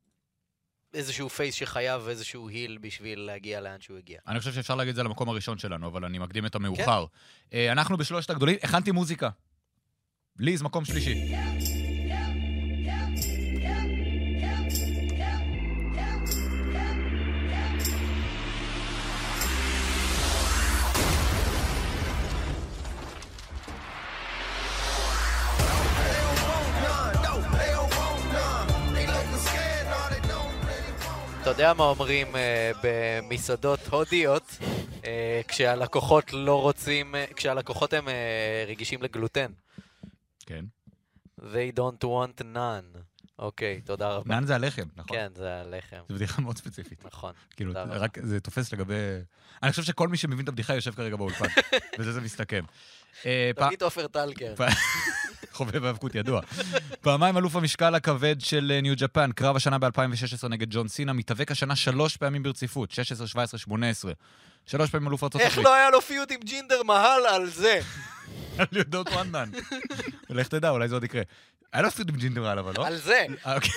איזשהו 0.93 1.29
face 1.29 1.55
שחייב 1.55 2.07
איזשהו 2.07 2.49
heel 2.49 2.77
בשביל 2.81 3.19
להגיע 3.19 3.61
לאן 3.61 3.81
שהוא 3.81 3.97
הגיע. 3.97 4.19
אני 4.27 4.39
חושב 4.39 4.53
שאפשר 4.53 4.75
להגיד 4.75 4.89
את 4.89 4.95
זה 4.95 5.03
למקום 5.03 5.29
הראשון 5.29 5.57
שלנו, 5.57 5.87
אבל 5.87 6.05
אני 6.05 6.19
מקדים 6.19 6.45
את 6.45 6.55
המאוחר. 6.55 7.05
אה, 7.53 7.71
אנחנו 7.71 7.97
בשלושת 7.97 8.29
הגדולים, 8.29 8.55
הכנתי 8.63 8.91
מוזיקה. 8.91 9.29
ליז, 10.39 10.61
מקום 10.61 10.85
שלישי. 10.85 11.35
אתה 31.51 31.61
יודע 31.61 31.73
מה 31.73 31.83
אומרים 31.83 32.35
אה, 32.35 32.71
במסעדות 32.83 33.79
הודיות, 33.87 34.57
אה, 35.05 35.41
כשהלקוחות 35.47 36.33
לא 36.33 36.61
רוצים, 36.61 37.15
אה, 37.15 37.25
כשהלקוחות 37.35 37.93
הם 37.93 38.09
אה, 38.09 38.65
רגישים 38.67 39.03
לגלוטן. 39.03 39.51
כן. 40.45 40.65
They 41.39 41.77
don't 41.77 42.03
want 42.03 42.41
none. 42.55 42.97
אוקיי, 43.39 43.81
תודה 43.81 44.09
רבה. 44.09 44.35
נאן 44.35 44.45
זה 44.45 44.55
הלחם, 44.55 44.87
נכון? 44.95 45.17
כן, 45.17 45.31
זה 45.35 45.61
הלחם. 45.61 46.01
זו 46.09 46.15
בדיחה 46.15 46.41
מאוד 46.41 46.57
ספציפית. 46.57 47.05
נכון. 47.05 47.33
כאילו, 47.55 47.73
תודה 47.73 47.83
רבה. 47.83 47.97
רק 47.97 48.17
זה 48.21 48.39
תופס 48.39 48.73
לגבי... 48.73 48.93
אני 49.63 49.71
חושב 49.71 49.83
שכל 49.83 50.07
מי 50.07 50.17
שמבין 50.17 50.43
את 50.43 50.49
הבדיחה 50.49 50.75
יושב 50.75 50.91
כרגע 50.91 51.15
באולפן, 51.15 51.45
וזה 51.99 52.11
זה 52.11 52.21
מסתכם. 52.21 52.63
תמיד 53.55 53.83
עופר 53.83 54.07
טלקר. 54.07 54.53
חובב 55.59 55.85
האבקות 55.85 56.15
ידוע. 56.15 56.41
פעמיים 57.01 57.37
אלוף 57.37 57.55
המשקל 57.55 57.95
הכבד 57.95 58.35
של 58.39 58.71
אה, 58.75 58.81
ניו 58.81 58.93
ג'פן, 58.97 59.31
קרב 59.31 59.55
השנה 59.55 59.77
ב-2016 59.77 60.47
נגד 60.49 60.67
ג'ון 60.69 60.87
סינה, 60.87 61.13
מתאבק 61.13 61.51
השנה 61.51 61.75
שלוש 61.75 62.17
פעמים 62.17 62.43
ברציפות, 62.43 62.91
16, 62.91 63.27
17, 63.27 63.59
18. 63.59 64.11
שלוש 64.65 64.89
פעמים 64.89 65.07
אלוף 65.07 65.23
ארצות 65.23 65.41
איך 65.41 65.53
הברית. 65.53 65.65
לא 65.65 65.75
היה 65.75 65.89
לו 65.89 66.01
פיוט 66.01 66.31
עם 66.31 66.39
ג'ינדר 66.43 66.83
מהל 66.83 67.25
על 67.29 67.49
זה? 67.49 67.79
על 68.57 68.67
יודעות 68.71 69.07
וואנדן. 69.07 69.49
לך 70.29 70.47
תדע, 70.47 70.69
אולי 70.69 70.87
זה 70.87 70.95
עוד 70.95 71.03
יקרה. 71.03 71.21
היה 71.73 71.83
לו 71.83 71.91
פיוט 71.91 72.09
עם 72.09 72.15
ג'ינדר 72.15 72.43
רעל, 72.45 72.59
אבל 72.59 72.73
לא? 72.77 72.87
על 72.87 72.97
זה. 72.97 73.25
אה, 73.45 73.55
אוקיי. 73.55 73.71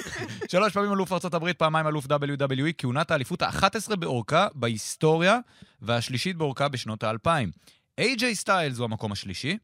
שלוש 0.48 0.72
פעמים 0.72 0.92
אלוף 0.92 1.12
ארצות 1.12 1.34
הברית, 1.34 1.58
פעמיים 1.58 1.86
אלוף 1.86 2.06
WWE, 2.06 2.72
כהונת 2.78 3.10
האליפות 3.10 3.42
ה-11 3.42 3.96
באורכה 3.96 4.46
בהיסטוריה, 4.54 5.38
והשלישית 5.82 6.36
באורכה 6.36 6.68
בשנות 6.68 7.02
האלפיים. 7.02 7.50
איי-ג'יי 7.98 8.34
סטיילס 8.34 8.78
הוא 8.78 8.84
המקום 8.84 9.12
השלישי. 9.12 9.58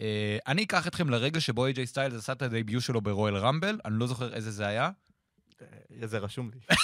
אה, 0.00 0.38
אני 0.46 0.64
אקח 0.64 0.86
אתכם 0.86 1.10
לרגע 1.10 1.40
שבו 1.40 1.66
איי-ג'יי 1.66 1.86
סטיילס 1.86 2.14
עשה 2.14 2.32
את 2.32 2.42
ה 2.42 2.49
debut 2.49 2.82
שלו 2.82 3.00
ברואל 3.00 3.36
רמבל, 3.36 3.78
אני 3.84 3.98
לא 3.98 4.06
זוכר 4.06 4.34
איזה 4.34 4.50
זה 4.50 4.66
היה. 4.66 4.90
אה, 5.62 6.06
זה 6.06 6.18
רשום 6.18 6.50
לי. 6.54 6.60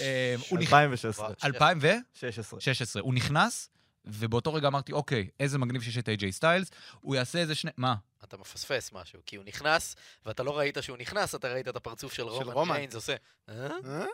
אה, 0.00 0.34
הוא 0.48 0.58
נכ- 0.58 0.62
2016. 0.62 1.28
2016. 1.44 2.60
16. 2.60 3.02
הוא 3.02 3.14
נכנס, 3.14 3.68
ובאותו 4.04 4.54
רגע 4.54 4.68
אמרתי, 4.68 4.92
אוקיי, 4.92 5.28
איזה 5.40 5.58
מגניב 5.58 5.82
שיש 5.82 5.98
את 5.98 6.08
איי-ג'יי 6.08 6.32
סטיילס, 6.32 6.70
הוא 7.00 7.14
יעשה 7.16 7.38
איזה 7.38 7.54
שני... 7.54 7.70
מה? 7.76 7.94
אתה 8.24 8.36
מפספס 8.36 8.92
משהו, 8.92 9.20
כי 9.26 9.36
הוא 9.36 9.44
נכנס, 9.44 9.96
ואתה 10.26 10.42
לא 10.42 10.58
ראית 10.58 10.78
שהוא 10.80 10.96
נכנס, 10.98 11.34
אתה 11.34 11.48
ראית 11.52 11.68
את 11.68 11.76
הפרצוף 11.76 12.12
של 12.12 12.22
רומן. 12.22 12.52
רומן 12.52 12.74
ריינס 12.76 12.94
עושה, 12.94 13.14
אה? 13.48 14.04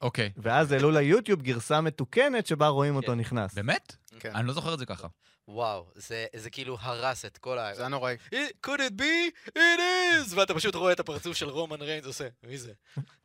אוקיי. 0.00 0.32
ואז 0.36 0.72
העלו 0.72 0.90
ליוטיוב 0.90 1.42
גרסה 1.42 1.80
מתוקנת 1.80 2.46
שבה 2.46 2.68
רואים 2.68 2.96
אותו. 2.96 3.14
נכנס. 3.14 3.54
באמת? 3.54 3.96
כן. 4.20 4.30
אני 4.34 4.46
לא 4.46 4.52
זוכר 4.52 4.74
את 4.74 4.78
זה 4.78 4.86
ככה. 4.86 5.08
וואו, 5.48 5.86
זה 5.94 6.26
זה 6.36 6.50
כאילו 6.50 6.76
הרס 6.80 7.24
את 7.24 7.38
כל 7.38 7.58
ה... 7.58 7.74
זה 7.74 7.80
היה 7.80 7.88
נוראי. 7.88 8.16
It- 8.34 8.66
could 8.66 8.78
it 8.78 9.00
be? 9.00 9.48
it 9.48 9.78
is! 9.78 10.34
ואתה 10.36 10.54
פשוט 10.54 10.74
רואה 10.74 10.92
את 10.92 11.00
הפרצוף 11.00 11.36
של 11.36 11.48
רומן 11.48 11.82
ריינס 11.82 12.06
עושה, 12.06 12.28
מי 12.42 12.58
זה? 12.58 12.72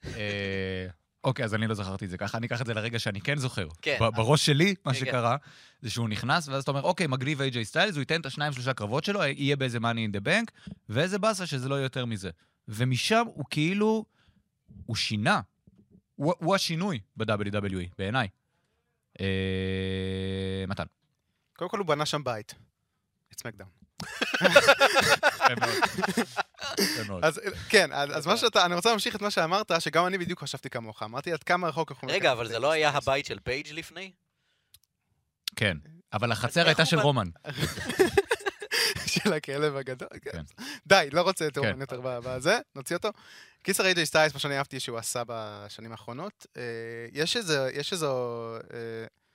אה, 0.05 0.87
אוקיי, 1.23 1.45
אז 1.45 1.55
אני 1.55 1.67
לא 1.67 1.73
זכרתי 1.73 2.05
את 2.05 2.09
זה 2.09 2.17
ככה, 2.17 2.37
אני 2.37 2.47
אקח 2.47 2.61
את 2.61 2.65
זה 2.65 2.73
לרגע 2.73 2.99
שאני 2.99 3.21
כן 3.21 3.37
זוכר. 3.37 3.67
כן. 3.81 3.97
בראש 3.99 4.45
שלי, 4.45 4.75
מה 4.85 4.93
כן, 4.93 4.99
שקרה, 4.99 5.37
זה 5.81 5.89
שהוא 5.89 6.09
נכנס, 6.09 6.47
ואז 6.47 6.63
אתה 6.63 6.71
אומר, 6.71 6.81
אוקיי, 6.81 7.07
מגניב 7.07 7.41
איי-ג'יי 7.41 7.65
סטיילס, 7.65 7.95
הוא 7.95 7.99
ייתן 8.01 8.21
את 8.21 8.25
השניים, 8.25 8.53
שלושה 8.53 8.73
קרבות 8.73 9.03
שלו, 9.03 9.23
יהיה 9.23 9.55
באיזה 9.55 9.79
מאני 9.79 10.01
אין 10.03 10.11
דה 10.11 10.19
בנק, 10.19 10.51
ואיזה 10.89 11.19
באסה 11.19 11.45
שזה 11.45 11.69
לא 11.69 11.75
יהיה 11.75 11.85
יותר 11.85 12.05
מזה. 12.05 12.29
ומשם 12.67 13.23
הוא 13.25 13.45
כאילו, 13.49 14.05
הוא 14.85 14.95
שינה. 14.95 15.41
הוא, 16.15 16.33
הוא 16.37 16.55
השינוי 16.55 16.99
ב-WWE, 17.17 17.87
בעיניי. 17.97 18.27
אה, 19.21 19.25
מתן. 20.67 20.85
קודם 21.61 21.69
כל 21.69 21.77
הוא 21.77 21.85
בנה 21.87 22.05
שם 22.05 22.23
בית. 22.23 22.53
את 23.33 23.39
סמקדאון. 23.39 23.69
אז 27.23 27.41
כן, 27.69 27.91
אז 27.93 28.27
מה 28.27 28.37
שאתה, 28.37 28.65
אני 28.65 28.75
רוצה 28.75 28.89
להמשיך 28.89 29.15
את 29.15 29.21
מה 29.21 29.31
שאמרת, 29.31 29.71
שגם 29.79 30.05
אני 30.05 30.17
בדיוק 30.17 30.39
חשבתי 30.39 30.69
כמוך. 30.69 31.03
אמרתי 31.03 31.31
עד 31.31 31.43
כמה 31.43 31.67
רחוק 31.67 31.91
אנחנו... 31.91 32.07
רגע, 32.07 32.31
אבל 32.31 32.47
זה 32.47 32.59
לא 32.59 32.71
היה. 32.71 32.89
הבית 32.89 33.25
של 33.25 33.39
פייג' 33.39 33.67
לפני? 33.71 34.11
כן. 35.55 35.77
אבל 36.13 36.31
החצר 36.31 36.59
איך 36.59 36.67
הייתה 36.67 36.85
של 36.85 36.95
בא- 36.97 37.01
רומן. 37.01 37.27
של 39.13 39.33
הכלב 39.33 39.75
הגדול. 39.75 40.09
כן. 40.21 40.41
די, 40.87 41.09
לא 41.11 41.21
רוצה 41.21 41.47
את 41.47 41.53
כן. 41.55 41.59
רומן 41.59 41.81
יותר 41.81 42.01
בזה, 42.03 42.59
נוציא 42.75 42.95
אותו. 42.95 43.09
קיצר 43.63 43.85
איי-ג'יי 43.85 44.05
סטיילס, 44.05 44.33
מה 44.33 44.39
שאני 44.39 44.57
אהבתי 44.57 44.79
שהוא 44.79 44.97
עשה 44.97 45.23
בשנים 45.27 45.91
האחרונות. 45.91 46.45
אה, 46.57 46.61
יש 47.13 47.93
איזו... 47.93 48.57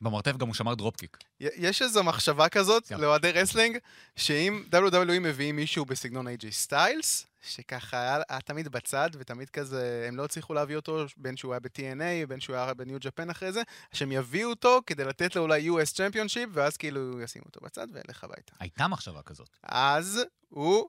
במרתף 0.00 0.36
גם 0.36 0.46
הוא 0.46 0.54
שמר 0.54 0.74
dropkick. 0.74 1.16
יש 1.40 1.82
איזו 1.82 2.04
מחשבה 2.04 2.48
כזאת 2.48 2.86
כן. 2.86 3.00
לאוהדי 3.00 3.32
wrestling, 3.32 3.78
שאם 4.16 4.64
WWE 4.72 5.20
מביאים 5.20 5.56
מישהו 5.56 5.84
בסגנון 5.84 6.28
איי-ג'יי 6.28 6.52
סטיילס, 6.52 7.26
שככה 7.42 8.00
היה, 8.00 8.22
היה 8.28 8.40
תמיד 8.40 8.68
בצד, 8.68 9.10
ותמיד 9.12 9.50
כזה, 9.50 10.04
הם 10.08 10.16
לא 10.16 10.24
הצליחו 10.24 10.54
להביא 10.54 10.76
אותו, 10.76 11.04
בין 11.16 11.36
שהוא 11.36 11.52
היה 11.52 11.60
ב-TNA, 11.60 12.26
בין 12.28 12.40
שהוא 12.40 12.56
היה 12.56 12.74
בניו 12.74 12.98
ג'פאן 13.00 13.30
אחרי 13.30 13.52
זה, 13.52 13.62
שהם 13.92 14.12
יביאו 14.12 14.50
אותו 14.50 14.80
כדי 14.86 15.04
לתת 15.04 15.36
לו 15.36 15.42
אולי 15.42 15.70
US 15.70 15.94
צ'מפיונשיפ, 15.94 16.50
ואז 16.52 16.76
כאילו 16.76 17.20
ישימו 17.20 17.44
אותו 17.46 17.60
בצד 17.62 17.86
וילך 17.92 18.24
הביתה. 18.24 18.52
הייתה 18.60 18.88
מחשבה 18.88 19.22
כזאת. 19.22 19.48
אז 19.62 20.20
הוא 20.48 20.86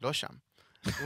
לא 0.00 0.12
שם. 0.12 0.34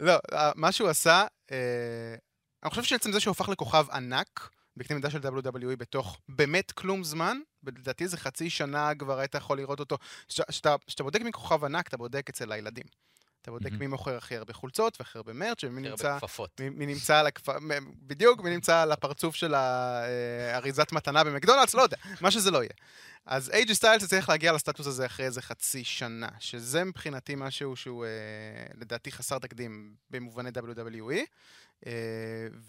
לא, 0.00 0.14
מה 0.54 0.72
שהוא 0.72 0.88
עשה, 0.88 1.26
אה, 1.50 2.14
אני 2.62 2.70
חושב 2.70 2.82
שעצם 2.82 3.12
זה 3.12 3.20
שהוא 3.20 3.32
הפך 3.32 3.48
לכוכב 3.48 3.86
ענק, 3.90 4.50
בקנה 4.76 4.96
מידה 4.96 5.10
של 5.10 5.18
WWE 5.18 5.76
בתוך 5.78 6.20
באמת 6.28 6.72
כלום 6.72 7.04
זמן, 7.04 7.38
לדעתי 7.62 8.08
זה 8.08 8.16
חצי 8.16 8.50
שנה 8.50 8.94
כבר 8.98 9.18
היית 9.18 9.34
יכול 9.34 9.56
לראות 9.56 9.80
אותו. 9.80 9.98
כשאתה 10.28 10.76
בודק 11.02 11.20
מי 11.20 11.32
כוכב 11.32 11.64
ענק, 11.64 11.88
אתה 11.88 11.96
בודק 11.96 12.28
אצל 12.28 12.52
הילדים. 12.52 12.84
אתה 13.42 13.50
בודק. 13.50 13.72
מי 13.72 13.86
מוכר 13.86 14.16
הכי 14.16 14.36
הרבה 14.36 14.52
חולצות 14.52 15.00
והכי 15.00 15.18
הרבה 15.18 15.32
מרץ' 15.32 15.64
ומי 15.64 15.80
נמצא... 15.80 16.16
בכפפות. 16.16 16.60
מי, 16.60 16.68
מי 16.68 16.86
נמצא 16.86 17.18
על 17.18 17.26
הכפ... 17.26 17.48
בדיוק, 18.02 18.40
מי 18.40 18.50
נמצא 18.50 18.80
על 18.80 18.92
הפרצוף 18.92 19.34
של 19.34 19.54
האריזת 19.54 20.92
מתנה 20.92 21.24
במקדונלדס, 21.24 21.74
לא 21.74 21.82
יודע, 21.82 21.96
מה 22.20 22.30
שזה 22.30 22.50
לא 22.50 22.58
יהיה. 22.58 22.72
אז 23.26 23.50
איי-ג'יי 23.50 23.74
סטיילס 23.74 24.04
צריך 24.04 24.28
להגיע 24.28 24.52
לסטטוס 24.52 24.86
הזה 24.86 25.06
אחרי 25.06 25.26
איזה 25.26 25.42
חצי 25.42 25.84
שנה, 25.84 26.28
שזה 26.38 26.84
מבחינתי 26.84 27.34
משהו 27.34 27.76
שהוא 27.76 28.04
אה, 28.04 28.10
לדעתי 28.74 29.12
חסר 29.12 29.38
תקדים 29.38 29.94
במובני 30.10 30.50
WWE, 30.50 31.12
אה, 31.12 31.22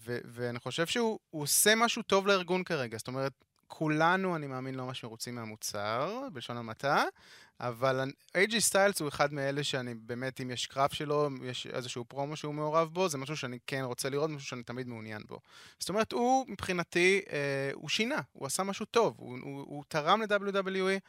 ו- 0.04 0.18
ואני 0.24 0.58
חושב 0.58 0.86
שהוא 0.86 1.18
הוא 1.30 1.42
עושה 1.42 1.74
משהו 1.74 2.02
טוב 2.02 2.26
לארגון 2.26 2.64
כרגע, 2.64 2.98
זאת 2.98 3.08
אומרת, 3.08 3.32
כולנו, 3.66 4.36
אני 4.36 4.46
מאמין, 4.46 4.74
לא 4.74 4.84
ממש 4.84 5.04
מרוצים 5.04 5.34
מהמוצר, 5.34 6.22
בלשון 6.32 6.56
המעטה, 6.56 7.04
אבל 7.60 8.10
איי-ג'יי 8.34 8.60
סטיילס 8.60 9.00
הוא 9.00 9.08
אחד 9.08 9.32
מאלה 9.32 9.64
שאני 9.64 9.94
באמת, 9.94 10.40
אם 10.40 10.50
יש 10.50 10.66
קרב 10.66 10.90
שלו, 10.92 11.28
יש 11.44 11.66
איזשהו 11.66 12.04
פרומו 12.04 12.36
שהוא 12.36 12.54
מעורב 12.54 12.88
בו, 12.88 13.08
זה 13.08 13.18
משהו 13.18 13.36
שאני 13.36 13.58
כן 13.66 13.82
רוצה 13.84 14.10
לראות, 14.10 14.30
משהו 14.30 14.48
שאני 14.48 14.62
תמיד 14.62 14.88
מעוניין 14.88 15.22
בו. 15.28 15.38
זאת 15.78 15.88
אומרת, 15.88 16.12
הוא 16.12 16.44
מבחינתי, 16.48 17.20
אה, 17.32 17.70
הוא 17.74 17.88
שינה, 17.88 18.20
הוא 18.32 18.46
עשה 18.46 18.62
משהו 18.62 18.86
טוב, 18.86 19.14
הוא, 19.18 19.38
הוא, 19.42 19.60
הוא 19.60 19.84
תרם 19.88 20.22
ל-WWE, 20.22 21.00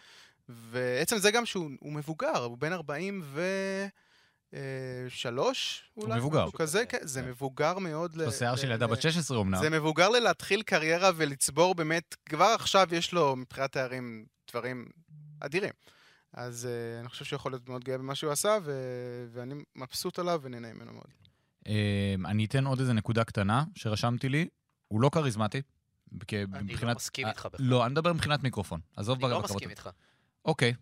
ועצם 0.50 1.18
זה 1.18 1.32
גם 1.32 1.46
שהוא 1.46 1.70
הוא 1.80 1.94
מבוגר, 1.94 2.44
הוא 2.44 2.58
בן 2.58 2.74
43 4.54 5.84
אולי, 5.98 6.18
מבוגר. 6.18 6.46
משהו 6.46 6.58
כזה, 6.58 6.86
כן, 6.86 6.98
זה 7.02 7.22
כן. 7.22 7.28
מבוגר 7.28 7.80
מאוד. 7.80 8.16
ל- 8.16 8.28
בשיער 8.28 8.56
של 8.56 8.72
ילדה 8.72 8.88
בת 8.88 9.02
16 9.02 9.38
אומנם. 9.38 9.60
זה 9.60 9.70
מבוגר 9.70 10.10
ללהתחיל 10.10 10.62
קריירה 10.64 11.12
ולצבור 11.16 11.76
באמת, 11.76 12.16
כבר 12.26 12.56
עכשיו 12.60 12.88
יש 12.92 13.14
לו 13.14 13.36
מבחינת 13.36 13.72
תארים 13.72 14.26
דברים 14.52 14.86
אדירים. 15.40 15.74
אז 16.34 16.68
uh, 16.68 17.00
אני 17.00 17.10
חושב 17.10 17.26
שהוא 17.26 17.38
יכול 17.38 17.52
להיות 17.52 17.70
מאוד 17.70 17.84
גאה 17.84 17.98
במה 17.98 18.16
שהוא 18.16 18.32
עשה, 18.32 18.58
ו- 18.64 19.28
ואני 19.32 19.56
מבסוט 19.76 20.20
עליו 20.20 20.40
ונהנה 20.44 20.74
ממנו 20.74 20.94
מאוד. 20.94 21.08
אה, 21.68 22.16
אני 22.26 22.46
אתן 22.46 22.66
עוד 22.66 22.80
איזה 22.80 22.94
נקודה 22.94 23.24
קטנה 23.24 23.64
שרשמתי 23.76 24.30
לי. 24.30 24.48
הוא 24.88 25.02
לא 25.02 25.10
כריזמטי. 25.10 25.62
אני 26.32 26.76
לא 26.84 26.94
מסכים 26.96 27.28
איתך 27.28 27.48
בכלל. 27.54 27.66
לא, 27.66 27.86
אני 27.86 27.92
מדבר 27.92 28.14
מבחינת 28.14 28.44
מיקרופון. 28.44 28.80
עזוב 28.96 29.24
אני 29.26 29.32
לא. 29.34 29.42
מסכים 29.42 29.70
איתך. 29.70 29.90
אוקיי. 30.46 30.74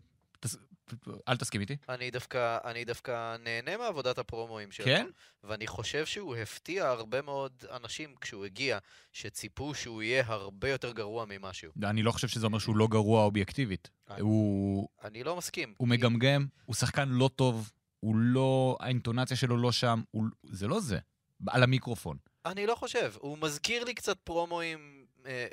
אל 1.28 1.38
תסכים 1.38 1.62
איתי. 1.62 1.78
אני 1.90 2.12
דווקא, 2.12 2.58
אני 2.66 2.86
דווקא 2.86 3.36
נהנה 3.44 3.78
מעבודת 3.78 4.18
הפרומואים 4.18 4.72
שלו. 4.72 4.86
כן? 4.86 5.08
ואני 5.44 5.68
חושב 5.68 6.06
שהוא 6.06 6.36
הפתיע 6.36 6.88
הרבה 6.90 7.22
מאוד 7.22 7.52
אנשים 7.72 8.16
כשהוא 8.22 8.46
הגיע, 8.46 8.78
שציפו 9.12 9.74
שהוא 9.76 10.02
יהיה 10.02 10.24
הרבה 10.28 10.70
יותר 10.70 10.92
גרוע 10.92 11.26
ממשהו. 11.30 11.72
אני 11.84 12.04
לא 12.04 12.12
חושב 12.12 12.28
שזה 12.28 12.46
אומר 12.46 12.60
שהוא 12.60 12.78
לא 12.78 12.88
גרוע 12.88 13.24
אובייקטיבית. 13.24 13.90
אה. 14.10 14.16
הוא 14.20 14.88
אני 15.04 15.24
לא 15.24 15.36
מסכים. 15.36 15.74
הוא 15.78 15.88
כי- 15.88 15.94
מגמגם, 15.94 16.48
הוא 16.66 16.76
שחקן 16.76 17.10
לא 17.10 17.30
טוב, 17.36 17.72
הוא 18.00 18.16
לא... 18.16 18.78
האינטונציה 18.80 19.38
שלו 19.38 19.58
לא 19.58 19.72
שם, 19.72 20.02
הוא... 20.12 20.24
זה 20.44 20.68
לא 20.68 20.80
זה. 20.80 21.00
על 21.48 21.64
המיקרופון. 21.64 22.18
אני 22.46 22.66
לא 22.66 22.76
חושב. 22.76 23.14
הוא 23.20 23.38
מזכיר 23.38 23.84
לי 23.84 23.94
קצת 23.94 24.18
פרומואים 24.24 25.06
אה, 25.26 25.48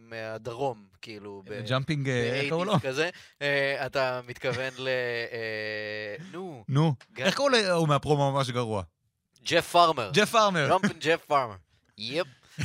מהדרום, 0.00 0.85
כאילו. 1.06 1.42
ג'אמפינג, 1.68 2.08
אה, 2.08 2.40
איך 2.40 2.48
קראו 2.48 2.64
לו? 2.64 2.76
ב-80s 2.76 2.80
כזה. 2.80 3.10
אה, 3.42 3.86
אתה 3.86 4.20
מתכוון 4.28 4.72
ל... 4.78 4.88
אה, 5.32 6.16
נו, 6.32 6.64
נו. 6.68 6.94
איך 7.18 7.34
קראו 7.34 7.48
לו 7.48 7.86
מהפרומו 7.86 8.32
ממש 8.32 8.50
גרוע? 8.50 8.82
ג'ף 9.44 9.68
פארמר. 9.70 10.10
ג'ף 10.14 10.30
פארמר. 10.30 10.68
ג'ומפין 10.70 10.98
ג'ף 11.00 11.24
פארמר. 11.24 11.54
יפ. 11.98 12.26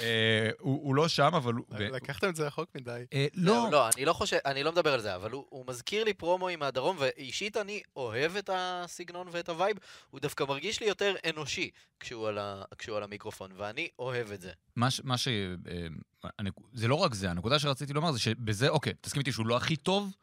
אה, 0.00 0.50
הוא 0.58 0.94
לא 0.94 1.08
שם, 1.08 1.34
אבל 1.34 1.54
הוא... 1.54 1.64
לקחתם 1.78 2.28
את 2.28 2.36
זה 2.36 2.46
רחוק 2.46 2.68
מדי. 2.74 3.04
אה, 3.12 3.26
לא. 3.34 3.68
לא, 3.70 3.88
אני 3.88 4.04
לא 4.04 4.12
חושב, 4.12 4.38
אני 4.44 4.62
לא 4.62 4.72
מדבר 4.72 4.94
על 4.94 5.00
זה, 5.00 5.14
אבל 5.14 5.30
הוא, 5.30 5.64
מזכיר 5.68 6.04
לי 6.04 6.14
פרומואים 6.14 6.58
מהדרום, 6.58 6.96
ואישית 6.98 7.56
אני 7.56 7.82
אוהב 7.96 8.36
את 8.36 8.50
הסגנון 8.52 9.28
ואת 9.30 9.48
הווייב, 9.48 9.76
הוא 10.10 10.20
דווקא 10.20 10.44
מרגיש 10.44 10.80
לי 10.80 10.86
יותר 10.86 11.14
אנושי 11.30 11.70
כשהוא 12.00 12.28
על, 12.28 13.02
המיקרופון, 13.02 13.50
ואני 13.56 13.88
אוהב 13.98 14.32
את 14.32 14.40
זה. 14.40 14.50
מה 14.76 14.90
ש... 14.90 15.00
מה 15.04 15.18
ש... 15.18 15.28
אה, 15.28 15.86
זה 16.72 16.88
לא 16.88 16.94
רק 16.94 17.14
זה, 17.14 17.30
הנקודה 17.30 17.58
שרציתי 17.58 17.92
לומר 17.92 18.12
זה 18.12 18.18
שבזה, 18.18 18.68
אוקיי, 18.68 18.92
תסכים 19.00 19.20
איתי 19.20 19.32
שהוא 19.32 19.46
לא 19.46 19.56
הכי 19.56 19.76
טוב, 19.76 20.14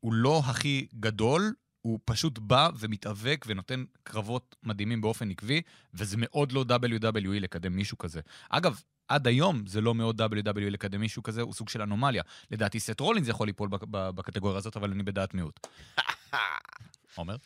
הוא 0.00 0.12
לא 0.12 0.42
הכי 0.46 0.86
גדול, 1.00 1.54
הוא 1.84 1.98
פשוט 2.04 2.38
בא 2.38 2.68
ומתאבק 2.78 3.44
ונותן 3.48 3.84
קרבות 4.02 4.56
מדהימים 4.62 5.00
באופן 5.00 5.30
עקבי, 5.30 5.62
וזה 5.94 6.16
מאוד 6.18 6.52
לא 6.52 6.64
WWE 6.70 7.40
לקדם 7.40 7.76
מישהו 7.76 7.98
כזה. 7.98 8.20
אגב, 8.50 8.80
עד 9.08 9.26
היום 9.26 9.66
זה 9.66 9.80
לא 9.80 9.94
מאוד 9.94 10.20
WWE 10.20 10.70
לקדם 10.70 11.00
מישהו 11.00 11.22
כזה, 11.22 11.42
הוא 11.42 11.52
סוג 11.52 11.68
של 11.68 11.82
אנומליה. 11.82 12.22
לדעתי 12.50 12.80
סט 12.80 13.00
רולינס 13.00 13.28
יכול 13.28 13.46
ליפול 13.46 13.68
בקטגוריה 13.90 14.58
הזאת, 14.58 14.76
אבל 14.76 14.90
אני 14.90 15.02
בדעת 15.02 15.34
מיעוט. 15.34 15.66
עומר? 17.16 17.36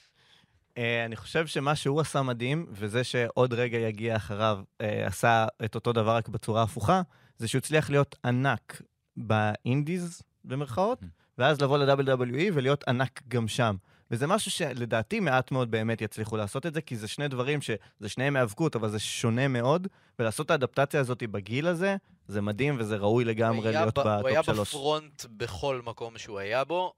אה, 0.78 1.04
אני 1.04 1.16
חושב 1.16 1.46
שמה 1.46 1.76
שהוא 1.76 2.00
עשה 2.00 2.22
מדהים, 2.22 2.66
וזה 2.70 3.04
שעוד 3.04 3.54
רגע 3.54 3.78
יגיע 3.78 4.16
אחריו, 4.16 4.60
אה, 4.80 5.06
עשה 5.06 5.46
את 5.64 5.74
אותו 5.74 5.92
דבר 5.92 6.16
רק 6.16 6.28
בצורה 6.28 6.62
הפוכה, 6.62 7.02
זה 7.38 7.48
שהוא 7.48 7.58
הצליח 7.58 7.90
להיות 7.90 8.16
ענק 8.24 8.82
באינדיז, 9.16 10.22
במרכאות, 10.44 11.02
Mm. 11.02 11.06
ואז 11.38 11.60
לבוא 11.60 11.78
ל-WWE 11.78 12.50
ולהיות 12.54 12.88
ענק 12.88 13.22
גם 13.28 13.48
שם. 13.48 13.76
וזה 14.10 14.26
משהו 14.26 14.50
שלדעתי 14.50 15.20
מעט 15.20 15.50
מאוד 15.50 15.70
באמת 15.70 16.00
יצליחו 16.00 16.36
לעשות 16.36 16.66
את 16.66 16.74
זה, 16.74 16.80
כי 16.80 16.96
זה 16.96 17.08
שני 17.08 17.28
דברים 17.28 17.62
שזה 17.62 18.08
שניהם 18.08 18.36
היאבקות, 18.36 18.76
אבל 18.76 18.88
זה 18.88 18.98
שונה 18.98 19.48
מאוד, 19.48 19.88
ולעשות 20.18 20.46
את 20.46 20.50
האדפטציה 20.50 21.00
הזאת 21.00 21.22
בגיל 21.22 21.66
הזה, 21.66 21.96
זה 22.28 22.40
מדהים 22.40 22.76
וזה 22.78 22.96
ראוי 22.96 23.24
לגמרי 23.24 23.72
להיות 23.72 23.98
ב- 23.98 24.08
הוא 24.08 24.28
היה 24.28 24.42
בטופ 24.42 24.54
שלוש. 24.54 24.68
בפרונט 24.68 25.24
בכל 25.36 25.80
מקום 25.84 26.18
שהוא 26.18 26.38
היה 26.38 26.64
בו, 26.64 26.92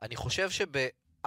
ואני 0.00 0.16
חושב 0.16 0.50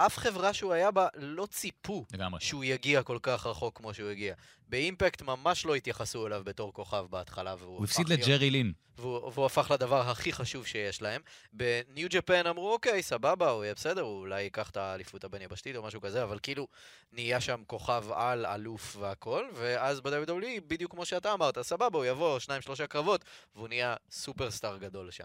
שבאף 0.00 0.18
חברה 0.18 0.52
שהוא 0.52 0.72
היה 0.72 0.90
בה 0.90 1.08
לא 1.14 1.46
ציפו 1.46 2.04
לגמרי. 2.12 2.40
שהוא 2.40 2.64
יגיע 2.64 3.02
כל 3.02 3.18
כך 3.22 3.46
רחוק 3.46 3.76
כמו 3.76 3.94
שהוא 3.94 4.08
הגיע. 4.10 4.34
באימפקט 4.68 5.22
ממש 5.22 5.66
לא 5.66 5.74
התייחסו 5.74 6.26
אליו 6.26 6.42
בתור 6.44 6.72
כוכב 6.72 7.06
בהתחלה, 7.10 7.54
והוא 7.58 7.76
הוא 7.76 7.84
הפסיד 7.84 8.08
להיות- 8.08 8.20
לג'רי 8.28 8.50
לין. 8.50 8.72
והוא, 8.96 9.30
והוא 9.34 9.46
הפך 9.46 9.70
לדבר 9.70 10.00
הכי 10.10 10.32
חשוב 10.32 10.66
שיש 10.66 11.02
להם. 11.02 11.20
בניו 11.52 12.08
ג'פן 12.10 12.46
אמרו, 12.46 12.72
אוקיי, 12.72 13.02
סבבה, 13.02 13.50
הוא 13.50 13.64
יהיה 13.64 13.74
בסדר, 13.74 14.00
הוא 14.00 14.18
אולי 14.20 14.42
ייקח 14.42 14.70
את 14.70 14.76
האליפות 14.76 15.24
הבין-יבשתית 15.24 15.76
או 15.76 15.82
משהו 15.82 16.00
כזה, 16.00 16.22
אבל 16.22 16.38
כאילו, 16.42 16.68
נהיה 17.12 17.40
שם 17.40 17.62
כוכב 17.66 18.04
על, 18.12 18.46
אלוף 18.46 18.96
והכל, 19.00 19.44
ואז 19.54 20.00
ב-WWE, 20.00 20.60
בדיוק 20.66 20.90
כמו 20.90 21.04
שאתה 21.04 21.32
אמרת, 21.32 21.62
סבבה, 21.62 21.98
הוא 21.98 22.04
יבוא 22.04 22.38
שניים, 22.38 22.62
שלושה 22.62 22.86
קרבות, 22.86 23.24
והוא 23.56 23.68
נהיה 23.68 23.96
סופרסטאר 24.10 24.76
גדול 24.78 25.10
שם. 25.10 25.24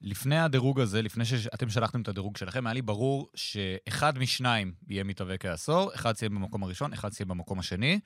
לפני 0.00 0.38
הדירוג 0.38 0.80
הזה, 0.80 1.02
לפני 1.02 1.24
שאתם 1.24 1.70
שלחתם 1.70 2.00
את 2.00 2.08
הדירוג 2.08 2.36
שלכם, 2.36 2.66
היה 2.66 2.74
לי 2.74 2.82
ברור 2.82 3.28
שאחד 3.34 4.18
משניים 4.18 4.72
יהיה 4.88 5.04
מתאבק 5.04 5.44
העשור, 5.44 5.94
אחד 5.94 6.16
סיים 6.16 6.34
במקום 6.34 6.62
הראשון, 6.62 6.92
אחד 6.92 7.12
סיים 7.12 7.28
במקום 7.28 7.58
השני. 7.58 8.00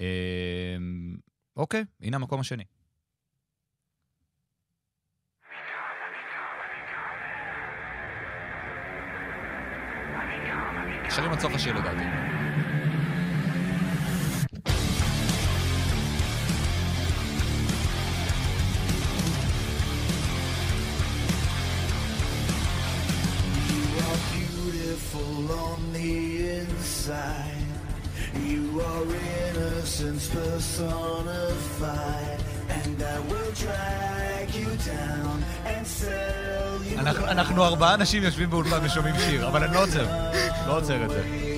אה, 0.00 0.06
אוקיי, 1.56 1.84
הנה 2.00 2.16
המקום 2.16 2.40
השני. 2.40 2.64
שרים 11.10 11.30
עד 11.32 11.40
סוף 11.40 11.54
השיר 11.54 11.74
לדעתי. 11.74 12.33
Beautiful 24.94 25.50
on 25.68 25.80
the 25.92 26.12
inside. 26.60 27.68
You 28.50 28.62
are 28.90 29.04
innocence 29.48 30.24
personified. 30.38 32.38
And 32.76 32.96
I 33.02 33.18
will 33.30 33.52
drag 33.64 34.46
you 34.60 34.70
down 34.94 35.36
and 35.72 35.84
sell 35.86 36.92
you 36.92 36.98
אנחנו- 36.98 37.64
ארבעה 37.64 37.94
אנשים 37.94 38.22
יושבים 38.22 38.50
באולפן 38.50 38.78
ושומעים 38.82 39.14
שיר, 39.28 39.48
אבל 39.48 39.64
אני 39.64 39.74
לא 39.74 39.82
עוצר. 39.82 40.06
לא 40.66 40.76
עוצר 40.76 41.04
את 41.04 41.10
זה. 41.10 41.53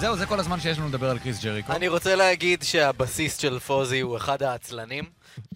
זהו, 0.00 0.16
זה 0.16 0.26
כל 0.26 0.40
הזמן 0.40 0.60
שיש 0.60 0.78
לנו 0.78 0.88
לדבר 0.88 1.10
על 1.10 1.18
קריס 1.18 1.44
ג'ריקו. 1.44 1.72
אני 1.72 1.88
רוצה 1.88 2.16
להגיד 2.16 2.62
שהבסיס 2.62 3.38
של 3.38 3.58
פוזי 3.58 4.00
הוא 4.00 4.16
אחד 4.16 4.42
העצלנים, 4.42 5.04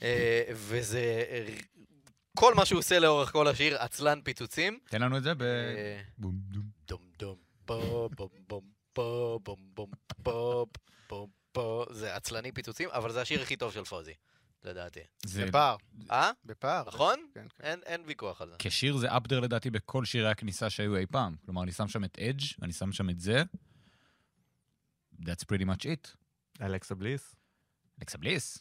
אה, 0.02 0.42
וזה... 0.52 1.24
כל 2.36 2.54
מה 2.54 2.64
שהוא 2.66 2.78
עושה 2.78 2.98
לאורך 2.98 3.32
כל 3.32 3.48
השיר, 3.48 3.78
עצלן 3.78 4.20
פיצוצים. 4.24 4.78
תן 4.88 5.02
לנו 5.02 5.16
את 5.16 5.22
זה 5.22 5.34
ב... 5.34 5.42
אה, 5.42 6.00
בום, 6.18 6.34
דום. 6.48 6.62
דום 6.88 7.00
דום 7.18 7.36
בום 7.66 8.08
בום 8.48 8.62
פה 8.92 9.38
בום 9.42 9.58
בום 9.74 9.90
פה 10.22 10.66
בום 11.08 11.28
פה 11.52 11.86
זה 11.90 12.14
עצלני 12.14 12.52
פיצוצים, 12.52 12.88
אבל 12.92 13.12
זה 13.12 13.20
השיר 13.20 13.42
הכי 13.42 13.56
טוב 13.56 13.72
של 13.72 13.84
פוזי, 13.84 14.12
לדעתי. 14.64 15.00
זה... 15.26 15.46
בפער, 15.46 15.76
אה? 16.10 16.30
בפער. 16.44 16.84
נכון? 16.86 17.16
כן, 17.34 17.40
כן. 17.40 17.64
אין, 17.66 17.80
אין 17.86 18.02
ויכוח 18.06 18.42
על 18.42 18.48
זה. 18.50 18.56
כשיר 18.58 18.96
זה 18.96 19.16
אפדר 19.16 19.40
לדעתי 19.40 19.70
בכל 19.70 20.04
שירי 20.04 20.30
הכניסה 20.30 20.70
שהיו 20.70 20.96
אי 20.96 21.06
פעם. 21.06 21.36
כלומר, 21.44 21.62
אני 21.62 21.72
שם 21.72 21.88
שם 21.88 22.04
את 22.04 22.18
אדג', 22.18 22.42
אני 22.62 22.72
שם 22.72 22.92
שם 22.92 23.10
את 23.10 23.20
זה. 23.20 23.42
That's 25.20 25.44
pretty 25.52 25.64
much 25.64 25.84
it. 25.84 26.08
אלכסה 26.62 26.94
בליס. 26.94 27.34
אלכסה 28.00 28.18
בליס. 28.18 28.58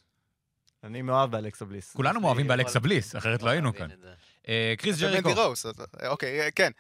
אני 0.84 1.02
מאוהב 1.02 1.32
באלכסה 1.32 1.66
בליס. 1.66 1.93
כולנו 1.93 2.22
מאוהבים 2.22 2.47
באלכסה 2.47 2.80
בליס, 2.80 3.16
אחרת 3.16 3.43
לא 3.43 3.49
היינו 3.49 3.74
כאן. 3.74 3.88
אה, 4.47 4.74
קריס 4.78 4.99
ג'ריקו. 4.99 5.30
אז- 5.52 5.66
אוקיי, 6.08 6.41
אה, 6.41 6.52
כן. 6.52 6.72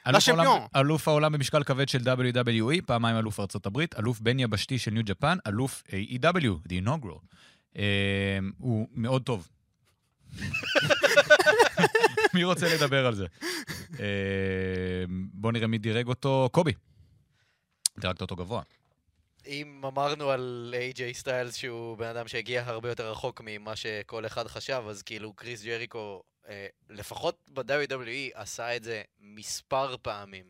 אלוף. 0.75 1.07
העולם- 1.07 1.31
במשקל 1.33 1.63
כבד 1.63 1.89
של 1.89 1.99
WWE, 1.99 2.81
פעמיים 2.85 3.17
אלוף 3.17 3.39
ארצות 3.39 3.65
הברית, 3.65 3.95
אלוף 3.99 4.19
בין 4.19 4.39
יבשתי 4.39 4.79
של 4.79 4.91
ניו 4.91 5.03
ג'פן, 5.05 5.37
אלוף 5.47 5.83
AEW, 5.87 6.67
The 6.69 6.85
Inaugural. 6.85 7.19
אה, 7.77 7.83
הוא 8.57 8.87
מאוד 8.93 9.23
טוב. 9.23 9.47
מי 12.33 12.43
רוצה 12.43 12.75
לדבר 12.75 13.05
על 13.07 13.15
זה? 13.15 13.25
אה, 13.99 14.05
בוא 15.33 15.51
נראה 15.51 15.67
מי 15.67 15.77
דירג 15.77 16.07
אותו. 16.07 16.49
קובי. 16.51 16.73
דירגת 17.99 18.21
אותו 18.21 18.35
גבוה. 18.35 18.61
אם 19.47 19.81
אמרנו 19.87 20.31
על 20.31 20.73
איי-ג'יי 20.77 21.13
סטיילס 21.13 21.55
שהוא 21.55 21.97
בן 21.97 22.07
אדם 22.07 22.27
שהגיע 22.27 22.63
הרבה 22.65 22.89
יותר 22.89 23.11
רחוק 23.11 23.41
ממה 23.45 23.75
שכל 23.75 24.25
אחד 24.25 24.47
חשב, 24.47 24.83
אז 24.89 25.01
כאילו 25.03 25.33
קריס 25.33 25.63
ג'ריקו, 25.63 26.23
אה, 26.49 26.67
לפחות 26.89 27.37
ב-WWE, 27.53 28.07
עשה 28.33 28.75
את 28.75 28.83
זה 28.83 29.01
מספר 29.19 29.95
פעמים. 30.01 30.45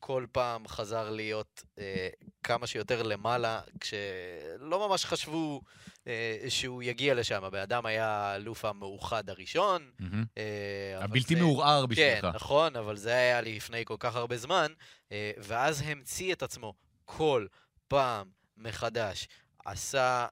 כל 0.00 0.26
פעם 0.32 0.68
חזר 0.68 1.10
להיות 1.10 1.62
אה, 1.78 2.08
כמה 2.42 2.66
שיותר 2.66 3.02
למעלה, 3.02 3.60
כשלא 3.80 4.88
ממש 4.88 5.04
חשבו 5.04 5.60
אה, 6.06 6.36
שהוא 6.48 6.82
יגיע 6.82 7.14
לשם. 7.14 7.44
הבן 7.44 7.58
אדם 7.58 7.86
היה 7.86 8.06
האלוף 8.08 8.64
המאוחד 8.64 9.30
הראשון. 9.30 9.90
מהמם. 9.98 10.24
אה, 10.38 11.04
הבלתי 11.04 11.34
זה- 11.34 11.40
מעורער 11.40 11.86
בשבילך. 11.86 12.20
כן, 12.20 12.28
נכון, 12.34 12.76
אבל 12.76 12.96
זה 12.96 13.12
היה 13.14 13.40
לפני 13.40 13.84
כל 13.84 13.96
כך 13.98 14.16
הרבה 14.16 14.36
זמן, 14.36 14.72
אה, 15.12 15.30
ואז 15.38 15.82
המציא 15.86 16.32
את 16.32 16.42
עצמו 16.42 16.74
כל 17.04 17.46
פעם 17.94 18.28
מחדש. 18.56 19.28
עשה 19.64 20.26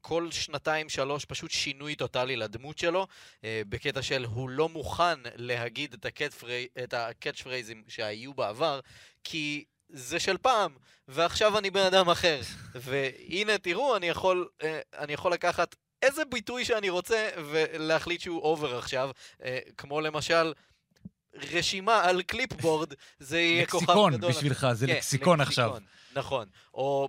כל 0.00 0.30
שנתיים, 0.30 0.88
שלוש, 0.88 1.24
פשוט 1.24 1.50
שינוי 1.50 1.94
טוטאלי 1.94 2.36
לדמות 2.36 2.78
שלו, 2.78 3.06
אה, 3.44 3.62
בקטע 3.68 4.02
של 4.02 4.24
הוא 4.24 4.50
לא 4.50 4.68
מוכן 4.68 5.18
להגיד 5.36 5.94
את 6.84 6.94
ה 6.94 7.42
catchphrase 7.42 7.78
ים 7.78 7.84
שהיו 7.88 8.34
בעבר, 8.34 8.80
כי 9.24 9.64
זה 9.88 10.20
של 10.20 10.38
פעם, 10.38 10.74
ועכשיו 11.08 11.58
אני 11.58 11.70
בן 11.70 11.86
אדם 11.86 12.10
אחר. 12.10 12.40
והנה, 12.84 13.58
תראו, 13.58 13.96
אני 13.96 14.08
יכול, 14.08 14.48
אה, 14.62 14.80
אני 14.98 15.12
יכול 15.12 15.32
לקחת 15.32 15.74
איזה 16.02 16.24
ביטוי 16.24 16.64
שאני 16.64 16.90
רוצה 16.90 17.28
ולהחליט 17.36 18.20
שהוא 18.20 18.42
over 18.42 18.78
עכשיו, 18.78 19.10
אה, 19.44 19.58
כמו 19.76 20.00
למשל... 20.00 20.52
רשימה 21.52 22.04
על 22.04 22.22
קליפבורד, 22.22 22.94
זה 23.18 23.40
יהיה 23.40 23.66
כוכב 23.66 23.84
גדול. 23.84 24.12
לקסיקון 24.12 24.30
בשבילך, 24.30 24.66
זה 24.72 24.86
כן, 24.86 24.92
לקסיקון 24.92 25.40
עכשיו. 25.40 25.76
נכון. 26.14 26.46
או, 26.74 27.08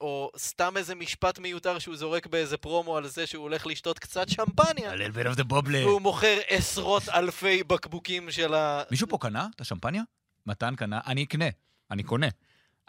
או 0.00 0.30
סתם 0.38 0.76
איזה 0.76 0.94
משפט 0.94 1.38
מיותר 1.38 1.78
שהוא 1.78 1.96
זורק 1.96 2.26
באיזה 2.26 2.56
פרומו 2.56 2.96
על 2.96 3.06
זה 3.08 3.26
שהוא 3.26 3.42
הולך 3.42 3.66
לשתות 3.66 3.98
קצת 3.98 4.28
שמפניה, 4.28 4.94
little 4.94 5.14
bit 5.14 5.34
of 5.34 5.40
the 5.40 5.44
bubble. 5.52 5.76
והוא 5.84 6.00
מוכר 6.00 6.38
עשרות 6.48 7.08
אלפי 7.08 7.62
בקבוקים 7.62 8.30
של 8.30 8.54
ה... 8.54 8.82
מישהו 8.90 9.08
פה 9.08 9.18
קנה 9.20 9.46
את 9.56 9.60
השמפניה? 9.60 10.02
מתן 10.46 10.76
קנה? 10.76 11.00
אני 11.06 11.24
אקנה. 11.24 11.48
אני 11.90 12.02
קונה. 12.02 12.26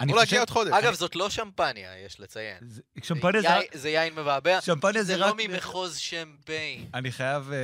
אני 0.02 0.12
אמור 0.12 0.20
להגיע 0.20 0.40
עוד 0.40 0.50
חודש. 0.50 0.72
אגב, 0.74 0.94
זאת 0.94 1.16
לא 1.16 1.30
שמפניה, 1.30 2.06
יש 2.06 2.20
לציין. 2.20 2.58
שמפניה 3.04 3.42
זה... 3.42 3.48
זה 3.74 3.90
יין 3.90 4.14
מבעבע. 4.16 4.62
שמפניה 4.62 5.04
זה 5.04 5.14
זה 5.14 5.18
לא 5.18 5.26
רק... 5.26 5.34
ממחוז 5.38 5.98
שמפיין. 5.98 6.90
אני 6.94 7.12
חייב 7.12 7.52
אה, 7.52 7.58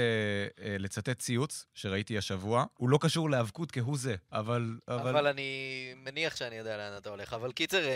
אה, 0.63 0.75
לצטט 0.79 1.19
ציוץ 1.19 1.65
שראיתי 1.73 2.17
השבוע. 2.17 2.65
הוא 2.77 2.89
לא 2.89 2.97
קשור 3.01 3.29
להיאבקות 3.29 3.71
כהוא 3.71 3.97
זה, 3.97 4.15
אבל... 4.31 4.77
אבל 4.87 5.27
אני 5.27 5.93
מניח 5.95 6.35
שאני 6.35 6.55
יודע 6.55 6.77
לאן 6.77 6.97
אתה 6.97 7.09
הולך. 7.09 7.33
אבל 7.33 7.51
קיצר, 7.51 7.87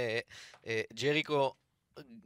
אה, 0.67 0.81
ג'ריקו, 0.93 1.53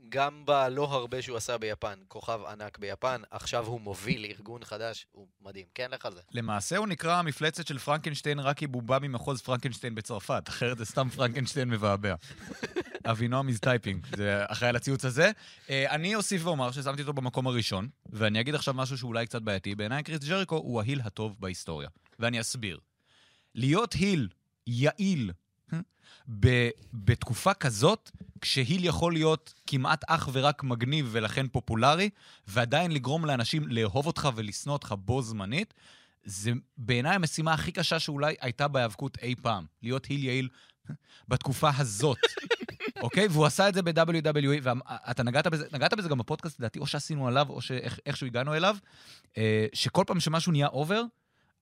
גם 0.09 0.45
בלא 0.45 0.84
הרבה 0.84 1.22
שהוא 1.22 1.38
עשה 1.38 1.57
ביפן, 1.57 1.99
כוכב 2.07 2.39
ענק 2.51 2.78
ביפן, 2.78 3.22
עכשיו 3.32 3.66
הוא 3.66 3.82
מוביל 3.82 4.26
ארגון 4.26 4.63
חדש, 4.63 5.07
הוא 5.11 5.28
מדהים. 5.41 5.66
כן, 5.76 5.91
לך 5.91 6.05
על 6.05 6.13
זה. 6.13 6.22
למעשה 6.32 6.78
הוא 6.78 6.88
נקרא 6.88 7.16
המפלצת 7.16 7.68
של 7.68 7.78
פרנקנשטיין 7.78 8.39
רק 8.39 8.57
כי 8.57 8.68
בא 8.68 8.99
ממחוז 9.01 9.41
פרנקנשטיין 9.41 9.95
בצרפת, 9.95 10.43
אחרת 10.49 10.78
זה 10.78 10.86
סתם 10.86 11.09
פרנקנשטיין 11.09 11.70
מבעבע. 11.70 12.16
אבינועם 13.11 13.49
is 13.49 13.59
typing, 13.60 14.06
זה 14.16 14.43
אחראי 14.47 14.70
על 14.70 14.76
הציוץ 14.76 15.05
הזה. 15.05 15.32
אה, 15.70 15.91
אני 15.91 16.16
אוסיף 16.16 16.45
ואומר 16.45 16.72
ששמתי 16.72 17.01
אותו 17.01 17.13
במקום 17.13 17.47
הראשון, 17.47 17.89
ואני 18.09 18.39
אגיד 18.39 18.55
עכשיו 18.55 18.74
משהו 18.74 18.97
שאולי 18.97 19.26
קצת 19.26 19.41
בעייתי. 19.41 19.76
בעיניי 19.76 20.03
קריס 20.03 20.24
ג'ריקו 20.24 20.55
הוא 20.55 20.82
ההיל 20.82 21.01
הטוב 21.03 21.36
בהיסטוריה, 21.39 21.89
ואני 22.20 22.41
אסביר. 22.41 22.80
להיות 23.55 23.93
היל 23.93 24.28
יעיל 24.68 25.32
ב- 26.39 26.70
בתקופה 26.93 27.53
כזאת, 27.53 28.11
כשהיל 28.41 28.86
יכול 28.86 29.13
להיות 29.13 29.53
כמעט 29.68 30.03
אך 30.07 30.30
ורק 30.32 30.63
מגניב 30.63 31.09
ולכן 31.11 31.47
פופולרי, 31.47 32.09
ועדיין 32.47 32.91
לגרום 32.91 33.26
לאנשים 33.26 33.68
לאהוב 33.68 34.07
אותך 34.07 34.30
ולשנוא 34.36 34.74
אותך 34.74 34.95
בו 34.97 35.22
זמנית, 35.22 35.74
זה 36.24 36.51
בעיניי 36.78 37.16
המשימה 37.16 37.53
הכי 37.53 37.72
קשה 37.72 37.99
שאולי 37.99 38.36
הייתה 38.41 38.68
בהיאבקות 38.68 39.18
אי 39.22 39.36
פעם, 39.41 39.66
להיות 39.82 40.05
היל 40.05 40.24
יעיל 40.24 40.49
בתקופה 41.28 41.70
הזאת. 41.78 42.18
אוקיי? 43.03 43.28
והוא 43.28 43.45
עשה 43.45 43.70
את 43.70 43.74
זה 43.74 43.82
ב-WWE, 43.82 44.61
ואתה 44.61 45.24
נגעת 45.24 45.47
בזה, 45.47 45.66
נגעת 45.72 45.93
בזה 45.93 46.09
גם 46.09 46.18
בפודקאסט, 46.18 46.59
לדעתי, 46.59 46.80
או 46.80 46.88
שעשינו 46.88 47.28
עליו, 47.28 47.49
או 47.49 47.61
שאיכשהו 47.61 48.28
הגענו 48.28 48.53
אליו, 48.53 48.78
אה, 49.38 49.66
שכל 49.74 50.03
פעם 50.07 50.20
שמשהו 50.20 50.51
נהיה 50.51 50.68
over, 50.68 51.04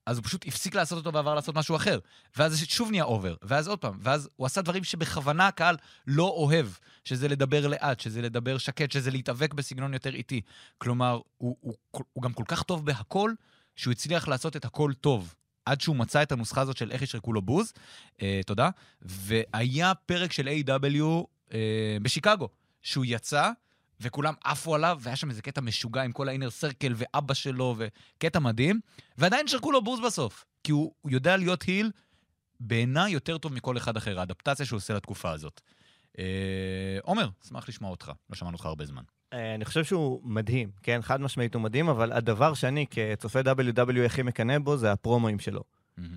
אז 0.05 0.17
הוא 0.17 0.25
פשוט 0.25 0.47
הפסיק 0.47 0.75
לעשות 0.75 1.05
אותו 1.05 1.13
ועבר 1.17 1.35
לעשות 1.35 1.55
משהו 1.55 1.75
אחר. 1.75 1.99
ואז 2.37 2.59
זה 2.59 2.65
שוב 2.65 2.91
נהיה 2.91 3.03
over, 3.03 3.36
ואז 3.41 3.67
עוד 3.67 3.79
פעם, 3.79 3.97
ואז 3.99 4.29
הוא 4.35 4.45
עשה 4.45 4.61
דברים 4.61 4.83
שבכוונה 4.83 5.47
הקהל 5.47 5.77
לא 6.07 6.27
אוהב, 6.27 6.67
שזה 7.03 7.27
לדבר 7.27 7.67
לאט, 7.67 7.99
שזה 7.99 8.21
לדבר 8.21 8.57
שקט, 8.57 8.91
שזה 8.91 9.11
להתאבק 9.11 9.53
בסגנון 9.53 9.93
יותר 9.93 10.15
איטי. 10.15 10.41
כלומר, 10.77 11.19
הוא, 11.37 11.57
הוא, 11.59 11.73
הוא, 11.91 12.03
הוא 12.13 12.23
גם 12.23 12.33
כל 12.33 12.43
כך 12.47 12.63
טוב 12.63 12.85
בהכל, 12.85 13.31
שהוא 13.75 13.91
הצליח 13.91 14.27
לעשות 14.27 14.55
את 14.55 14.65
הכל 14.65 14.91
טוב. 15.01 15.35
עד 15.65 15.81
שהוא 15.81 15.95
מצא 15.95 16.23
את 16.23 16.31
הנוסחה 16.31 16.61
הזאת 16.61 16.77
של 16.77 16.91
איך 16.91 17.01
ישרקו 17.01 17.33
לו 17.33 17.41
בוז, 17.41 17.73
אה, 18.21 18.41
תודה, 18.45 18.69
והיה 19.01 19.93
פרק 19.95 20.31
של 20.31 20.47
A.W. 20.47 21.03
אה, 21.53 21.97
בשיקגו, 22.01 22.49
שהוא 22.81 23.05
יצא, 23.07 23.51
וכולם 24.01 24.33
עפו 24.43 24.75
עליו, 24.75 24.99
והיה 25.01 25.15
שם 25.15 25.29
איזה 25.29 25.41
קטע 25.41 25.61
משוגע 25.61 26.01
עם 26.03 26.11
כל 26.11 26.29
האינר 26.29 26.49
סרקל 26.49 26.93
ואבא 26.95 27.33
שלו, 27.33 27.75
וקטע 27.77 28.39
מדהים, 28.39 28.79
ועדיין 29.17 29.47
שרקו 29.47 29.71
לו 29.71 29.83
בוז 29.83 29.99
בסוף, 29.99 30.45
כי 30.63 30.71
הוא, 30.71 30.93
הוא 31.01 31.11
יודע 31.11 31.37
להיות 31.37 31.61
היל 31.63 31.91
בעיניי 32.59 33.11
יותר 33.11 33.37
טוב 33.37 33.53
מכל 33.53 33.77
אחד 33.77 33.97
אחר, 33.97 34.19
האדפטציה 34.19 34.65
שהוא 34.65 34.77
עושה 34.77 34.93
לתקופה 34.93 35.31
הזאת. 35.31 35.61
אה, 36.19 36.97
עומר, 37.01 37.29
אשמח 37.45 37.69
לשמוע 37.69 37.91
אותך, 37.91 38.11
לא 38.29 38.35
שמענו 38.35 38.55
אותך 38.55 38.65
הרבה 38.65 38.85
זמן. 38.85 39.03
אה, 39.33 39.55
אני 39.55 39.65
חושב 39.65 39.83
שהוא 39.83 40.21
מדהים, 40.23 40.71
כן? 40.83 40.99
חד 41.01 41.21
משמעית 41.21 41.53
הוא 41.53 41.61
מדהים, 41.61 41.89
אבל 41.89 42.11
הדבר 42.11 42.53
שאני 42.53 42.85
כצופה 42.89 43.39
WWE 43.39 44.05
הכי 44.05 44.21
מקנא 44.21 44.59
בו 44.59 44.77
זה 44.77 44.91
הפרומואים 44.91 45.39
שלו. 45.39 45.63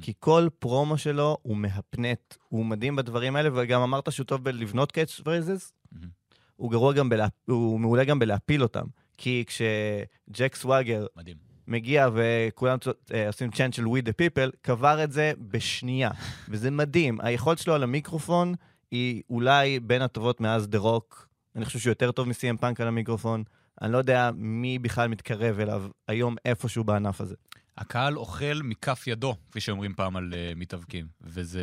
כי 0.03 0.12
כל 0.20 0.49
פרומו 0.59 0.99
שלו 0.99 1.37
הוא 1.43 1.57
מהפנט, 1.57 2.35
הוא 2.49 2.66
מדהים 2.66 2.97
בדברים 2.97 3.37
האלה, 3.37 3.49
וגם 3.55 3.81
אמרת 3.83 4.12
שהוא 4.12 4.27
טוב 4.27 4.45
בלבנות 4.45 4.93
catchphrases, 4.93 5.73
מהמם. 5.93 6.09
הוא 6.57 6.71
גרוע 6.71 6.93
גם 6.93 7.09
בלה... 7.09 7.27
הוא 7.47 7.81
מעולה 7.81 8.05
גם 8.05 8.19
בלהפיל 8.19 8.63
אותם. 8.63 8.85
כי 9.19 9.45
כשג'ק 9.47 10.55
סוואגר 10.55 11.07
מדהים. 11.17 11.37
מגיע 11.69 12.09
וכולם 12.15 12.79
אה, 13.15 13.27
עושים 13.27 13.51
chant 13.51 13.75
של 13.75 13.85
We 13.85 14.09
the 14.09 14.11
People, 14.11 14.57
קבר 14.63 15.05
את 15.05 15.13
זה 15.13 15.33
בשנייה. 15.39 16.11
וזה 16.51 16.71
מדהים. 16.71 17.21
היכולת 17.21 17.59
שלו 17.59 17.75
על 17.75 17.83
המיקרופון 17.83 18.55
היא 18.91 19.23
אולי 19.31 19.81
בין 19.81 20.03
הטובות 20.03 20.41
מאז 20.41 20.69
דה 20.69 20.79
רוק. 20.79 21.29
אני 21.57 21.65
חושב 21.65 21.79
שהוא 21.79 21.91
יותר 21.91 22.13
טוב 22.13 22.29
מ- 22.29 22.43
CM 22.43 22.57
Punk 22.61 22.81
על 22.81 22.89
המיקרופון. 22.89 23.45
אני 23.83 23.93
לא 23.93 23.99
יודע 23.99 24.31
מי 24.35 24.79
בכלל 24.79 25.09
מתקרב 25.09 25.61
אליו 25.61 25.83
היום 26.09 26.37
איפשהו 26.45 26.85
בענף 26.85 27.21
הזה. 27.21 27.35
הקהל 27.79 28.18
אוכל 28.18 28.61
מכף 28.64 29.07
ידו, 29.07 29.37
כפי 29.51 29.61
שאומרים 29.61 29.95
פעם 29.95 30.16
על 30.16 30.33
uh, 30.33 30.59
מתאבקים, 30.59 31.07
וזה... 31.20 31.61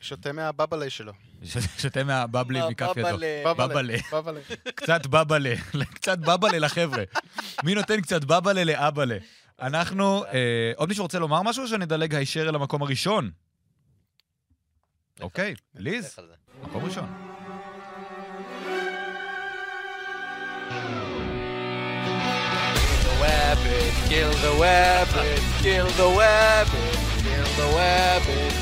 שותה 0.00 0.32
מהבבלי 0.32 0.90
שלו. 0.90 1.12
שותה 1.82 2.04
מהבבלי 2.04 2.60
מכף 2.70 2.92
ידו. 2.96 3.08
בבלה. 3.44 3.98
קצת 4.74 5.06
בבלה, 5.06 5.54
קצת 5.94 6.18
בבלה 6.18 6.58
לחבר'ה. 6.58 7.02
מי 7.64 7.74
נותן 7.74 8.00
קצת 8.00 8.24
בבלה 8.24 8.64
לאבלה? 8.64 9.16
אנחנו, 9.60 10.24
אה, 10.24 10.72
עוד 10.76 10.88
מישהו 10.88 11.04
רוצה 11.04 11.18
לומר 11.18 11.42
משהו, 11.42 11.62
או 11.62 11.68
שנדלג 11.68 12.14
הישר 12.14 12.48
אל 12.48 12.54
המקום 12.54 12.82
הראשון? 12.82 13.30
אוקיי, 15.20 15.54
ליז. 15.74 16.16
מקום 16.62 16.84
ראשון. 16.84 17.34
Rabbit, 23.24 23.92
kill 24.10 24.32
the 24.44 24.52
rabbit, 24.66 25.40
kill 25.62 25.88
the 26.00 26.08
rabbit, 26.22 26.96
kill 27.24 27.48
the 27.58 27.66
rabbit. 27.78 28.54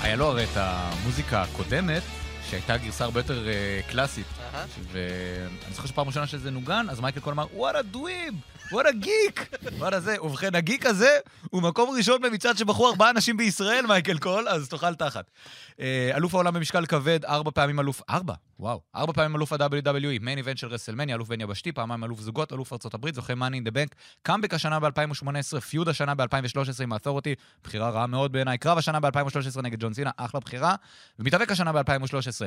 היה 0.00 0.16
לו 0.16 0.26
הרי 0.26 0.44
את 0.44 0.56
המוזיקה 0.56 1.42
הקודמת, 1.42 2.02
שהייתה 2.50 2.76
גרסה 2.76 3.04
הרבה 3.04 3.20
יותר 3.20 3.48
אה, 3.48 3.80
קלאסית. 3.90 4.26
אהה. 4.54 4.64
ואני 4.92 5.74
זוכר 5.74 5.88
שפעם 5.88 6.06
ראשונה 6.06 6.26
שזה 6.26 6.50
נוגן, 6.50 6.86
אז 6.90 7.00
מייקל 7.00 7.20
קול 7.20 7.32
אמר, 7.32 7.46
what 7.54 7.74
a 7.74 7.83
dweeb! 7.83 8.34
What 8.72 8.86
a 8.86 8.97
geek! 8.97 9.54
וואט 9.78 9.92
הזה. 9.92 10.22
ובכן, 10.22 10.54
הגיק 10.54 10.86
הזה 10.86 11.18
הוא 11.50 11.62
מקום 11.62 11.94
ראשון 11.96 12.22
במצעד 12.22 12.56
שבחרו 12.56 12.88
ארבעה 12.88 13.10
אנשים 13.10 13.36
בישראל, 13.36 13.86
מייקל 13.86 14.18
קול, 14.18 14.48
אז 14.48 14.68
תאכל 14.68 14.94
תחת. 14.94 15.30
אה, 15.80 16.10
אלוף 16.16 16.34
העולם 16.34 16.54
במשקל 16.54 16.86
כבד, 16.86 17.24
ארבע 17.24 17.50
פעמים 17.50 17.80
אלוף... 17.80 18.02
ארבע? 18.10 18.34
וואו. 18.58 18.80
ארבע 18.96 19.12
פעמים 19.12 19.36
אלוף 19.36 19.52
ה-WWE, 19.52 20.20
main 20.20 20.38
event 20.38 20.58
של 20.58 20.66
WrestleMania, 20.66 21.16
אלוף 21.16 21.28
בן 21.28 21.40
יבשתי, 21.40 21.72
פעמיים 21.72 22.04
אלוף 22.04 22.20
זוגות, 22.20 22.52
אלוף 22.52 22.72
ארצות 22.72 22.94
הברית, 22.94 23.14
זוכה 23.14 23.34
Money 23.34 23.56
in 23.56 23.64
the 23.64 23.70
Bank, 23.70 23.94
קאמבק 24.22 24.54
השנה 24.54 24.80
ב-2018, 24.80 25.60
feud 25.60 25.88
השנה 25.88 26.14
ב-2013 26.14 26.82
עם 26.82 26.92
ה 26.92 26.96
Authority, 26.96 27.34
בחירה 27.64 27.90
רעה 27.90 28.06
מאוד 28.06 28.32
בעיניי, 28.32 28.58
קרב 28.58 28.78
השנה 28.78 29.00
ב-2013 29.00 29.62
נגד 29.62 29.80
ג'ון 29.80 29.94
סינה, 29.94 30.10
אחלה 30.16 30.40
בחירה, 30.40 30.74
ומתאבק 31.18 31.50
השנה 31.50 31.72
ב-2013. 31.72 32.44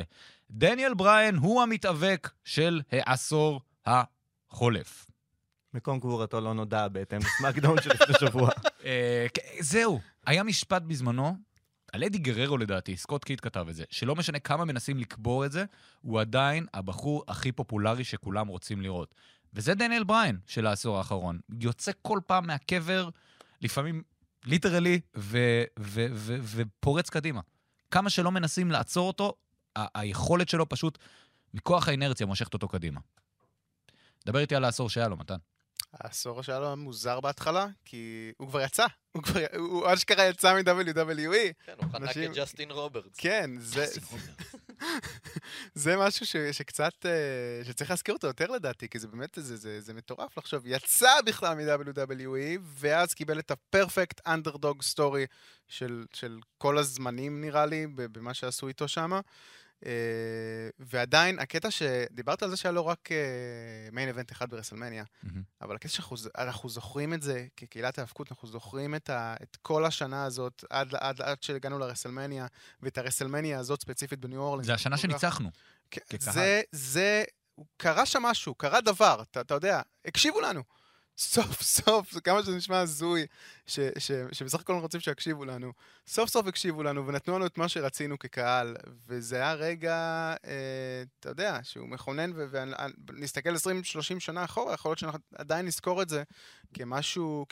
דניאל 0.52 0.94
בריין 0.94 1.36
הוא 1.36 1.62
המתאבק 1.62 2.30
של 2.44 2.82
העשור 2.92 3.62
החולף. 3.86 5.06
מקום 5.76 6.00
קבורתו 6.00 6.42
לא 6.42 6.54
נודע 6.54 6.88
בהתאם 6.88 7.20
ל 7.20 7.26
SmackDown 7.26 7.82
של 7.82 7.90
לפני 7.90 8.16
שבוע. 8.20 8.50
אה, 8.86 9.28
זהו, 9.60 10.00
היה 10.26 10.44
משפט 10.44 10.82
בזמנו, 10.82 11.38
על 11.94 12.04
אדי 12.04 12.18
גררו 12.18 12.58
לדעתי, 12.58 12.98
סקוט 12.98 13.24
קיט 13.24 13.40
כתב 13.42 13.66
את 13.70 13.76
זה, 13.76 13.84
שלא 13.90 14.16
משנה 14.16 14.40
כמה 14.40 14.66
מנסים 14.66 15.00
לקבור 15.00 15.46
את 15.46 15.52
זה, 15.52 15.66
הוא 16.02 16.22
עדיין 16.22 16.66
הבחור 16.74 17.24
הכי 17.28 17.52
פופולרי 17.52 18.04
שכולם 18.04 18.48
רוצים 18.48 18.82
לראות. 18.82 19.16
וזה 19.54 19.74
דניאל 19.74 20.04
בריין 20.04 20.40
של 20.48 20.68
העשור 20.68 20.98
האחרון. 20.98 21.40
יוצא 21.60 21.92
כל 22.02 22.20
פעם 22.28 22.48
מהקבר, 22.48 23.10
לפעמים 23.62 24.04
literally, 24.46 25.00
ופורץ 26.44 27.10
קדימה. 27.10 27.42
כמה 27.92 28.10
שלא 28.10 28.32
מנסים 28.32 28.72
לעצור 28.72 29.08
אותו, 29.08 29.34
היכולת 29.76 30.50
שלו 30.50 30.70
פשוט, 30.70 30.98
מכוח 31.54 31.88
האינרציה, 31.88 32.26
מושכת 32.26 32.54
אותו 32.54 32.68
קדימה. 32.68 33.00
דבר 34.26 34.40
איתי 34.40 34.56
על 34.56 34.64
העשור 34.64 34.90
שהיה 34.90 35.08
לו, 35.08 35.18
מתן. 35.18 35.38
העשור 36.00 36.41
שהיה 36.43 36.60
לו 36.60 36.76
מוזר 36.78 37.20
בהתחלה, 37.20 37.68
כי 37.86 38.32
הוא 38.38 38.48
כבר 38.50 38.62
יצא. 38.62 38.86
הוא 39.12 39.24
כבר, 39.24 39.39
הוא 39.58 39.93
אשכרה 39.93 40.26
יצא 40.26 40.54
מ-WWE. 40.54 41.54
כן, 41.66 41.74
הוא 41.78 41.91
חנק 41.91 41.96
אנשים- 42.02 42.32
את 42.32 42.38
ג'סטין 42.38 42.72
רוברטס. 42.72 43.18
כן, 43.18 43.52
זה, 43.60 43.86
זה 45.74 45.98
משהו 45.98 46.26
ש, 46.26 46.36
שקצת, 46.52 47.06
אה, 47.06 47.12
שצריך 47.64 47.89
להזכיר 47.89 48.14
אותו 48.16 48.28
יותר 48.28 48.48
לדעתי, 48.52 48.89
כי 48.89 49.00
זה 49.00 49.08
באמת, 49.08 49.38
זה, 49.41 49.58
זה, 49.58 49.82
זה 49.82 49.93
מטורף 49.93 50.38
לחשוב. 50.38 50.64
יצא 50.66 51.22
בכלל 51.26 51.54
מ-WWE, 51.56 52.60
ואז 52.64 53.14
קיבל 53.14 53.39
את 53.39 53.52
ה 53.52 53.60
perfect 53.60 54.22
underdog 54.28 54.82
story 54.82 55.26
של, 55.68 56.06
של 56.14 56.38
כל 56.58 56.78
הזמנים, 56.78 57.41
נראה 57.41 57.66
לי, 57.66 57.88
במה 57.88 58.34
שעשו 58.34 58.68
איתו 58.68 58.88
שם. 58.88 59.20
ועדיין, 60.80 61.40
הקטע 61.40 61.72
שדיברת 61.72 62.44
על 62.44 62.50
זה 62.50 62.58
שהיה 62.58 62.72
לו 62.72 62.88
רק 62.88 63.10
מיין 63.92 64.08
איבנט 64.08 64.32
אחד 64.32 64.50
ברסלמניה. 64.50 65.04
אבל 65.62 65.76
הקטע 65.76 65.90
שאנחנו 65.90 66.70
זוכרים 66.70 67.14
את 67.14 67.22
זה 67.22 67.46
כקהילת 67.58 67.98
ההאבקות, 67.98 68.32
אנחנו 68.32 68.48
זוכרים 68.48 68.96
את, 68.96 69.10
ה, 69.10 69.36
את 69.44 69.58
כל 69.62 69.86
השנה 69.86 70.24
הזאת 70.24 70.64
עד, 70.70 70.96
עד, 70.96 71.22
עד 71.22 71.44
שהגענו 71.44 71.80
לרסלמניה, 71.80 72.48
ואת 72.82 72.98
הרסלמניה 72.98 73.60
הזאת 73.60 73.82
ספציפית 73.82 74.20
בניו 74.20 74.42
אורלינס. 74.42 74.68
זה 74.68 74.74
השנה 74.74 74.98
שניצחנו. 74.98 75.50
כן. 75.92 76.02
זה, 76.20 76.62
זה, 76.72 77.24
קרה 77.78 78.06
שם 78.06 78.24
משהו, 78.24 78.56
קרה 78.56 78.82
דבר, 78.82 79.22
אתה, 79.22 79.42
אתה 79.42 79.54
יודע, 79.54 79.82
הקשיבו 80.06 80.42
לנו. 80.42 80.64
סוף 81.18 81.61
סוף, 81.61 82.20
כמה 82.20 82.41
שזה 82.41 82.55
נשמע 82.55 82.80
הזוי, 82.80 83.26
ש, 83.68 83.80
ש, 83.97 84.11
שבסך 84.32 84.59
הכל 84.59 84.74
רוצים 84.74 84.99
שיקשיבו 84.99 85.45
לנו. 85.45 85.74
סוף 86.07 86.30
סוף 86.30 86.47
הקשיבו 86.47 86.84
לנו 86.84 87.07
ונתנו 87.07 87.36
לנו 87.36 87.45
את 87.45 87.57
מה 87.57 87.70
שרצינו 87.70 88.20
כקהל, 88.20 88.76
וזה 89.07 89.36
היה 89.36 89.53
רגע, 89.53 89.95
אה, 90.45 91.03
אתה 91.20 91.30
יודע, 91.30 91.59
שהוא 91.63 91.89
מכונן, 91.89 92.32
ונסתכל 93.07 93.55
20-30 93.55 94.20
שנה 94.20 94.43
אחורה, 94.43 94.74
יכול 94.74 94.89
להיות 94.89 94.99
שאנחנו 94.99 95.20
עדיין 95.36 95.66
נזכור 95.66 96.01
את 96.01 96.09
זה 96.09 96.24
כמשהו, 96.74 97.45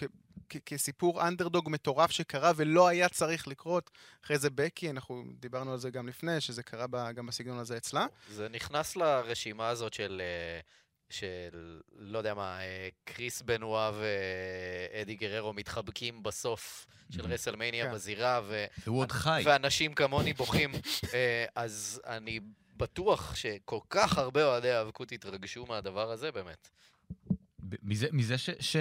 כסיפור 0.66 1.28
אנדרדוג 1.28 1.70
מטורף 1.70 2.12
שקרה 2.12 2.52
ולא 2.56 2.88
היה 2.88 3.10
צריך 3.10 3.48
לקרות. 3.48 3.90
אחרי 4.24 4.38
זה 4.38 4.50
בקי, 4.50 4.90
אנחנו 4.90 5.24
דיברנו 5.40 5.72
על 5.72 5.78
זה 5.78 5.90
גם 5.90 6.08
לפני, 6.08 6.42
שזה 6.42 6.64
קרה 6.64 7.12
גם 7.12 7.26
בסגנון 7.26 7.60
הזה 7.60 7.78
אצלה. 7.78 8.06
זה 8.30 8.50
נכנס 8.50 8.96
לרשימה 8.96 9.68
הזאת 9.68 9.94
של, 9.94 10.22
אה, 10.22 10.60
של 11.14 11.82
לא 11.96 12.18
יודע 12.18 12.34
מה, 12.34 12.60
אה, 12.62 12.90
קריס 13.04 13.42
בנואה 13.42 13.92
ואדי 13.94 15.16
גררו 15.16 15.54
מתחבקים 15.54 16.24
בסוף 16.24 16.86
של. 17.12 17.22
רסלמניה 17.22 17.86
כן. 17.86 17.94
בזירה, 17.94 18.42
ו- 18.44 18.66
והוא 18.88 19.00
עוד 19.00 19.12
חי. 19.12 19.42
ואנשים 19.46 19.94
כמוני 19.94 20.34
בוכים. 20.34 20.72
אה, 21.14 21.46
אז 21.56 22.02
אני 22.06 22.40
בטוח 22.78 23.36
שכל 23.36 23.80
כך 23.90 24.18
הרבה 24.18 24.46
אוהדי 24.46 24.72
האבקות 24.72 25.12
התרגשו 25.12 25.66
מהדבר 25.66 26.12
הזה, 26.12 26.32
באמת. 26.32 26.70
מזה, 27.84 28.08
מזה 28.12 28.38
ש, 28.38 28.50
ש... 28.60 28.76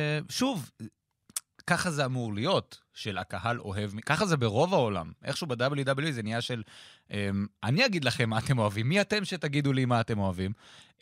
ככה 1.72 1.90
זה 1.90 2.04
אמור 2.04 2.34
להיות, 2.34 2.80
של 2.94 3.18
הקהל 3.18 3.60
אוהב, 3.60 4.00
ככה 4.00 4.26
זה 4.26 4.36
ברוב 4.36 4.74
העולם. 4.74 5.12
איכשהו 5.24 5.46
ב-WWE 5.46 6.10
זה 6.10 6.22
נהיה 6.22 6.40
של, 6.40 6.62
אמ, 7.10 7.46
אני 7.62 7.86
אגיד 7.86 8.04
לכם 8.04 8.30
מה 8.30 8.38
אתם 8.38 8.58
אוהבים, 8.58 8.88
מי 8.88 9.00
אתם 9.00 9.24
שתגידו 9.24 9.72
לי 9.72 9.84
מה 9.84 10.00
אתם 10.00 10.18
אוהבים? 10.18 10.52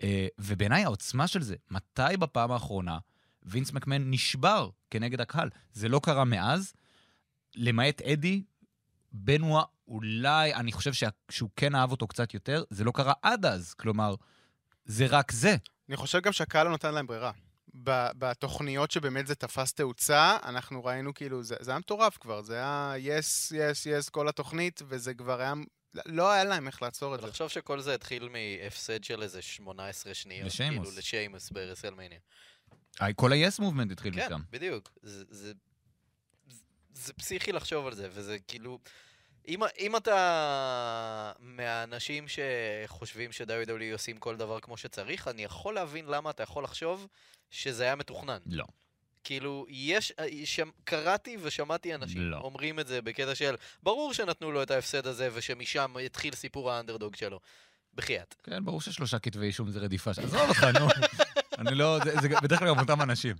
אה, 0.02 0.26
ובעיניי 0.38 0.84
העוצמה 0.84 1.26
של 1.26 1.42
זה, 1.42 1.56
מתי 1.70 2.16
בפעם 2.18 2.50
האחרונה 2.52 2.98
וינס 3.42 3.72
מקמן 3.72 4.10
נשבר 4.10 4.70
כנגד 4.90 5.20
הקהל? 5.20 5.48
זה 5.72 5.88
לא 5.88 6.00
קרה 6.02 6.24
מאז, 6.24 6.72
למעט 7.54 8.02
אדי, 8.02 8.42
בנואה 9.12 9.62
אולי, 9.88 10.54
אני 10.54 10.72
חושב 10.72 10.92
שה- 10.92 11.08
שהוא 11.30 11.50
כן 11.56 11.74
אהב 11.74 11.90
אותו 11.90 12.06
קצת 12.06 12.34
יותר, 12.34 12.64
זה 12.70 12.84
לא 12.84 12.90
קרה 12.94 13.12
עד 13.22 13.46
אז. 13.46 13.74
כלומר, 13.74 14.14
זה 14.84 15.06
רק 15.06 15.32
זה. 15.32 15.56
אני 15.88 15.96
חושב 15.96 16.20
גם 16.20 16.32
שהקהל 16.32 16.66
לא 16.66 16.72
נתן 16.72 16.94
להם 16.94 17.06
ברירה. 17.06 17.30
ב- 17.74 18.10
בתוכניות 18.18 18.90
שבאמת 18.90 19.26
זה 19.26 19.34
תפס 19.34 19.72
תאוצה, 19.72 20.36
אנחנו 20.44 20.84
ראינו 20.84 21.14
כאילו, 21.14 21.42
זה, 21.42 21.56
זה 21.60 21.70
היה 21.70 21.78
מטורף 21.78 22.18
כבר, 22.18 22.42
זה 22.42 22.54
היה 22.54 22.94
yes, 22.98 23.52
yes, 23.56 23.86
yes 23.86 24.08
כל 24.08 24.28
התוכנית, 24.28 24.82
וזה 24.88 25.14
כבר 25.14 25.40
היה, 25.40 25.54
לא 26.06 26.30
היה 26.30 26.44
להם 26.44 26.66
איך 26.66 26.82
לעצור 26.82 27.14
את 27.14 27.20
זה. 27.20 27.26
לחשוב 27.26 27.48
שכל 27.48 27.80
זה 27.80 27.94
התחיל 27.94 28.28
מהפסד 28.28 29.04
של 29.04 29.22
איזה 29.22 29.42
18 29.42 30.14
שניות. 30.14 30.46
לשיימוס. 30.46 30.86
כאילו, 30.86 30.98
לשיימוס 30.98 31.50
ב 31.50 31.55
WrestleMania. 31.55 32.18
כל 33.16 33.32
ה-yes 33.32 33.60
movement 33.60 33.92
התחיל 33.92 34.14
כן, 34.14 34.26
משם. 34.26 34.40
בדיוק. 34.50 34.90
זה, 35.02 35.24
זה, 35.24 35.24
זה, 35.30 35.52
זה 36.94 37.12
פסיכי 37.12 37.52
לחשוב 37.52 37.86
על 37.86 37.94
זה, 37.94 38.08
וזה 38.12 38.38
כאילו... 38.38 38.78
אם, 39.50 39.60
אם 39.78 39.96
אתה 39.96 41.32
מהאנשים 41.38 42.24
שחושבים 42.28 43.32
ש-WWE 43.32 43.92
עושים 43.92 44.16
כל 44.16 44.36
דבר 44.36 44.60
כמו 44.60 44.76
שצריך, 44.76 45.28
אני 45.28 45.44
יכול 45.44 45.74
להבין 45.74 46.06
למה 46.06 46.30
אתה 46.30 46.42
יכול 46.42 46.64
לחשוב 46.64 47.06
שזה 47.50 47.84
היה 47.84 47.96
מתוכנן. 47.96 48.38
לא. 48.46 48.64
כאילו, 49.24 49.66
יש, 49.68 50.12
שם, 50.44 50.70
קראתי 50.84 51.36
ושמעתי 51.42 51.94
אנשים 51.94 52.30
לא. 52.30 52.36
אומרים 52.36 52.80
את 52.80 52.86
זה 52.86 53.02
בקטע 53.02 53.34
של, 53.34 53.54
ברור 53.82 54.14
שנתנו 54.14 54.52
לו 54.52 54.62
את 54.62 54.70
ההפסד 54.70 55.06
הזה 55.06 55.28
ושמשם 55.34 55.96
התחיל 56.04 56.34
סיפור 56.34 56.72
האנדרדוג 56.72 57.16
שלו. 57.16 57.40
בחייאת. 57.94 58.34
כן, 58.42 58.64
ברור 58.64 58.80
ששלושה 58.80 59.18
כתבי 59.18 59.46
אישום 59.46 59.70
זה 59.70 59.80
רדיפה. 59.80 60.14
ש- 60.14 60.18
עזוב 60.18 60.48
אותך, 60.48 60.64
נו. 60.64 60.88
אני 61.58 61.74
לא... 61.74 61.98
זה, 62.04 62.14
זה 62.20 62.28
בדרך 62.42 62.58
כלל 62.58 62.68
גם 62.68 62.78
אותם 62.78 63.02
אנשים. 63.02 63.36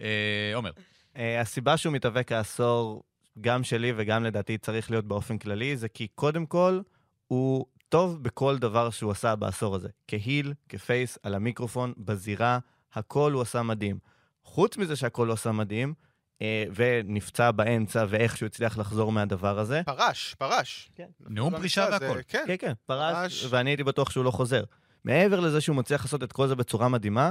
אה, 0.00 0.52
עומר, 0.54 0.70
אה, 1.16 1.40
הסיבה 1.40 1.76
שהוא 1.76 1.92
מתאבק 1.92 2.32
העשור, 2.32 3.02
גם 3.40 3.64
שלי 3.64 3.92
וגם 3.96 4.24
לדעתי 4.24 4.58
צריך 4.58 4.90
להיות 4.90 5.04
באופן 5.04 5.38
כללי, 5.38 5.76
זה 5.76 5.88
כי 5.88 6.08
קודם 6.14 6.46
כל, 6.46 6.80
הוא 7.26 7.66
טוב 7.88 8.22
בכל 8.22 8.58
דבר 8.58 8.90
שהוא 8.90 9.10
עשה 9.10 9.36
בעשור 9.36 9.74
הזה. 9.74 9.88
כהיל, 10.08 10.54
כפייס, 10.68 11.18
על 11.22 11.34
המיקרופון, 11.34 11.92
בזירה, 11.98 12.58
הכל 12.94 13.32
הוא 13.32 13.42
עשה 13.42 13.62
מדהים. 13.62 13.98
חוץ 14.44 14.76
מזה 14.76 14.96
שהכל 14.96 15.26
הוא 15.26 15.34
עשה 15.34 15.52
מדהים, 15.52 15.94
אה, 16.42 16.64
ונפצע 16.74 17.50
באמצע 17.50 18.04
ואיכשהו 18.08 18.46
הצליח 18.46 18.78
לחזור 18.78 19.12
מהדבר 19.12 19.58
הזה, 19.58 19.82
פרש, 19.86 20.34
פרש. 20.38 20.90
כן. 20.94 21.08
נאום 21.20 21.56
פרישה 21.56 21.82
במקרה 21.82 21.96
הזה, 21.96 22.08
והכל. 22.08 22.20
כן. 22.28 22.44
כן, 22.46 22.56
כן, 22.58 22.72
פרש, 22.86 23.14
פרש. 23.14 23.52
ואני 23.52 23.70
הייתי 23.70 23.84
בטוח 23.84 24.10
שהוא 24.10 24.24
לא 24.24 24.30
חוזר. 24.30 24.64
מעבר 25.04 25.40
לזה 25.40 25.60
שהוא 25.60 25.76
מצליח 25.76 26.04
לעשות 26.04 26.22
את 26.22 26.32
כל 26.32 26.48
זה 26.48 26.56
בצורה 26.56 26.88
מדהימה, 26.88 27.30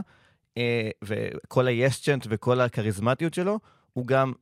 אה, 0.58 0.90
וכל 1.04 1.68
ה-yes 1.68 2.04
chant 2.04 2.26
וכל 2.30 2.62
הכריזמטיות 2.62 3.34
שלו, 3.34 3.60
הוא 3.94 4.08
גם 4.08 4.34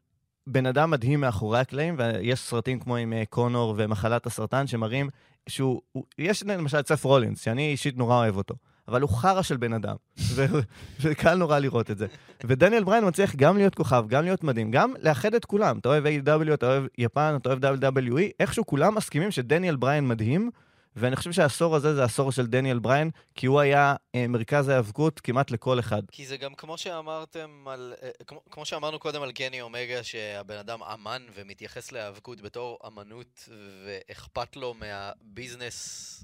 בן 0.47 0.65
אדם 0.65 0.91
מדהים 0.91 1.21
מאחורי 1.21 1.59
הקלעים, 1.59 1.95
ויש 1.97 2.39
סרטים 2.39 2.79
כמו 2.79 2.95
עם 2.95 3.13
אה, 3.13 3.23
קונור 3.29 3.73
ומחלת 3.77 4.25
הסרטן 4.25 4.67
שמראים 4.67 5.09
שהוא, 5.49 5.81
הוא, 5.91 6.03
יש 6.17 6.43
למשל 6.43 6.79
את 6.79 6.87
סף 6.87 7.03
רולינס, 7.03 7.43
שאני 7.43 7.71
אישית 7.71 7.97
נורא 7.97 8.15
אוהב 8.15 8.37
אותו, 8.37 8.55
אבל 8.87 9.01
הוא 9.01 9.09
חרא 9.09 9.41
של 9.41 9.57
בן 9.57 9.73
אדם, 9.73 9.95
וקל 11.01 11.35
נורא 11.35 11.59
לראות 11.59 11.91
את 11.91 11.97
זה. 11.97 12.07
ודניאל 12.43 12.83
בריין 12.83 13.07
מצליח 13.07 13.35
גם 13.35 13.57
להיות 13.57 13.75
כוכב, 13.75 14.05
גם 14.07 14.23
להיות 14.23 14.43
מדהים, 14.43 14.71
גם 14.71 14.93
לאחד 15.01 15.33
את 15.33 15.45
כולם. 15.45 15.77
אתה 15.77 15.89
אוהב 15.89 16.05
A.W, 16.05 16.53
אתה 16.53 16.67
אוהב 16.67 16.83
יפן, 16.97 17.37
אתה 17.41 17.49
אוהב 17.49 17.83
WWE, 17.97 18.21
איכשהו 18.39 18.65
כולם 18.65 18.95
מסכימים 18.95 19.31
שדניאל 19.31 19.75
בריין 19.75 20.07
מדהים, 20.07 20.49
ואני 20.99 21.15
חושב 21.15 21.31
שהעשור 21.31 21.75
הזה 21.75 21.95
זה 21.95 22.01
העשור 22.01 22.31
של 22.31 22.47
דניאל 22.47 22.79
בריין, 22.79 23.11
כי 23.35 23.45
הוא 23.45 23.59
היה 23.59 23.95
אה, 24.15 24.27
מרכז 24.27 24.67
ההיאבקות 24.67 25.19
כמעט 25.19 25.51
לכל 25.51 25.79
אחד. 25.79 26.01
כי 26.11 26.25
זה 26.25 26.37
גם 26.37 26.55
כמו 26.55 26.77
שאמרתם 26.77 27.65
על... 27.67 27.93
אה, 28.03 28.09
כמו, 28.27 28.41
כמו 28.51 28.65
שאמרנו 28.65 28.99
קודם 28.99 29.21
על 29.21 29.31
קני 29.31 29.61
אומגה, 29.61 30.03
שהבן 30.03 30.57
אדם 30.57 30.83
אמן 30.83 31.23
ומתייחס 31.35 31.91
להיאבקות 31.91 32.41
בתור 32.41 32.79
אמנות 32.87 33.49
ואכפת 33.85 34.55
לו 34.55 34.73
מהביזנס 34.73 36.23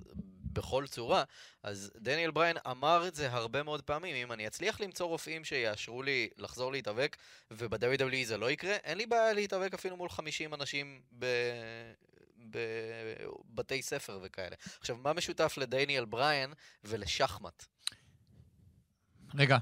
בכל 0.54 0.88
צורה, 0.88 1.24
אז 1.64 1.92
דניאל 1.96 2.32
בריין 2.32 2.58
אמר 2.70 3.08
את 3.08 3.16
זה 3.16 3.32
הרבה 3.32 3.64
מאוד 3.64 3.82
פעמים. 3.82 4.16
אם 4.16 4.32
אני 4.32 4.48
אצליח 4.48 4.82
למצוא 4.82 5.08
רופאים 5.08 5.46
שיאשרו 5.46 6.04
לי 6.04 6.30
לחזור 6.38 6.72
להתאבק, 6.72 7.18
וב-WWE 7.52 8.26
זה 8.26 8.38
לא 8.38 8.52
יקרה, 8.52 8.76
אין 8.76 8.98
לי 8.98 9.06
בעיה 9.06 9.34
להתאבק 9.34 9.74
אפילו 9.74 9.98
מול 9.98 10.10
50 10.10 10.54
אנשים 10.54 11.02
ב... 11.20 11.26
בבתי 13.50 13.82
ספר 13.82 14.20
וכאלה. 14.24 14.56
עכשיו, 14.80 14.98
מה 14.98 15.14
משותף 15.14 15.54
לדניאל 15.58 16.06
בריין 16.06 16.54
ולשחמט? 16.84 17.66
רגע, 19.36 19.58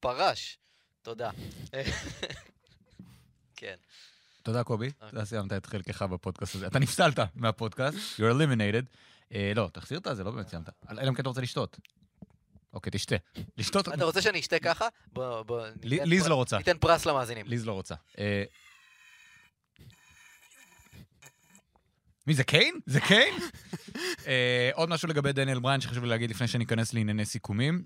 פרש. 0.00 0.58
תודה. 1.02 1.30
כן. 3.56 3.76
תודה, 4.44 4.64
קובי. 4.64 4.90
אתה 5.08 5.24
סיימת 5.24 5.52
את 5.52 5.66
חלקך 5.66 6.02
בפודקאסט 6.02 6.54
הזה. 6.54 6.66
אתה 6.66 6.78
נפסלת 6.78 7.18
מהפודקאסט, 7.34 7.96
you're 8.18 8.34
eliminated. 8.34 8.96
אה, 9.34 9.52
לא, 9.56 9.70
תחזיר 9.72 9.98
את 9.98 10.08
זה, 10.12 10.24
לא 10.24 10.30
באמת 10.30 10.48
סיימת. 10.48 10.68
אלא 10.90 11.08
אם 11.08 11.14
כן 11.14 11.20
אתה 11.22 11.28
רוצה 11.28 11.40
לשתות. 11.40 11.78
אוקיי, 12.72 12.90
תשתה. 12.90 13.16
לשתות... 13.58 13.88
אתה 13.88 14.04
רוצה 14.04 14.22
שאני 14.22 14.40
אשתה 14.40 14.58
ככה? 14.58 14.88
בוא, 15.12 15.42
בוא, 15.42 15.66
ליז 15.82 16.26
לא 16.26 16.34
רוצה. 16.34 16.58
ניתן 16.58 16.78
פרס 16.78 17.06
למאזינים. 17.06 17.46
ליז 17.46 17.66
לא 17.66 17.72
רוצה. 17.72 17.94
אה, 18.18 18.44
מי 22.26 22.34
זה 22.34 22.44
קיין? 22.44 22.74
זה 22.86 23.00
קיין? 23.00 23.34
אה, 24.26 24.70
עוד 24.74 24.88
משהו 24.88 25.08
לגבי 25.08 25.32
דניאל 25.32 25.60
בריין 25.60 25.80
שחשוב 25.80 26.04
לי 26.04 26.10
להגיד 26.10 26.30
לפני 26.30 26.48
שניכנס 26.48 26.94
לענייני 26.94 27.24
סיכומים. 27.24 27.84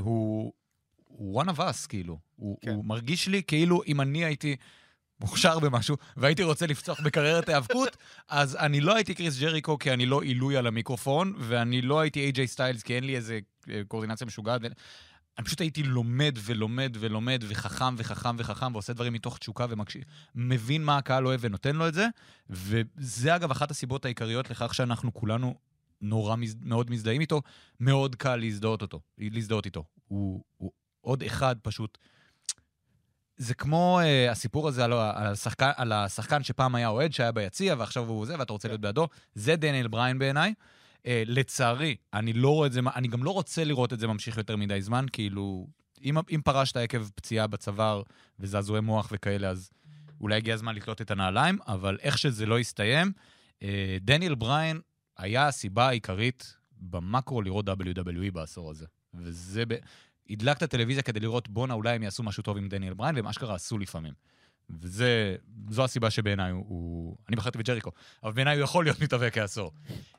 הוא 0.00 0.52
הוא 1.06 1.42
one 1.42 1.46
of 1.46 1.58
us, 1.58 1.86
כאילו. 1.88 2.18
הוא 2.36 2.58
כן. 2.60 2.70
הוא 2.70 2.84
מרגיש 2.84 3.28
לי 3.28 3.42
כאילו 3.42 3.82
אם 3.86 4.00
אני 4.00 4.24
הייתי 4.24 4.56
מוכשר 5.20 5.58
במשהו 5.58 5.96
והייתי 6.16 6.42
רוצה 6.42 6.66
לפצוח 6.66 7.00
בקריירת 7.00 7.48
ההיאבקות, 7.48 7.96
אז 8.28 8.56
אני 8.56 8.80
לא 8.80 8.94
הייתי 8.94 9.14
קריס 9.14 9.40
ג'ריקו 9.40 9.78
כי 9.78 9.92
אני 9.92 10.06
לא 10.06 10.22
עילוי 10.22 10.56
על 10.56 10.66
המיקרופון, 10.66 11.34
ואני 11.38 11.82
לא 11.82 12.00
הייתי 12.00 12.20
איי-ג'יי 12.20 12.46
סטיילס 12.46 12.82
כי 12.82 12.96
אין 12.96 13.04
לי 13.04 13.16
איזה 13.16 13.38
אה, 13.70 13.80
קואורדינציה 13.88 14.26
משוגעת. 14.26 14.60
אני 15.38 15.44
פשוט 15.44 15.60
הייתי 15.60 15.82
לומד 15.82 16.38
ולומד 16.44 16.96
ולומד 17.00 17.44
וחכם 17.48 17.94
וחכם 17.96 18.36
וחכם 18.38 18.72
ועושה 18.72 18.92
דברים 18.92 19.12
מתוך 19.12 19.38
תשוקה 19.38 19.66
ומקשיב, 19.68 20.02
מבין 20.34 20.84
מה 20.84 20.98
הקהל 20.98 21.26
אוהב 21.26 21.40
ונותן 21.42 21.76
לו 21.76 21.88
את 21.88 21.94
זה, 21.94 22.06
וזה 22.50 23.36
אגב 23.36 23.50
אחת 23.50 23.70
הסיבות 23.70 24.04
העיקריות 24.04 24.50
לכך 24.50 24.74
שאנחנו 24.74 25.14
כולנו 25.14 25.54
נורא 26.00 26.36
מז... 26.36 26.56
מאוד 26.62 26.90
מזדהים 26.90 27.20
איתו, 27.20 27.42
מאוד 27.80 28.16
קל 28.16 28.36
להזדהות 28.36 28.82
אותו, 28.82 29.00
להזדהות 29.18 29.66
איתו. 29.66 29.84
הוא, 30.08 30.44
הוא 30.56 30.72
עוד 31.00 31.22
אחד 31.22 31.56
פשוט. 31.62 31.98
זה 33.40 33.54
כמו 33.54 34.00
uh, 34.00 34.30
הסיפור 34.30 34.68
הזה 34.68 34.84
על, 34.84 34.92
על, 34.92 35.26
השחקן, 35.26 35.70
על 35.76 35.92
השחקן 35.92 36.42
שפעם 36.42 36.74
היה 36.74 36.88
אוהד, 36.88 37.12
שהיה 37.12 37.32
ביציע, 37.32 37.74
ועכשיו 37.78 38.08
הוא 38.08 38.26
זה, 38.26 38.38
ואתה 38.38 38.52
רוצה 38.52 38.68
להיות 38.68 38.80
בעדו. 38.80 39.08
זה 39.34 39.56
דניאל 39.56 39.88
בריין 39.88 40.18
בעיניי. 40.18 40.54
Uh, 40.98 41.02
לצערי, 41.26 41.96
אני 42.14 42.32
לא 42.32 42.48
רואה 42.48 42.66
את 42.66 42.72
זה, 42.72 42.80
אני 42.94 43.08
גם 43.08 43.24
לא 43.24 43.30
רוצה 43.30 43.64
לראות 43.64 43.92
את 43.92 43.98
זה 43.98 44.06
ממשיך 44.06 44.38
יותר 44.38 44.56
מדי 44.56 44.82
זמן, 44.82 45.06
כאילו, 45.12 45.66
אם, 46.04 46.16
אם 46.30 46.40
פרשת 46.44 46.76
עקב 46.76 47.08
פציעה 47.14 47.46
בצוואר 47.46 48.02
וזעזועי 48.40 48.80
מוח 48.80 49.08
וכאלה, 49.12 49.48
אז 49.48 49.70
אולי 50.20 50.36
הגיע 50.36 50.54
הזמן 50.54 50.74
לתלות 50.74 51.00
את 51.00 51.10
הנעליים, 51.10 51.58
אבל 51.66 51.98
איך 52.02 52.18
שזה 52.18 52.46
לא 52.46 52.60
יסתיים, 52.60 53.12
uh, 53.58 53.62
דניאל 54.00 54.34
בריין 54.34 54.80
היה 55.18 55.46
הסיבה 55.46 55.88
העיקרית 55.88 56.56
במקרו 56.72 57.42
לראות 57.42 57.68
WWE 57.68 58.32
בעשור 58.32 58.70
הזה. 58.70 58.86
וזה 59.14 59.66
ב... 59.66 59.74
הדלקת 60.30 60.70
טלוויזיה 60.70 61.02
כדי 61.02 61.20
לראות, 61.20 61.48
בואנה, 61.48 61.74
אולי 61.74 61.94
הם 61.94 62.02
יעשו 62.02 62.22
משהו 62.22 62.42
טוב 62.42 62.56
עם 62.56 62.68
דניאל 62.68 62.94
בריין, 62.94 63.16
והם 63.16 63.26
אשכרה 63.26 63.54
עשו 63.54 63.78
לפעמים. 63.78 64.12
וזו 64.70 65.84
הסיבה 65.84 66.10
שבעיניי 66.10 66.50
הוא, 66.50 66.64
הוא... 66.68 67.16
אני 67.28 67.36
בחרתי 67.36 67.58
בג'ריקו, 67.58 67.90
אבל 68.22 68.32
בעיניי 68.32 68.56
הוא 68.56 68.64
יכול 68.64 68.84
להיות 68.84 69.00
מתאבק 69.00 69.34
כעשור. 69.34 69.72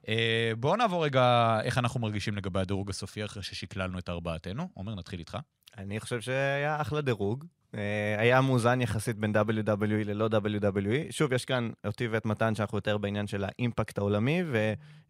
אה, 0.07 0.51
בואו 0.59 0.75
נעבור 0.75 1.05
רגע 1.05 1.57
איך 1.63 1.77
אנחנו 1.77 1.99
מרגישים 1.99 2.35
לגבי 2.35 2.59
הדירוג 2.59 2.89
הסופי 2.89 3.25
אחרי 3.25 3.43
ששקללנו 3.43 3.99
את 3.99 4.09
ארבעתנו. 4.09 4.69
עומר, 4.73 4.95
נתחיל 4.95 5.19
איתך. 5.19 5.37
אני 5.77 5.99
חושב 5.99 6.21
שהיה 6.21 6.81
אחלה 6.81 7.01
דירוג. 7.01 7.45
אה, 7.77 8.15
היה 8.19 8.41
מאוזן 8.41 8.81
יחסית 8.81 9.17
בין 9.17 9.35
WWE 9.35 10.05
ללא 10.05 10.29
WWE. 10.31 11.11
שוב, 11.11 11.33
יש 11.33 11.45
כאן 11.45 11.69
אותי 11.85 12.07
ואת 12.07 12.25
מתן, 12.25 12.55
שאנחנו 12.55 12.77
יותר 12.77 12.97
בעניין 12.97 13.27
של 13.27 13.43
האימפקט 13.43 13.97
העולמי, 13.97 14.43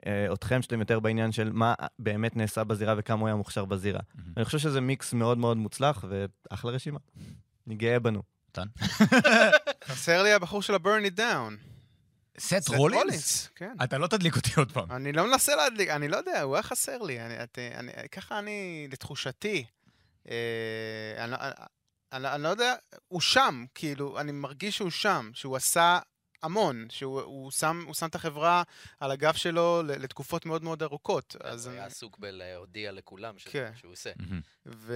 ואתכם 0.05 0.61
שאתם 0.61 0.79
יותר 0.79 0.99
בעניין 0.99 1.31
של 1.31 1.51
מה 1.53 1.73
באמת 1.99 2.35
נעשה 2.35 2.63
בזירה 2.63 2.95
וכמה 2.97 3.19
הוא 3.19 3.27
היה 3.27 3.35
מוכשר 3.35 3.65
בזירה. 3.65 3.99
אני 4.37 4.45
חושב 4.45 4.57
שזה 4.57 4.81
מיקס 4.81 5.13
מאוד 5.13 5.37
מאוד 5.37 5.57
מוצלח, 5.57 6.05
ואחלה 6.09 6.71
רשימה. 6.71 6.99
אני 7.67 7.75
גאה 7.75 7.99
בנו. 7.99 8.21
מתן? 8.49 8.67
חסר 9.89 10.23
לי 10.23 10.33
הבחור 10.33 10.61
של 10.61 10.73
ה-burn 10.73 11.15
it 11.15 11.17
down. 11.17 11.71
סט 12.39 12.59
סט 12.59 12.69
רולינס? 12.69 13.49
כן. 13.55 13.75
אתה 13.83 13.97
לא 13.97 14.07
תדליק 14.07 14.35
אותי 14.35 14.49
עוד 14.57 14.71
פעם. 14.71 14.91
אני 14.91 15.11
לא 15.11 15.27
מנסה 15.27 15.55
להדליק, 15.55 15.89
אני 15.89 16.07
לא 16.07 16.17
יודע, 16.17 16.41
הוא 16.41 16.55
היה 16.55 16.63
חסר 16.63 16.97
לי. 16.97 17.21
אני, 17.21 17.43
את, 17.43 17.59
אני, 17.75 17.91
ככה 18.11 18.39
אני, 18.39 18.87
לתחושתי, 18.91 19.65
אה, 20.29 20.35
אני, 21.17 21.35
אני, 22.13 22.27
אני, 22.27 22.43
לא 22.43 22.49
יודע, 22.49 22.75
הוא 23.07 23.21
שם, 23.21 23.65
כאילו, 23.75 24.19
אני 24.19 24.31
מרגיש 24.31 24.77
שהוא 24.77 24.89
שם, 24.89 25.31
שהוא 25.33 25.55
עשה 25.55 25.99
המון, 26.43 26.87
שהוא 26.89 27.21
הוא 27.21 27.51
שם, 27.51 27.83
הוא 27.85 27.93
שם 27.93 28.05
את 28.05 28.15
החברה 28.15 28.63
על 28.99 29.11
הגב 29.11 29.33
שלו 29.33 29.81
לתקופות 29.83 30.45
מאוד 30.45 30.63
מאוד 30.63 30.83
ארוכות. 30.83 31.35
אז 31.39 31.65
הוא 31.65 31.73
היה 31.73 31.83
אני, 31.83 31.91
עסוק 31.91 32.17
בלהודיע 32.19 32.91
לכולם 32.91 33.37
שזה 33.37 33.51
כן. 33.51 33.69
מה 33.71 33.77
שהוא 33.77 33.91
עושה. 33.91 34.11
ו... 34.65 34.93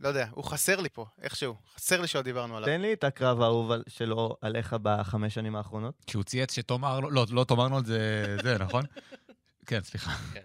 לא 0.00 0.08
יודע, 0.08 0.28
הוא 0.30 0.44
חסר 0.44 0.80
לי 0.80 0.88
פה, 0.88 1.06
איכשהו. 1.22 1.56
חסר 1.74 2.00
לי 2.00 2.06
שעוד 2.06 2.24
דיברנו 2.24 2.56
עליו. 2.56 2.68
תן 2.68 2.80
לי 2.80 2.92
את 2.92 3.04
הקרב 3.04 3.40
האהוב 3.40 3.72
שלו 3.88 4.36
עליך 4.40 4.76
בחמש 4.82 5.34
שנים 5.34 5.56
האחרונות. 5.56 5.94
כשהוא 6.06 6.22
צייץ 6.22 6.52
שתום 6.52 6.84
ארנולד, 6.84 7.14
לא, 7.14 7.26
לא, 7.30 7.44
תום 7.44 7.60
ארנולד 7.60 7.86
זה, 7.86 8.36
זה, 8.42 8.58
נכון? 8.58 8.84
כן, 9.66 9.80
סליחה. 9.82 10.10
אה, 10.10 10.40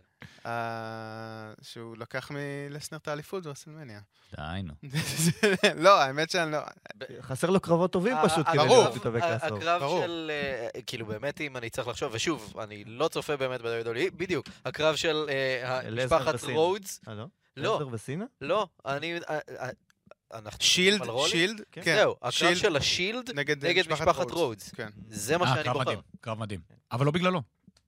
שהוא 1.61 1.97
לקח 1.97 2.31
מלסנר 2.31 2.97
את 2.97 3.07
האליפות 3.07 3.43
ברסלמניה. 3.43 3.99
די, 4.37 4.61
נו. 4.63 4.73
לא, 5.85 6.01
האמת 6.01 6.29
שאני 6.29 6.51
לא... 6.51 6.59
חסר 7.21 7.49
לו 7.49 7.59
קרבות 7.59 7.91
טובים 7.91 8.17
פשוט 8.23 8.47
כדי. 8.47 8.57
להיות 8.57 8.95
מתאבק 8.95 9.21
לעשור. 9.21 9.57
הקרב. 9.57 10.01
של, 10.03 10.31
אה, 10.31 10.81
כאילו 10.81 11.05
באמת 11.05 11.41
אם 11.41 11.57
אני 11.57 11.69
צריך 11.69 11.87
לחשוב, 11.87 12.13
ושוב, 12.13 12.59
אני 12.59 12.83
לא 12.83 13.07
צופה 13.07 13.37
באמת 13.37 13.61
ב-WWE, 13.61 14.11
בדיוק, 14.17 14.45
הקרב 14.65 14.95
של 14.95 15.25
אה, 15.29 15.91
משפחת 15.91 16.35
וסינה. 16.35 16.53
רודס, 16.53 17.01
אה, 17.07 17.13
לא? 17.13 17.25
לא. 17.57 17.75
לזר 17.75 17.87
וסינה? 17.91 18.25
לא, 18.41 18.67
אני... 18.85 19.19
אה, 19.29 19.39
אה, 19.59 19.69
אנחנו 20.33 20.63
שילד? 20.63 21.01
שילד, 21.27 21.61
כן. 21.71 21.81
כן. 21.83 21.95
זהו, 21.95 22.15
הקרב 22.21 22.55
של 22.55 22.75
השילד 22.75 23.31
נגד, 23.35 23.65
נגד 23.65 23.91
משפחת 23.91 24.31
רודס. 24.31 24.71
כן. 24.71 24.89
זה 25.09 25.37
מה 25.37 25.45
אה, 25.45 25.53
שאני 25.53 25.63
קרב 25.63 25.73
בוחר. 25.73 25.85
מדהים, 25.85 25.99
קרב 26.21 26.39
מדהים. 26.39 26.59
אבל 26.91 27.05
לא 27.05 27.11
בגללו. 27.11 27.41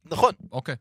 נכון. 0.06 0.34
אוקיי. 0.52 0.76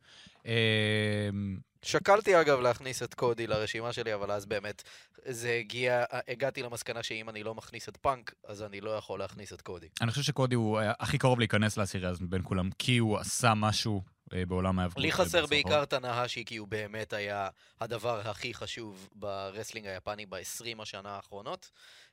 אמ, 0.46 1.58
שקלתי 1.82 2.40
אגב 2.40 2.60
להכניס 2.60 3.02
את 3.02 3.14
קודי 3.14 3.46
לרשימה 3.46 3.92
שלי, 3.92 4.14
אבל 4.14 4.30
אז 4.30 4.46
באמת 4.46 4.82
זה 5.24 5.56
הגיע, 5.60 6.04
הגעתי 6.28 6.62
למסקנה 6.62 7.02
שאם 7.02 7.28
אני 7.28 7.42
לא 7.42 7.54
מכניס 7.54 7.88
את 7.88 7.96
פאנק, 7.96 8.34
אז 8.44 8.62
אני 8.62 8.80
לא 8.80 8.90
יכול 8.90 9.18
להכניס 9.18 9.52
את 9.52 9.62
קודי. 9.62 9.86
אני 10.00 10.10
חושב 10.10 10.22
שקודי 10.22 10.54
הוא 10.54 10.78
היה 10.78 10.92
הכי 10.98 11.18
קרוב 11.18 11.38
להיכנס 11.38 11.76
לעשירייה 11.76 12.10
הזאת 12.10 12.22
מבין 12.22 12.40
כולם, 12.44 12.70
כי 12.78 12.98
הוא 12.98 13.18
עשה 13.18 13.54
משהו 13.54 14.02
אה, 14.34 14.46
בעולם 14.46 14.78
ההיאבקות. 14.78 15.02
לי 15.02 15.12
חסר. 15.12 15.46
בעיקר 15.46 15.82
את 15.82 15.92
טנהאשי, 15.92 16.44
כי 16.44 16.56
הוא 16.56 16.68
באמת 16.68 17.12
היה 17.12 17.48
הדבר 17.80 18.20
הכי 18.20 18.54
חשוב 18.54 19.08
ב 19.14 19.22
wrestling 19.22 19.86
היפני 19.86 20.26
ב-20 20.26 20.82
השנה 20.82 21.10
האחרונות. 21.10 21.70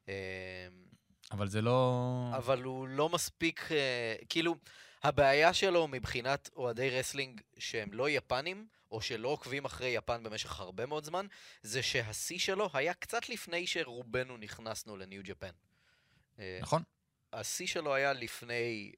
אה, 0.10 0.14
אבל 1.32 1.48
זה 1.48 1.62
לא... 1.62 2.30
אבל 2.38 2.64
הוא 2.64 2.88
לא 2.88 3.10
מספיק, 3.10 3.72
אה, 3.72 4.16
כאילו, 4.30 4.56
הבעיה 5.04 5.54
שלו 5.54 5.88
מבחינת 5.88 6.50
אוהדי 6.56 6.90
wrestling 6.90 7.42
שהם 7.58 7.94
לא 7.94 8.10
יפנים, 8.10 8.68
או 8.92 9.02
שלא 9.02 9.28
עוקבים 9.28 9.66
אחרי 9.66 9.90
יפן 9.90 10.24
במשך 10.24 10.60
הרבה 10.60 10.86
מאוד 10.86 11.04
זמן, 11.04 11.26
זה 11.62 11.82
שהשיא 11.82 12.40
שלו 12.40 12.70
היה 12.74 12.94
קצת 12.94 13.30
לפני 13.30 13.68
שרובנו 13.68 14.38
נכנסנו 14.38 14.98
ל 14.98 15.04
New 15.04 15.22
Japan. 15.24 15.52
אה, 16.40 16.60
נכון. 16.62 16.84
השיא 17.34 17.68
שלו 17.68 17.94
היה 17.94 18.14
לפני 18.14 18.92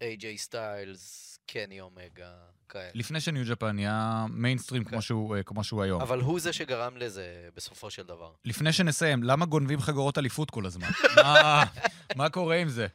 איי-ג'יי 0.00 0.38
סטיילס, 0.38 1.38
קני 1.46 1.80
אומגה, 1.80 2.34
כאלה. 2.68 2.90
לפני 2.94 3.20
ש 3.20 3.30
New 3.30 3.44
Japan 3.48 3.76
נהיה 3.76 4.26
מיינסטרים 4.30 4.84
כן. 4.84 4.90
כמו 4.90 5.02
שהוא, 5.02 5.36
אה, 5.36 5.42
כמו 5.42 5.64
שהוא 5.64 5.82
היום. 5.82 6.02
אבל 6.02 6.20
הוא 6.20 6.40
זה 6.40 6.52
שגרם 6.52 6.96
לזה 6.96 7.48
בסופו 7.54 7.90
של 7.90 8.02
דבר. 8.02 8.32
לפני 8.44 8.72
שנסיים, 8.72 9.22
למה 9.22 9.46
גונבים 9.46 9.80
חגורות 9.80 10.18
אליפות 10.18 10.50
כל 10.50 10.66
הזמן? 10.66 10.88
מה, 11.16 11.64
מה 12.16 12.30
קורה 12.30 12.56
עם 12.56 12.68
זה? 12.68 12.86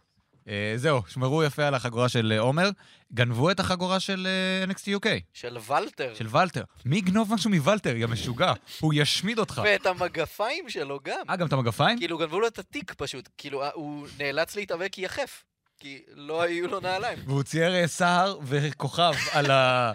אה, 0.43 0.47
זהו, 0.75 1.01
שמרו 1.07 1.43
יפה 1.43 1.67
על 1.67 1.73
החגורה 1.73 2.09
של 2.09 2.31
אה, 2.35 2.39
עומר. 2.39 2.69
גנבו 3.13 3.51
את 3.51 3.59
החגורה 3.59 3.99
של 3.99 4.27
אה, 4.67 4.71
NXT 4.71 4.83
UK, 4.83 5.07
של 5.33 5.57
ולטר. 5.67 6.13
של 6.15 6.27
ולטר. 6.31 6.63
מי 6.85 6.97
יגנוב 6.97 7.33
משהו 7.33 7.49
מוולטר, 7.49 7.95
יא 7.95 8.07
משוגע? 8.07 8.53
הוא 8.81 8.93
ישמיד 8.95 9.39
אותך. 9.39 9.61
ואת 9.65 9.85
המגפיים 9.85 10.69
שלו 10.69 10.99
גם. 11.03 11.21
אה, 11.29 11.35
גם 11.35 11.47
את 11.47 11.53
המגפיים? 11.53 11.99
כאילו, 11.99 12.17
גנבו 12.17 12.39
לו 12.39 12.47
את 12.47 12.59
התיק 12.59 12.93
פשוט. 12.93 13.29
כאילו, 13.37 13.63
אה, 13.63 13.69
הוא 13.73 14.07
נאלץ 14.19 14.55
להתאבק 14.55 14.97
יחף. 14.97 15.43
כי 15.81 16.01
לא 16.15 16.41
היו 16.41 16.67
לו 16.67 16.79
נעליים. 16.79 17.19
והוא 17.27 17.43
צייר 17.43 17.75
אה, 17.75 17.87
סהר 17.87 18.39
וכוכב 18.43 19.13
על 19.33 19.51
ה... 19.51 19.91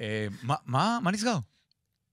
אה, 0.00 0.26
מה, 0.42 0.98
נסגר? 1.12 1.36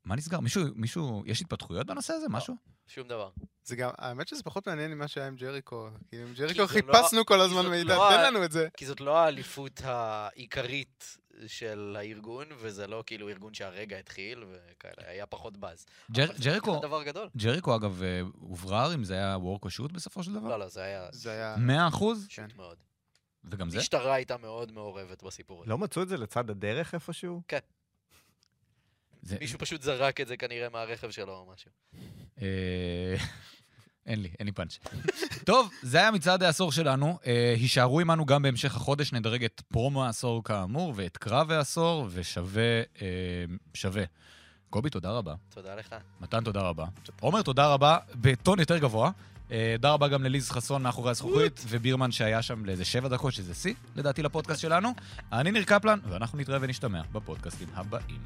מה 0.05 0.15
נסגר? 0.15 0.39
מישהו, 0.75 1.23
יש 1.25 1.41
התפתחויות 1.41 1.87
בנושא 1.87 2.13
הזה? 2.13 2.25
משהו? 2.29 2.55
שום 2.87 3.07
דבר. 3.07 3.29
זה 3.63 3.75
גם, 3.75 3.89
האמת 3.97 4.27
שזה 4.27 4.43
פחות 4.43 4.67
מעניין 4.67 4.91
ממה 4.93 5.07
שהיה 5.07 5.27
עם 5.27 5.35
ג'ריקו. 5.35 5.89
כי 6.09 6.21
עם 6.21 6.33
ג'ריקו 6.33 6.53
זה 6.53 6.61
לא- 6.61 6.67
חיפשנו 6.67 7.25
כל 7.25 7.35
כי 7.35 7.41
הזמן 7.41 7.67
מידע, 7.67 7.95
לא 7.95 8.09
תן 8.09 8.23
לנו 8.23 8.43
את 8.45 8.51
זה. 8.51 8.67
כי 8.77 8.85
זאת 8.85 9.01
לא 9.01 9.17
האליפות 9.17 9.81
העיקרית 9.83 11.17
של 11.47 11.95
הארגון, 11.99 12.45
וזה 12.57 12.87
לא 12.87 13.03
כאילו 13.05 13.29
ארגון 13.29 13.53
שהרגע 13.53 13.97
התחיל, 13.97 14.43
וכאלה, 14.43 15.09
היה 15.09 15.25
פחות 15.25 15.57
באז. 15.57 15.85
ג'ר, 16.11 16.27
ג'ריקו, 16.39 16.79
דבר 16.81 17.03
גדול. 17.03 17.29
ג'ריקו 17.37 17.75
אגב, 17.75 18.03
אה, 18.03 18.21
הוברר 18.39 18.93
אם 18.93 19.03
זה 19.03 19.13
היה 19.13 19.37
וורק 19.37 19.65
או 19.65 19.69
שוט 19.69 19.91
בסופו 19.91 20.23
של 20.23 20.33
דבר? 20.33 20.49
לא, 20.49 20.59
לא, 20.59 20.67
זה 20.67 20.81
היה 20.83 21.07
זה 21.11 21.31
היה... 21.31 21.55
100 21.57 21.87
אחוז? 21.87 22.27
כן. 22.29 22.47
שוט 22.49 22.57
מאוד. 22.57 22.77
וגם 23.51 23.69
זה? 23.69 23.77
המשטרה 23.77 24.13
הייתה 24.13 24.37
מאוד 24.37 24.71
מעורבת 24.71 25.23
בסיפור 25.23 25.61
הזה. 25.61 25.69
לא 25.69 25.77
מצאו 25.77 26.01
את 26.01 26.07
זה 26.09 26.17
לצד 26.17 26.49
הדרך 26.49 26.93
איפשהו? 26.93 27.41
זה- 29.27 29.37
מישהו 29.41 29.59
פשוט 29.59 29.81
זרק 29.81 30.21
את 30.21 30.27
זה 30.27 30.37
כנראה 30.37 30.69
מהרכב 30.69 31.09
שלו 31.11 31.33
או 31.33 31.51
משהו. 31.53 31.71
אה, 32.41 33.15
אין 34.05 34.21
לי, 34.21 34.29
אין 34.39 34.45
לי 34.47 34.51
פאנץ'. 34.51 34.77
טוב, 35.45 35.69
זה 35.81 35.97
היה 35.97 36.11
מצעד 36.11 36.43
העשור 36.43 36.71
שלנו. 36.71 37.19
אה, 37.25 37.53
הישארו 37.57 37.99
עמנו 37.99 38.25
גם 38.25 38.41
בהמשך 38.41 38.75
החודש, 38.75 39.13
נדרג 39.13 39.43
את 39.43 39.61
פרומו 39.71 40.05
העשור 40.05 40.43
כאמור, 40.43 40.93
ואת 40.95 41.17
קרב 41.17 41.51
העשור, 41.51 42.07
ושווה, 42.11 42.63
אה, 43.01 43.05
שווה. 43.73 44.03
קובי, 44.69 44.89
תודה 44.89 45.11
רבה. 45.11 45.33
תודה 45.49 45.75
לך. 45.75 45.95
מתן, 46.21 46.43
תודה 46.43 46.61
רבה. 46.61 46.85
עומר, 47.19 47.41
תודה 47.41 47.67
רבה, 47.73 47.97
בטון 48.15 48.59
יותר 48.59 48.77
גבוה. 48.77 49.11
אה, 49.51 49.73
תודה 49.77 49.91
רבה 49.93 50.07
גם 50.07 50.23
לליז 50.23 50.49
חסון 50.51 50.83
מאחורי 50.83 51.11
הזכוכית, 51.11 51.61
ובירמן 51.67 52.11
שהיה 52.11 52.41
שם 52.41 52.65
לאיזה 52.65 52.85
שבע 52.85 53.07
דקות, 53.07 53.33
שזה 53.33 53.53
שיא, 53.53 53.73
לדעתי, 53.95 54.23
לפודקאסט 54.23 54.61
שלנו. 54.61 54.89
אני 55.31 55.51
ניר 55.51 55.63
קפלן, 55.63 55.99
ואנחנו 56.09 56.37
נתראה 56.37 56.57
ונשתמע 56.61 57.01
בפודקאסטים 57.11 57.67
הבאים. 57.73 58.21